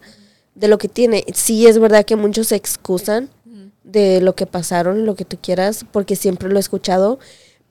de 0.56 0.68
lo 0.68 0.78
que 0.78 0.90
tiene. 0.90 1.24
Sí 1.34 1.66
es 1.66 1.80
verdad 1.80 2.04
que 2.06 2.18
muchos 2.18 2.48
se 2.48 2.56
excusan 2.58 3.30
de 3.86 4.20
lo 4.22 4.36
que 4.36 4.46
pasaron, 4.46 5.06
lo 5.06 5.16
que 5.16 5.26
tú 5.26 5.38
quieras, 5.42 5.86
porque 5.92 6.16
siempre 6.18 6.50
lo 6.50 6.58
he 6.58 6.60
escuchado, 6.60 7.18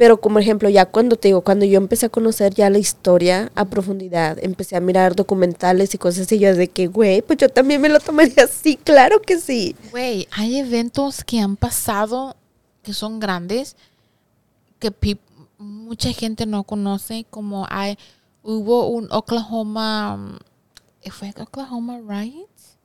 pero 0.01 0.18
como 0.18 0.38
ejemplo, 0.38 0.70
ya 0.70 0.86
cuando 0.86 1.16
te 1.16 1.28
digo, 1.28 1.42
cuando 1.42 1.66
yo 1.66 1.76
empecé 1.76 2.07
a 2.07 2.09
conocer 2.09 2.55
ya 2.55 2.70
la 2.70 2.78
historia 2.78 3.53
a 3.55 3.66
profundidad, 3.66 4.38
empecé 4.42 4.74
a 4.74 4.80
mirar 4.80 5.14
documentales 5.14 5.94
y 5.94 5.98
cosas 5.98 6.22
así, 6.22 6.38
yo 6.38 6.57
de 6.57 6.68
que, 6.68 6.86
güey, 6.86 7.20
pues 7.20 7.38
yo 7.38 7.51
también 7.51 7.82
me 7.82 7.90
lo 7.90 8.01
tomaría 8.01 8.44
así, 8.44 8.76
claro 8.82 9.20
que 9.20 9.38
sí. 9.38 9.76
Güey, 9.90 10.26
hay 10.30 10.57
eventos 10.57 11.22
que 11.22 11.38
han 11.40 11.57
pasado 11.57 12.34
que 12.82 12.94
son 12.94 13.20
grandes 13.20 13.76
que 14.78 15.18
mucha 15.59 16.14
gente 16.14 16.46
no 16.46 16.64
conoce, 16.64 17.26
como 17.28 17.66
hay 17.68 17.98
hubo 18.42 18.88
un 18.88 19.07
Oklahoma 19.12 20.14
um, 20.14 20.38
fue 21.11 21.34
Oklahoma 21.38 22.01
riots 22.09 22.78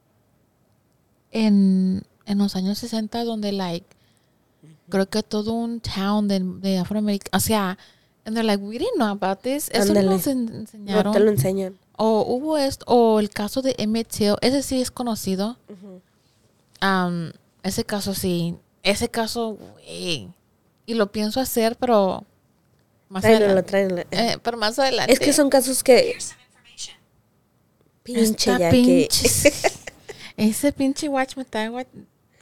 en, 1.31 2.03
en 2.25 2.37
los 2.39 2.57
años 2.57 2.77
60 2.79 3.23
donde 3.23 3.53
like 3.53 3.94
creo 4.89 5.09
que 5.09 5.23
todo 5.23 5.53
un 5.53 5.79
town 5.81 6.27
de, 6.27 6.39
de 6.41 6.77
afroamericanos, 6.79 7.43
o 7.43 7.45
sea, 7.45 7.77
and 8.25 8.35
they're 8.35 8.43
like 8.45 8.63
we 8.63 8.77
didn't 8.77 8.95
know 8.95 9.07
about 9.09 9.39
this, 9.41 9.69
eso 9.71 9.89
Ándale. 9.89 10.09
nos 10.09 10.27
en- 10.27 10.45
No 10.45 10.53
enseñaron. 10.59 11.13
te 11.13 11.19
lo 11.19 11.31
enseñan. 11.31 11.77
O 11.97 12.21
hubo 12.27 12.57
esto, 12.57 12.83
o 12.87 13.19
el 13.19 13.29
caso 13.29 13.61
de 13.61 13.73
Emmett 13.77 14.07
Till, 14.09 14.35
ese 14.41 14.61
sí 14.63 14.81
es 14.81 14.91
conocido. 14.91 15.57
Am, 16.81 17.31
ese 17.63 17.85
caso 17.85 18.13
sí, 18.13 18.55
ese 18.83 19.09
caso, 19.09 19.55
güey. 19.55 20.29
Y 20.85 20.93
lo 20.93 21.11
pienso 21.11 21.39
hacer, 21.39 21.77
pero 21.77 22.25
más 23.09 23.21
Tráenlo, 23.21 23.45
adelante. 23.45 23.69
tráenlo. 23.69 24.01
Eh, 24.11 24.37
pero 24.43 24.57
más 24.57 24.77
adelante. 24.77 25.11
Es 25.13 25.19
que 25.19 25.31
son 25.33 25.49
casos 25.49 25.83
que... 25.83 26.17
Pinche 28.03 28.21
Esta 28.23 28.59
ya 28.59 28.69
que... 28.69 29.07
pinche- 29.09 29.73
ese 30.37 30.71
pinche 30.71 31.09
watch 31.09 31.35
me 31.37 31.43
está, 31.43 31.67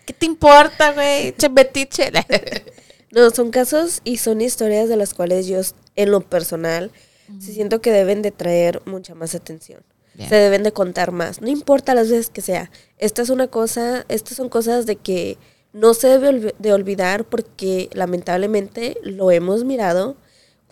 ¿Qué 0.05 0.13
te 0.13 0.25
importa, 0.25 0.93
güey? 0.93 1.35
Che 1.35 1.49
betiche. 1.49 2.11
No, 3.13 3.29
son 3.29 3.51
casos 3.51 4.01
y 4.03 4.17
son 4.17 4.41
historias 4.41 4.89
de 4.89 4.97
las 4.97 5.13
cuales 5.13 5.45
yo, 5.45 5.61
en 5.95 6.09
lo 6.09 6.21
personal, 6.21 6.89
sí 7.39 7.53
siento 7.53 7.79
que 7.79 7.91
deben 7.91 8.23
de 8.23 8.31
traer 8.31 8.81
mucha 8.85 9.13
más 9.13 9.35
atención. 9.35 9.83
Se 10.17 10.33
deben 10.33 10.63
de 10.63 10.71
contar 10.71 11.11
más. 11.11 11.39
No 11.39 11.47
importa 11.47 11.93
las 11.93 12.09
veces 12.09 12.31
que 12.31 12.41
sea. 12.41 12.71
Esta 12.97 13.21
es 13.21 13.29
una 13.29 13.45
cosa, 13.49 14.03
estas 14.09 14.35
son 14.37 14.49
cosas 14.49 14.87
de 14.87 14.95
que 14.95 15.37
no 15.73 15.93
se 15.93 16.07
debe 16.07 16.55
de 16.57 16.73
olvidar 16.73 17.23
porque 17.25 17.87
lamentablemente 17.93 18.97
lo 19.03 19.29
hemos 19.29 19.63
mirado 19.63 20.17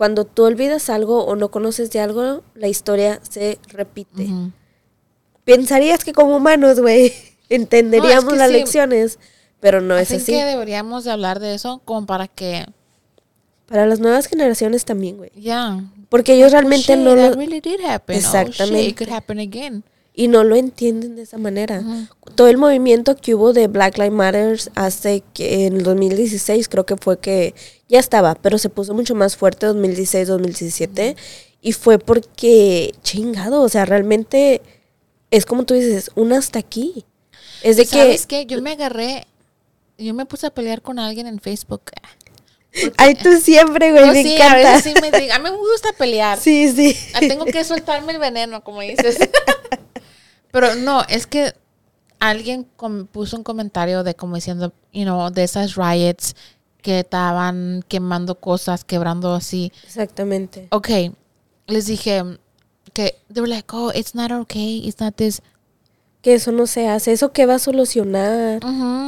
cuando 0.01 0.25
tú 0.25 0.45
olvidas 0.45 0.89
algo 0.89 1.25
o 1.25 1.35
no 1.35 1.51
conoces 1.51 1.91
de 1.91 1.99
algo, 1.99 2.43
la 2.55 2.67
historia 2.67 3.19
se 3.29 3.59
repite. 3.67 4.27
Pensarías 5.43 6.03
que 6.03 6.11
como 6.11 6.37
humanos, 6.37 6.79
güey, 6.79 7.13
entenderíamos 7.55 8.31
que 8.33 8.35
las 8.39 8.47
sí. 8.47 8.53
lecciones, 8.53 9.19
pero 9.59 9.81
no 9.81 9.97
es 9.97 10.11
Así 10.11 10.31
que 10.31 10.43
deberíamos 10.43 11.03
de 11.03 11.11
hablar 11.11 11.39
de 11.39 11.53
eso 11.55 11.81
como 11.85 12.05
para 12.05 12.27
que, 12.27 12.65
Para 13.67 13.85
las 13.85 13.99
nuevas 13.99 14.27
generaciones 14.27 14.85
también, 14.85 15.17
güey. 15.17 15.31
ya. 15.35 15.83
Porque 16.09 16.33
ellos 16.33 16.49
Oh, 16.49 16.51
realmente 16.55 16.93
shit, 16.95 16.97
no 16.97 17.15
lo, 17.15 17.33
really 17.35 17.61
did 17.61 17.79
happen. 17.85 18.17
Oh, 18.17 18.19
shit, 18.19 18.25
Exactamente. 18.25 18.81
it 18.89 18.97
could 18.97 19.09
happen 19.13 19.39
again. 19.39 19.83
y 20.13 20.27
no 20.27 20.43
lo 20.43 20.57
entienden 20.57 21.15
de 21.15 21.21
esa 21.21 21.37
manera. 21.37 21.79
Ujú. 21.79 22.05
Todo 22.35 22.47
el 22.49 22.57
movimiento 22.57 23.15
que 23.15 23.33
hubo 23.33 23.53
de 23.53 23.67
Black 23.67 23.97
Lives 23.97 24.11
Matter 24.11 24.59
hace 24.75 25.23
que 25.33 25.67
en 25.67 25.77
el 25.77 25.83
2016 25.83 26.67
creo 26.67 26.85
que 26.85 26.97
fue 26.97 27.17
que 27.19 27.55
ya 27.87 27.99
estaba, 27.99 28.35
pero 28.35 28.57
se 28.57 28.67
puso 28.67 28.93
mucho 28.93 29.15
más 29.15 29.37
fuerte 29.37 29.67
2016, 29.67 30.27
2017 30.27 31.15
y 31.61 31.71
fue 31.71 31.97
porque 31.97 32.93
chingado, 33.03 33.61
o 33.61 33.69
sea, 33.69 33.85
realmente 33.85 34.61
es 35.31 35.45
como 35.45 35.63
tú 35.63 35.75
dices, 35.75 36.11
un 36.15 36.33
hasta 36.33 36.59
aquí. 36.59 37.05
Es 37.63 37.77
de 37.77 37.83
que 37.83 37.89
¿Sabes 37.89 38.25
qué? 38.27 38.45
Yo 38.45 38.61
me 38.61 38.71
agarré, 38.71 39.27
yo 39.97 40.13
me 40.13 40.25
puse 40.25 40.47
a 40.47 40.49
pelear 40.49 40.81
con 40.81 40.99
alguien 40.99 41.27
en 41.27 41.39
Facebook. 41.39 41.83
ay 42.97 43.15
tú 43.15 43.37
siempre, 43.39 43.91
güey, 43.91 44.07
me 44.11 44.23
sí, 44.23 44.33
encanta. 44.35 44.53
a 44.53 44.75
veces 44.75 44.83
sí 44.83 45.01
me 45.01 45.11
digo, 45.19 45.33
a 45.33 45.39
mí 45.39 45.49
me 45.49 45.57
gusta 45.57 45.89
pelear. 45.97 46.39
Sí, 46.39 46.71
sí. 46.71 46.97
Ah, 47.13 47.19
Tengo 47.19 47.45
que 47.45 47.63
soltarme 47.63 48.13
el 48.13 48.19
veneno, 48.19 48.63
como 48.63 48.81
dices. 48.81 49.17
Pero 50.51 50.75
no, 50.75 51.03
es 51.07 51.27
que 51.27 51.53
alguien 52.19 52.67
puso 53.11 53.37
un 53.37 53.43
comentario 53.43 54.03
de 54.03 54.15
como 54.15 54.35
diciendo, 54.35 54.73
you 54.93 55.03
know, 55.03 55.29
de 55.31 55.43
esas 55.43 55.75
riots 55.75 56.35
que 56.81 56.99
estaban 56.99 57.83
quemando 57.87 58.35
cosas, 58.39 58.83
quebrando 58.83 59.33
así. 59.33 59.71
Exactamente. 59.83 60.67
Ok, 60.71 60.89
les 61.67 61.85
dije 61.85 62.23
que 62.93 63.15
they 63.33 63.41
were 63.41 63.47
like, 63.47 63.67
oh, 63.73 63.91
it's 63.93 64.15
not 64.15 64.31
okay, 64.31 64.81
it's 64.85 64.99
not 64.99 65.15
this. 65.15 65.41
Que 66.21 66.35
eso 66.35 66.51
no 66.51 66.67
se 66.67 66.87
hace, 66.87 67.11
eso 67.11 67.31
que 67.31 67.45
va 67.47 67.55
a 67.55 67.59
solucionar. 67.59 68.59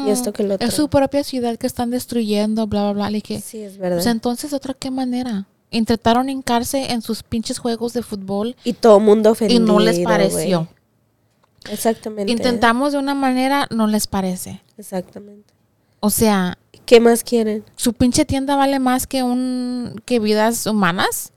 Y 0.07 0.09
esto 0.09 0.33
que 0.33 0.43
lo 0.43 0.55
otro. 0.55 0.67
Es 0.67 0.73
su 0.73 0.87
propia 0.89 1.23
ciudad 1.23 1.57
que 1.57 1.67
están 1.67 1.91
destruyendo, 1.91 2.65
bla, 2.67 2.83
bla, 2.83 2.93
bla. 2.93 3.09
Le 3.11 3.21
dije, 3.21 3.39
Sí, 3.39 3.59
es 3.59 3.77
verdad. 3.77 3.97
pues 3.97 4.07
entonces, 4.07 4.51
¿otra 4.53 4.73
qué 4.73 4.89
manera? 4.89 5.45
Intentaron 5.69 6.29
hincarse 6.29 6.91
en 6.91 7.01
sus 7.01 7.23
pinches 7.23 7.59
juegos 7.59 7.93
de 7.93 8.01
fútbol 8.03 8.55
y 8.63 8.73
todo 8.73 8.99
mundo 8.99 9.29
y 9.29 9.31
ofendido. 9.31 9.65
no 9.65 9.79
les 9.79 9.99
pareció. 9.99 10.67
Exactamente. 11.69 12.31
Intentamos 12.31 12.91
de 12.93 12.99
una 12.99 13.13
manera, 13.15 13.67
no 13.69 13.87
les 13.87 14.07
parece. 14.07 14.61
Exactamente. 14.77 15.53
O 15.99 16.09
sea, 16.09 16.57
¿Qué 16.85 16.99
más 16.99 17.23
quieren? 17.23 17.63
su 17.75 17.93
pinche 17.93 18.25
tienda 18.25 18.55
vale 18.55 18.79
más 18.79 19.07
que 19.07 19.23
un 19.23 20.01
que 20.05 20.19
vidas 20.19 20.65
humanas. 20.67 21.31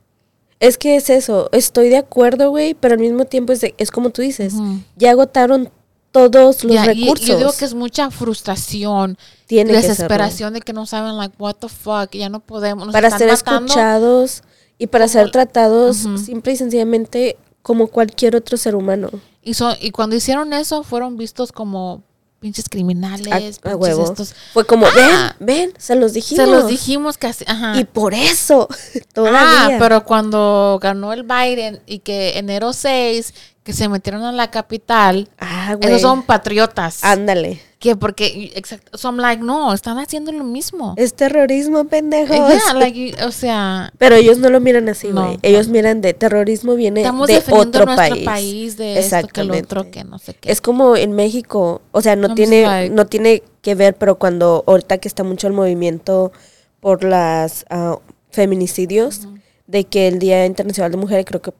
Es 0.60 0.78
que 0.78 0.96
es 0.96 1.10
eso, 1.10 1.48
estoy 1.52 1.88
de 1.90 1.98
acuerdo, 1.98 2.50
güey, 2.50 2.74
pero 2.74 2.94
al 2.94 3.00
mismo 3.00 3.24
tiempo 3.26 3.52
es, 3.52 3.60
de- 3.60 3.74
es 3.78 3.90
como 3.90 4.10
tú 4.10 4.22
dices, 4.22 4.54
ya 4.96 5.10
agotaron 5.10 5.70
todos 6.12 6.64
los 6.64 6.72
Ya, 6.74 6.92
y- 6.94 7.02
recursos. 7.04 7.26
yo 7.26 7.36
digo 7.36 7.52
que 7.58 7.66
es 7.66 7.74
mucha 7.74 8.10
frustración, 8.10 9.18
Tiene 9.46 9.72
que 9.72 9.76
desesperación 9.82 10.54
de 10.54 10.60
que 10.62 10.72
no 10.72 10.86
saben, 10.86 11.16
like, 11.18 11.34
what 11.38 11.56
the 11.56 11.68
fuck, 11.68 12.10
ya 12.12 12.28
no 12.30 12.40
podemos. 12.40 12.86
nos 12.86 12.92
para 12.94 13.08
están 13.08 13.18
ser 13.18 13.28
matando. 13.30 13.66
escuchados 13.66 14.42
y 14.78 14.86
para 14.86 15.04
como- 15.04 15.12
ser 15.12 15.30
tratados 15.30 15.96
simple 16.24 16.52
y 16.52 16.56
sencillamente 16.56 17.36
como 17.62 17.88
cualquier 17.88 18.34
otro 18.36 18.56
ser 18.56 18.74
humano. 18.76 19.10
Y, 19.42 19.52
y 19.80 19.90
cuando 19.90 20.16
hicieron 20.16 20.52
eso, 20.54 20.82
fueron 20.84 21.16
vistos 21.18 21.52
como 21.52 22.02
pinches 22.46 22.68
criminales. 22.68 23.26
A, 23.32 23.36
a 23.36 23.38
pinches 23.40 23.60
huevo. 23.76 24.04
estos. 24.04 24.34
Fue 24.52 24.64
como, 24.64 24.86
Ah. 24.86 25.34
ven, 25.40 25.70
ven, 25.70 25.72
se 25.78 25.96
los 25.96 26.12
dijimos. 26.12 26.44
Se 26.44 26.50
los 26.50 26.68
dijimos 26.68 27.18
casi. 27.18 27.44
Ajá. 27.48 27.76
Y 27.76 27.84
por 27.84 28.14
eso, 28.14 28.68
Ah, 28.94 28.98
todavía. 29.12 29.78
pero 29.80 30.04
cuando 30.04 30.78
ganó 30.80 31.12
el 31.12 31.24
Biden 31.24 31.80
y 31.86 31.98
que 31.98 32.38
enero 32.38 32.72
6, 32.72 33.34
que 33.64 33.72
se 33.72 33.88
metieron 33.88 34.22
a 34.22 34.30
la 34.30 34.48
capital, 34.52 35.28
Ah, 35.40 35.74
güey. 35.74 35.88
esos 35.88 36.02
son 36.02 36.22
patriotas. 36.22 37.02
Ándale. 37.02 37.60
Que 37.78 37.94
porque, 37.94 38.52
exacto, 38.54 38.96
son 38.96 39.18
like, 39.18 39.42
no, 39.42 39.74
están 39.74 39.98
haciendo 39.98 40.32
lo 40.32 40.44
mismo. 40.44 40.94
Es 40.96 41.12
terrorismo, 41.14 41.84
pendejos. 41.84 42.34
Yeah, 42.36 42.72
like, 42.74 42.98
you- 43.12 43.26
o 43.26 43.30
sea, 43.30 43.92
Pero 43.98 44.14
ellos 44.14 44.38
no 44.38 44.48
lo 44.48 44.60
miran 44.60 44.88
así, 44.88 45.10
güey. 45.10 45.34
no. 45.34 45.38
Ellos 45.42 45.68
miran 45.68 46.00
de 46.00 46.14
terrorismo 46.14 46.74
viene 46.74 47.00
estamos 47.02 47.26
de 47.28 47.34
defendiendo 47.34 47.68
otro 47.80 47.84
nuestro 47.94 48.14
país. 48.14 48.24
país, 48.24 48.76
de 48.78 48.98
esto, 48.98 49.28
que 49.28 49.44
lo 49.44 49.56
otro, 49.58 49.90
que 49.90 50.04
no 50.04 50.18
sé 50.18 50.32
qué. 50.34 50.50
Es 50.50 50.62
como 50.62 50.96
en 50.96 51.12
México, 51.12 51.82
o 51.92 52.00
sea, 52.00 52.16
no 52.16 52.28
I'm 52.28 52.34
tiene, 52.34 52.62
like- 52.62 52.94
no 52.94 53.06
tiene 53.06 53.42
que 53.60 53.74
ver, 53.74 53.94
pero 53.96 54.14
cuando 54.18 54.64
ahorita 54.66 54.96
que 54.98 55.08
está 55.08 55.22
mucho 55.22 55.46
el 55.46 55.52
movimiento 55.52 56.32
por 56.80 57.04
las 57.04 57.66
ah, 57.68 57.98
feminicidios, 58.30 59.28
de 59.66 59.84
que 59.84 60.08
el 60.08 60.18
Día 60.18 60.46
Internacional 60.46 60.90
de 60.92 60.96
Mujeres, 60.96 61.24
creo 61.26 61.42
que, 61.42 61.52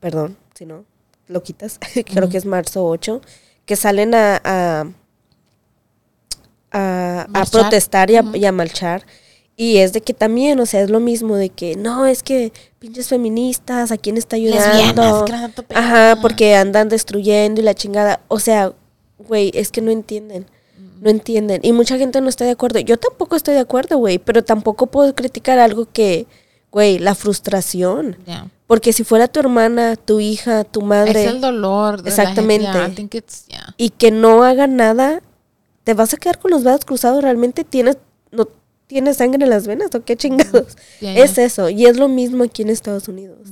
perdón, 0.00 0.36
si 0.54 0.64
no, 0.64 0.84
lo 1.26 1.42
quitas, 1.42 1.78
creo 2.06 2.28
que 2.30 2.38
es 2.38 2.46
marzo 2.46 2.86
8, 2.86 3.20
que 3.66 3.76
salen 3.76 4.14
a, 4.14 4.40
a, 4.44 4.84
a, 6.72 7.26
protestar 7.50 8.10
y 8.10 8.16
a, 8.16 8.22
Ujú. 8.22 8.36
y 8.36 8.44
a 8.46 8.52
marchar. 8.52 9.04
Y 9.56 9.78
es 9.78 9.92
de 9.92 10.00
que 10.02 10.14
también, 10.14 10.60
o 10.60 10.66
sea, 10.66 10.82
es 10.82 10.90
lo 10.90 11.00
mismo 11.00 11.34
de 11.34 11.48
que, 11.48 11.74
no, 11.74 12.06
es 12.06 12.22
que 12.22 12.52
pinches 12.78 13.08
feministas, 13.08 13.90
¿a 13.90 13.96
quién 13.96 14.16
está 14.16 14.36
ayudando? 14.36 15.24
Lesbianas. 15.26 15.60
Ajá, 15.74 16.18
porque 16.22 16.54
andan 16.54 16.88
destruyendo 16.88 17.60
y 17.60 17.64
la 17.64 17.74
chingada. 17.74 18.20
O 18.28 18.38
sea, 18.38 18.72
güey, 19.18 19.50
es 19.54 19.72
que 19.72 19.80
no 19.80 19.90
entienden. 19.90 20.46
No 21.00 21.10
entienden. 21.10 21.60
Y 21.64 21.72
mucha 21.72 21.96
gente 21.98 22.20
no 22.20 22.28
está 22.28 22.44
de 22.44 22.52
acuerdo. 22.52 22.78
Yo 22.80 22.96
tampoco 22.98 23.34
estoy 23.36 23.54
de 23.54 23.60
acuerdo, 23.60 23.98
güey. 23.98 24.18
Pero 24.18 24.42
tampoco 24.44 24.86
puedo 24.86 25.12
criticar 25.14 25.58
algo 25.58 25.86
que, 25.92 26.26
güey, 26.70 26.98
la 27.00 27.14
frustración. 27.16 28.16
Yeah. 28.26 28.48
Porque 28.68 28.92
si 28.92 29.02
fuera 29.02 29.28
tu 29.28 29.40
hermana, 29.40 29.96
tu 29.96 30.20
hija, 30.20 30.62
tu 30.64 30.82
madre, 30.82 31.24
Es 31.24 31.30
el 31.30 31.40
dolor. 31.40 31.98
de 32.02 32.10
la 32.10 32.16
Exactamente. 32.16 32.66
gente, 32.66 32.78
yeah, 32.78 32.88
I 32.88 32.94
think 32.94 33.14
it's- 33.14 33.46
yeah. 33.48 33.74
y 33.76 33.90
que 33.90 34.10
no 34.10 34.42
haga 34.44 34.66
nada, 34.66 35.22
te 35.88 35.94
vas 35.94 36.12
a 36.12 36.18
quedar 36.18 36.38
con 36.38 36.50
los 36.50 36.64
brazos 36.64 36.84
cruzados. 36.84 37.22
Realmente 37.22 37.64
tienes, 37.64 37.96
no 38.30 38.46
tienes 38.86 39.16
sangre 39.16 39.44
en 39.44 39.48
las 39.48 39.66
venas 39.66 39.88
o 39.94 40.04
qué 40.04 40.16
chingados. 40.16 40.76
Yeah, 41.00 41.14
yeah. 41.14 41.24
Es 41.24 41.38
eso. 41.38 41.70
Y 41.70 41.86
es 41.86 41.96
lo 41.96 42.08
mismo 42.08 42.44
aquí 42.44 42.60
en 42.60 42.68
Estados 42.68 43.08
Unidos. 43.08 43.48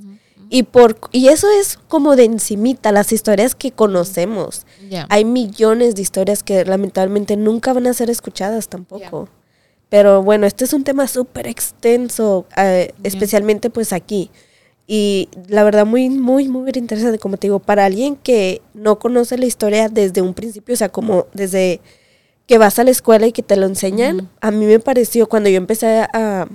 Y 0.50 0.64
por 0.64 0.98
y 1.12 1.28
eso 1.28 1.46
es 1.58 1.78
como 1.88 2.14
de 2.14 2.24
encimita 2.24 2.92
las 2.92 3.10
historias 3.10 3.54
que 3.54 3.72
conocemos. 3.72 4.66
Yeah. 4.86 5.06
Hay 5.08 5.24
millones 5.24 5.94
de 5.94 6.02
historias 6.02 6.42
que 6.42 6.62
lamentablemente 6.66 7.38
nunca 7.38 7.72
van 7.72 7.86
a 7.86 7.94
ser 7.94 8.10
escuchadas 8.10 8.68
tampoco. 8.68 9.30
Pero 9.88 10.22
bueno, 10.22 10.46
este 10.46 10.66
es 10.66 10.74
un 10.74 10.84
tema 10.84 11.08
súper 11.08 11.46
extenso, 11.46 12.44
eh, 12.58 12.92
especialmente 13.02 13.70
pues 13.70 13.94
aquí. 13.94 14.30
Y 14.86 15.30
la 15.48 15.64
verdad 15.64 15.86
muy, 15.86 16.10
muy, 16.10 16.48
muy 16.48 16.70
interesante, 16.74 17.18
como 17.18 17.38
te 17.38 17.46
digo, 17.46 17.60
para 17.60 17.86
alguien 17.86 18.14
que 18.14 18.60
no 18.74 18.98
conoce 18.98 19.38
la 19.38 19.46
historia 19.46 19.88
desde 19.88 20.20
un 20.20 20.34
principio, 20.34 20.74
o 20.74 20.76
sea, 20.76 20.90
como 20.90 21.28
desde 21.32 21.80
que 22.46 22.58
vas 22.58 22.78
a 22.78 22.84
la 22.84 22.90
escuela 22.90 23.26
y 23.26 23.32
que 23.32 23.42
te 23.42 23.56
lo 23.56 23.66
enseñan, 23.66 24.30
a 24.40 24.50
mí 24.50 24.66
me 24.66 24.78
pareció, 24.78 25.28
cuando 25.28 25.48
yo 25.48 25.56
empecé 25.56 26.00
a, 26.12 26.48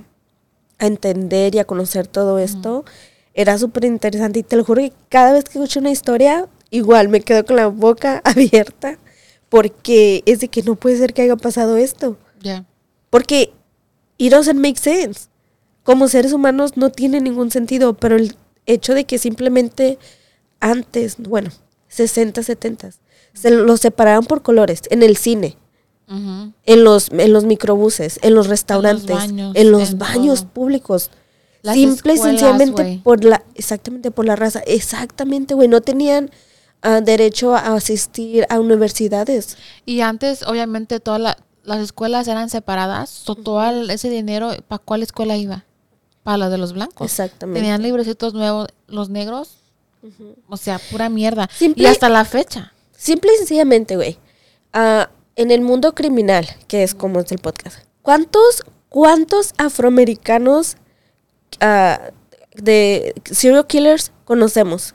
a 0.79 0.85
entender 0.85 1.53
y 1.55 1.59
a 1.59 1.65
conocer 1.65 2.07
todo 2.07 2.39
esto, 2.39 2.85
era 3.33 3.57
súper 3.57 3.85
interesante. 3.85 4.39
Y 4.39 4.43
te 4.43 4.55
lo 4.55 4.63
juro 4.63 4.81
que 4.81 4.93
cada 5.09 5.33
vez 5.33 5.43
que 5.45 5.59
escucho 5.59 5.79
una 5.79 5.91
historia, 5.91 6.47
igual 6.69 7.09
me 7.09 7.21
quedo 7.21 7.45
con 7.45 7.55
la 7.55 7.67
boca 7.67 8.21
abierta, 8.23 8.97
porque 9.49 10.23
es 10.25 10.39
de 10.39 10.47
que 10.47 10.63
no 10.63 10.75
puede 10.75 10.97
ser 10.97 11.13
que 11.13 11.21
haya 11.23 11.35
pasado 11.35 11.77
esto. 11.77 12.17
Yeah. 12.41 12.65
Porque 13.09 13.53
it 14.17 14.31
doesn't 14.31 14.59
make 14.59 14.79
sense. 14.79 15.27
Como 15.83 16.07
seres 16.07 16.31
humanos 16.31 16.77
no 16.77 16.89
tiene 16.89 17.19
ningún 17.19 17.51
sentido, 17.51 17.93
pero 17.95 18.15
el 18.15 18.35
hecho 18.65 18.93
de 18.93 19.05
que 19.05 19.17
simplemente 19.17 19.97
antes, 20.59 21.17
bueno, 21.17 21.49
60, 21.89 22.43
70, 22.43 22.91
se 23.33 23.51
los 23.51 23.81
separaban 23.81 24.23
por 24.25 24.41
colores 24.41 24.81
en 24.89 25.03
el 25.03 25.17
cine, 25.17 25.57
En 26.65 26.83
los 26.83 27.09
en 27.11 27.31
los 27.33 27.45
microbuses, 27.45 28.19
en 28.21 28.35
los 28.35 28.47
restaurantes, 28.47 29.15
baños, 29.15 29.55
en 29.55 29.71
los 29.71 29.91
en 29.91 29.99
baños 29.99 30.43
públicos. 30.45 31.09
Las 31.63 31.75
Simple 31.75 32.13
y 32.13 32.17
sencillamente 32.17 33.01
por 33.03 33.23
la 33.23 33.43
exactamente 33.55 34.09
por 34.11 34.25
la 34.25 34.35
raza, 34.35 34.59
exactamente, 34.65 35.53
güey, 35.53 35.67
no 35.67 35.81
tenían 35.81 36.31
ah, 36.81 36.99
derecho 37.01 37.55
a 37.55 37.75
asistir 37.75 38.45
a 38.49 38.59
universidades. 38.59 39.57
Y 39.85 40.01
antes, 40.01 40.41
obviamente, 40.43 40.99
todas 40.99 41.21
la- 41.21 41.37
las 41.63 41.79
escuelas 41.79 42.27
eran 42.27 42.49
separadas. 42.49 43.09
So, 43.11 43.35
todo 43.35 43.63
el- 43.69 43.89
ese 43.91 44.09
dinero, 44.09 44.49
¿para 44.67 44.79
cuál 44.83 45.03
escuela 45.03 45.37
iba? 45.37 45.63
Para 46.23 46.37
la 46.37 46.49
de 46.49 46.57
los 46.57 46.73
blancos. 46.73 47.05
Exactamente. 47.05 47.59
Tenían 47.59 47.83
librecitos 47.83 48.33
nuevos. 48.33 48.67
Los 48.87 49.09
negros, 49.09 49.57
o 50.49 50.57
sea, 50.57 50.79
pura 50.89 51.09
mierda. 51.09 51.47
Simple- 51.55 51.83
Y 51.83 51.85
hasta 51.85 52.09
la 52.09 52.25
fecha. 52.25 52.73
Simple 52.97 53.31
y 53.33 53.37
sencillamente, 53.37 53.95
güey. 53.95 54.17
ah, 54.73 55.09
en 55.35 55.51
el 55.51 55.61
mundo 55.61 55.93
criminal, 55.93 56.47
que 56.67 56.83
es 56.83 56.93
como 56.93 57.19
es 57.19 57.31
el 57.31 57.39
podcast, 57.39 57.79
¿cuántos, 58.01 58.63
cuántos 58.89 59.53
afroamericanos 59.57 60.77
ah, 61.59 61.99
de 62.55 63.13
serial 63.25 63.65
killers 63.67 64.11
conocemos? 64.25 64.93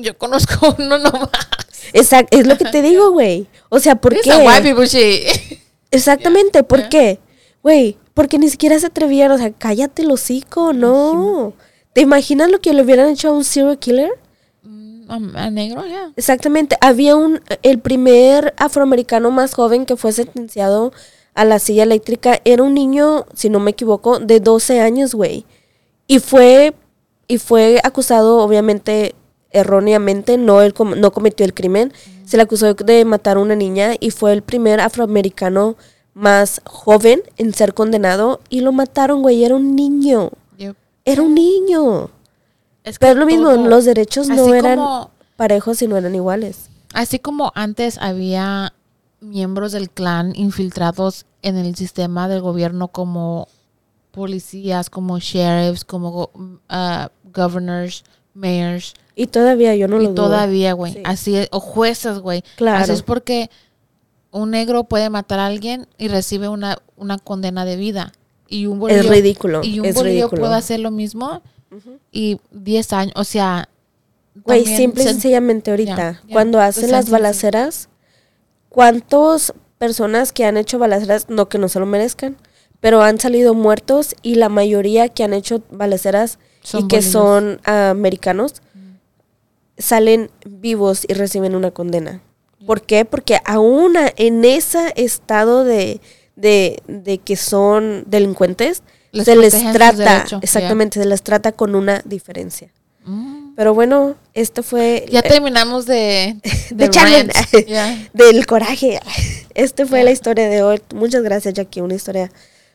Yo 0.00 0.16
conozco 0.16 0.74
uno 0.78 0.98
nomás. 0.98 1.30
Exacto, 1.92 2.38
es 2.38 2.46
lo 2.46 2.56
que 2.56 2.66
te 2.66 2.82
digo, 2.82 3.10
güey. 3.10 3.48
O 3.68 3.80
sea, 3.80 3.96
¿por 3.96 4.12
It's 4.14 4.22
qué? 4.24 4.36
white 4.36 4.62
people 4.62 4.86
shit. 4.86 5.58
Exactamente, 5.90 6.62
¿por 6.62 6.88
qué? 6.88 7.18
Güey, 7.62 7.98
Porque 8.14 8.38
ni 8.38 8.48
siquiera 8.48 8.78
se 8.78 8.86
atrevían, 8.86 9.30
o 9.32 9.38
sea, 9.38 9.50
cállate 9.52 10.02
el 10.02 10.10
hocico, 10.10 10.72
no. 10.72 11.52
¿Te 11.92 12.00
imaginas 12.02 12.50
lo 12.50 12.60
que 12.60 12.72
le 12.72 12.82
hubieran 12.82 13.08
hecho 13.08 13.28
a 13.28 13.32
un 13.32 13.44
serial 13.44 13.78
killer? 13.78 14.10
A, 15.10 15.44
a 15.46 15.50
negro, 15.50 15.84
ya. 15.86 16.12
Exactamente, 16.16 16.76
había 16.80 17.16
un, 17.16 17.40
el 17.62 17.78
primer 17.80 18.54
afroamericano 18.56 19.30
más 19.30 19.54
joven 19.54 19.84
que 19.86 19.96
fue 19.96 20.12
sentenciado 20.12 20.92
a 21.34 21.44
la 21.44 21.58
silla 21.58 21.82
eléctrica, 21.84 22.40
era 22.44 22.62
un 22.62 22.74
niño, 22.74 23.26
si 23.34 23.48
no 23.50 23.60
me 23.60 23.70
equivoco, 23.72 24.18
de 24.18 24.40
12 24.40 24.80
años, 24.80 25.14
güey. 25.14 25.44
Y 26.06 26.18
fue, 26.18 26.74
y 27.28 27.38
fue 27.38 27.80
acusado, 27.84 28.38
obviamente, 28.38 29.14
erróneamente, 29.52 30.36
no, 30.38 30.62
él 30.62 30.74
com- 30.74 30.94
no 30.98 31.10
cometió 31.12 31.44
el 31.44 31.54
crimen, 31.54 31.92
se 32.24 32.36
le 32.36 32.42
acusó 32.44 32.72
de 32.74 33.04
matar 33.04 33.36
a 33.36 33.40
una 33.40 33.56
niña 33.56 33.94
y 33.98 34.10
fue 34.10 34.32
el 34.32 34.42
primer 34.42 34.80
afroamericano 34.80 35.76
más 36.14 36.60
joven 36.64 37.22
en 37.36 37.54
ser 37.54 37.74
condenado 37.74 38.40
y 38.48 38.60
lo 38.60 38.72
mataron, 38.72 39.22
güey, 39.22 39.44
era 39.44 39.54
un 39.56 39.74
niño, 39.76 40.30
Yep. 40.58 40.76
era 41.04 41.22
un 41.22 41.34
niño. 41.34 42.10
Es 42.84 42.98
que 42.98 43.06
Pero 43.06 43.12
es 43.12 43.18
lo 43.18 43.26
mismo, 43.26 43.50
todo- 43.50 43.66
los 43.68 43.84
derechos 43.84 44.28
no 44.28 44.54
eran 44.54 44.76
como- 44.78 45.10
parejos 45.36 45.80
y 45.82 45.88
no 45.88 45.96
eran 45.96 46.14
iguales. 46.14 46.68
Así 46.94 47.18
como 47.18 47.52
antes 47.54 47.98
había 47.98 48.72
miembros 49.20 49.72
del 49.72 49.90
clan 49.90 50.32
infiltrados 50.34 51.26
en 51.42 51.56
el 51.56 51.76
sistema 51.76 52.28
del 52.28 52.40
gobierno 52.40 52.88
como 52.88 53.48
policías, 54.12 54.90
como 54.90 55.18
sheriffs, 55.18 55.84
como 55.84 56.10
go- 56.10 56.30
ah, 56.68 57.10
governors, 57.32 58.04
mayors, 58.34 58.94
Y 59.14 59.26
todavía 59.26 59.74
yo 59.76 59.86
no 59.88 59.96
lo 59.96 60.02
y 60.02 60.06
dudo. 60.06 60.14
todavía, 60.14 60.72
güey, 60.72 60.94
Sí. 60.94 61.02
así 61.04 61.36
es, 61.36 61.48
o 61.52 61.60
jueces, 61.60 62.18
güey. 62.20 62.42
Claro. 62.56 62.78
Así 62.82 62.92
es 62.92 63.02
porque 63.02 63.50
un 64.30 64.50
negro 64.52 64.84
puede 64.84 65.10
matar 65.10 65.38
a 65.40 65.46
alguien 65.46 65.86
y 65.98 66.08
recibe 66.08 66.48
una, 66.48 66.78
una 66.96 67.18
condena 67.18 67.64
de 67.64 67.76
vida. 67.76 68.12
Y 68.48 68.66
un 68.66 68.74
Es 68.76 68.80
bolillo, 68.80 69.10
ridículo. 69.12 69.60
y 69.62 69.78
un 69.80 69.86
es 69.86 69.94
bolillo 69.94 70.28
puede 70.30 70.54
hacer 70.54 70.80
lo 70.80 70.90
mismo 70.90 71.42
y 72.12 72.40
10 72.50 72.92
años, 72.92 73.12
o 73.16 73.24
sea... 73.24 73.68
Güey, 74.44 74.64
simple 74.64 75.02
y 75.02 75.06
se- 75.06 75.12
sencillamente 75.12 75.70
ahorita, 75.70 76.22
cuando 76.32 76.60
hacen 76.60 76.90
las 76.92 77.10
balaceras, 77.10 77.88
¿cuántas 78.68 79.52
personas 79.78 80.32
que 80.32 80.44
han 80.44 80.56
hecho 80.56 80.78
balaceras, 80.78 81.28
no 81.28 81.48
que 81.48 81.58
no 81.58 81.68
se 81.68 81.80
lo 81.80 81.86
merezcan, 81.86 82.36
pero 82.80 83.02
han 83.02 83.18
salido 83.18 83.54
muertos 83.54 84.14
y 84.22 84.36
la 84.36 84.48
mayoría 84.48 85.08
que 85.08 85.24
han 85.24 85.34
hecho 85.34 85.62
balaceras 85.70 86.38
Son 86.62 86.84
y 86.84 86.88
que 86.88 87.02
son 87.02 87.60
americanos 87.64 88.54
salen 89.78 90.30
vivos 90.44 91.04
y 91.08 91.14
reciben 91.14 91.54
una 91.54 91.70
condena? 91.70 92.22
¿Por 92.66 92.82
qué? 92.82 93.04
Porque 93.04 93.38
aún 93.46 93.94
en 94.16 94.44
ese 94.44 94.92
estado 94.96 95.64
de, 95.64 96.00
de, 96.36 96.82
de 96.86 97.18
que 97.18 97.36
son 97.36 98.04
delincuentes, 98.06 98.82
Les 99.12 99.24
se 99.24 99.36
les 99.36 99.72
trata, 99.72 100.26
exactamente, 100.40 101.00
se 101.00 101.06
les 101.06 101.22
trata 101.22 101.52
con 101.52 101.74
una 101.74 102.02
diferencia. 102.04 102.70
Mm. 103.04 103.54
Pero 103.56 103.74
bueno, 103.74 104.14
esto 104.34 104.62
fue 104.62 105.06
Ya 105.10 105.20
eh, 105.20 105.28
terminamos 105.28 105.86
de, 105.86 106.36
de 106.70 106.88
de 106.88 108.08
del 108.12 108.46
coraje. 108.46 109.00
Este 109.54 109.86
fue 109.86 110.04
la 110.04 110.10
historia 110.10 110.48
de 110.48 110.62
hoy. 110.62 110.80
Muchas 110.94 111.22
gracias, 111.22 111.54
Jackie. 111.54 111.80
Una 111.80 111.94
historia 111.94 112.30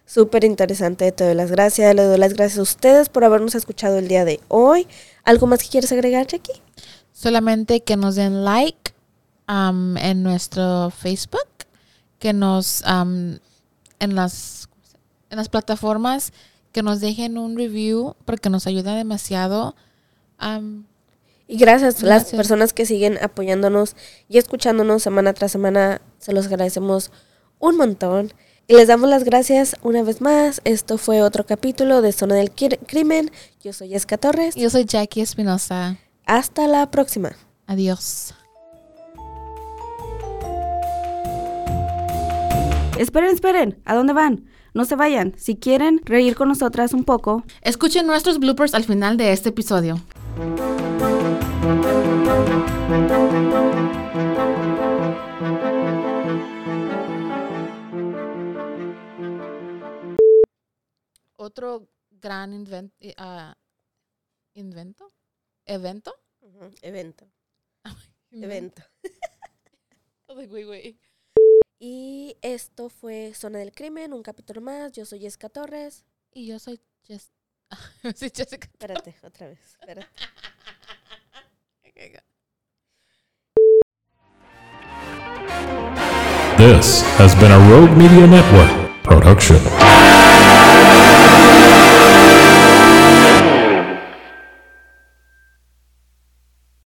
súper 0.05 0.43
interesante. 0.43 1.11
Te 1.11 1.23
doy 1.23 1.35
las 1.35 1.51
gracias. 1.51 1.95
Le 1.95 2.03
doy 2.03 2.17
las 2.17 2.33
gracias 2.33 2.59
a 2.59 2.63
ustedes 2.63 3.09
por 3.09 3.23
habernos 3.23 3.55
escuchado 3.55 3.97
el 3.97 4.07
día 4.07 4.25
de 4.25 4.39
hoy. 4.47 4.87
¿Algo 5.23 5.47
más 5.47 5.63
que 5.63 5.69
quieres 5.69 5.91
agregar, 5.91 6.27
Jackie? 6.27 6.61
Solamente 7.13 7.81
que 7.81 7.95
nos 7.95 8.15
den 8.15 8.43
like 8.43 8.93
am, 9.47 9.97
en 9.97 10.21
nuestro 10.21 10.91
Facebook, 10.91 11.47
que 12.19 12.33
nos 12.33 12.83
am, 12.83 13.39
en 13.99 14.15
las 14.15 14.69
en 15.29 15.37
las 15.37 15.49
plataformas 15.49 16.33
que 16.71 16.83
nos 16.83 16.99
dejen 17.01 17.37
un 17.37 17.57
review 17.57 18.15
porque 18.25 18.49
nos 18.49 18.67
ayuda 18.67 18.95
demasiado. 18.95 19.75
Am, 20.37 20.85
Y 21.47 21.57
gracias 21.57 21.95
a 22.03 22.07
las 22.07 22.21
Gracias. 22.23 22.35
personas 22.37 22.73
que 22.73 22.85
siguen 22.87 23.17
apoyándonos 23.21 23.95
y 24.27 24.39
escuchándonos 24.39 25.03
semana 25.03 25.33
tras 25.33 25.51
semana. 25.51 26.01
Se 26.17 26.33
los 26.33 26.47
agradecemos 26.47 27.11
un 27.59 27.77
montón. 27.77 28.33
Y 28.67 28.73
les 28.73 28.87
damos 28.87 29.07
las 29.11 29.23
gracias 29.23 29.75
una 29.83 30.01
vez 30.01 30.21
más. 30.21 30.59
Esto 30.63 30.97
fue 30.97 31.21
otro 31.21 31.45
capítulo 31.45 32.01
de 32.01 32.11
Zona 32.13 32.33
del 32.33 32.51
Quir- 32.53 32.79
Crimen. 32.87 33.29
Yo 33.63 33.73
soy 33.73 33.93
Esca 33.93 34.17
Torres. 34.17 34.55
yo 34.55 34.69
soy 34.71 34.85
Jackie 34.85 35.21
Espinosa. 35.21 35.97
Hasta 36.25 36.67
la 36.67 36.89
próxima. 36.89 37.33
Adiós. 37.67 38.33
Esperen, 42.97 43.31
esperen, 43.35 43.81
¿a 43.85 43.93
dónde 43.93 44.13
van? 44.13 44.45
No 44.75 44.83
se 44.83 44.95
vayan. 44.97 45.33
Si 45.37 45.55
quieren 45.55 46.01
reír 46.03 46.35
con 46.35 46.49
nosotras 46.49 46.93
un 46.93 47.05
poco, 47.05 47.43
Escuchen 47.61 48.05
nuestros 48.05 48.39
bloopers 48.39 48.75
al 48.75 48.83
final 48.83 49.15
de 49.15 49.31
este 49.31 49.49
episodio. 49.49 49.95
Otro 61.37 61.87
gran 62.11 62.51
inven- 62.53 62.91
eh, 62.99 63.13
ah, 63.17 63.55
invento, 64.53 65.11
evento, 65.65 66.13
Evento. 66.81 67.25
Evento. 68.31 68.81
Ay, 70.27 70.47
güey, 70.47 70.63
güey. 70.63 70.99
Y 71.87 72.35
esto 72.41 72.89
fue 72.89 73.33
Zona 73.35 73.59
del 73.59 73.71
Crimen, 73.71 74.11
un 74.11 74.23
capítulo 74.23 74.59
más. 74.59 74.91
Yo 74.91 75.05
soy 75.05 75.27
Esca 75.27 75.49
Torres. 75.49 76.03
Y 76.33 76.47
yo 76.47 76.57
soy 76.57 76.81
Jess. 77.03 77.31
soy 78.15 78.31
Jessica. 78.35 78.67
Espérate, 78.73 79.15
otra 79.21 79.49
vez. 79.49 79.59
Espérate. 79.79 80.07
This 86.57 87.03
has 87.19 87.35
been 87.35 87.51
a 87.51 87.59
Rogue 87.69 87.95
Media 87.95 88.25
Network 88.25 89.03
production. 89.03 89.59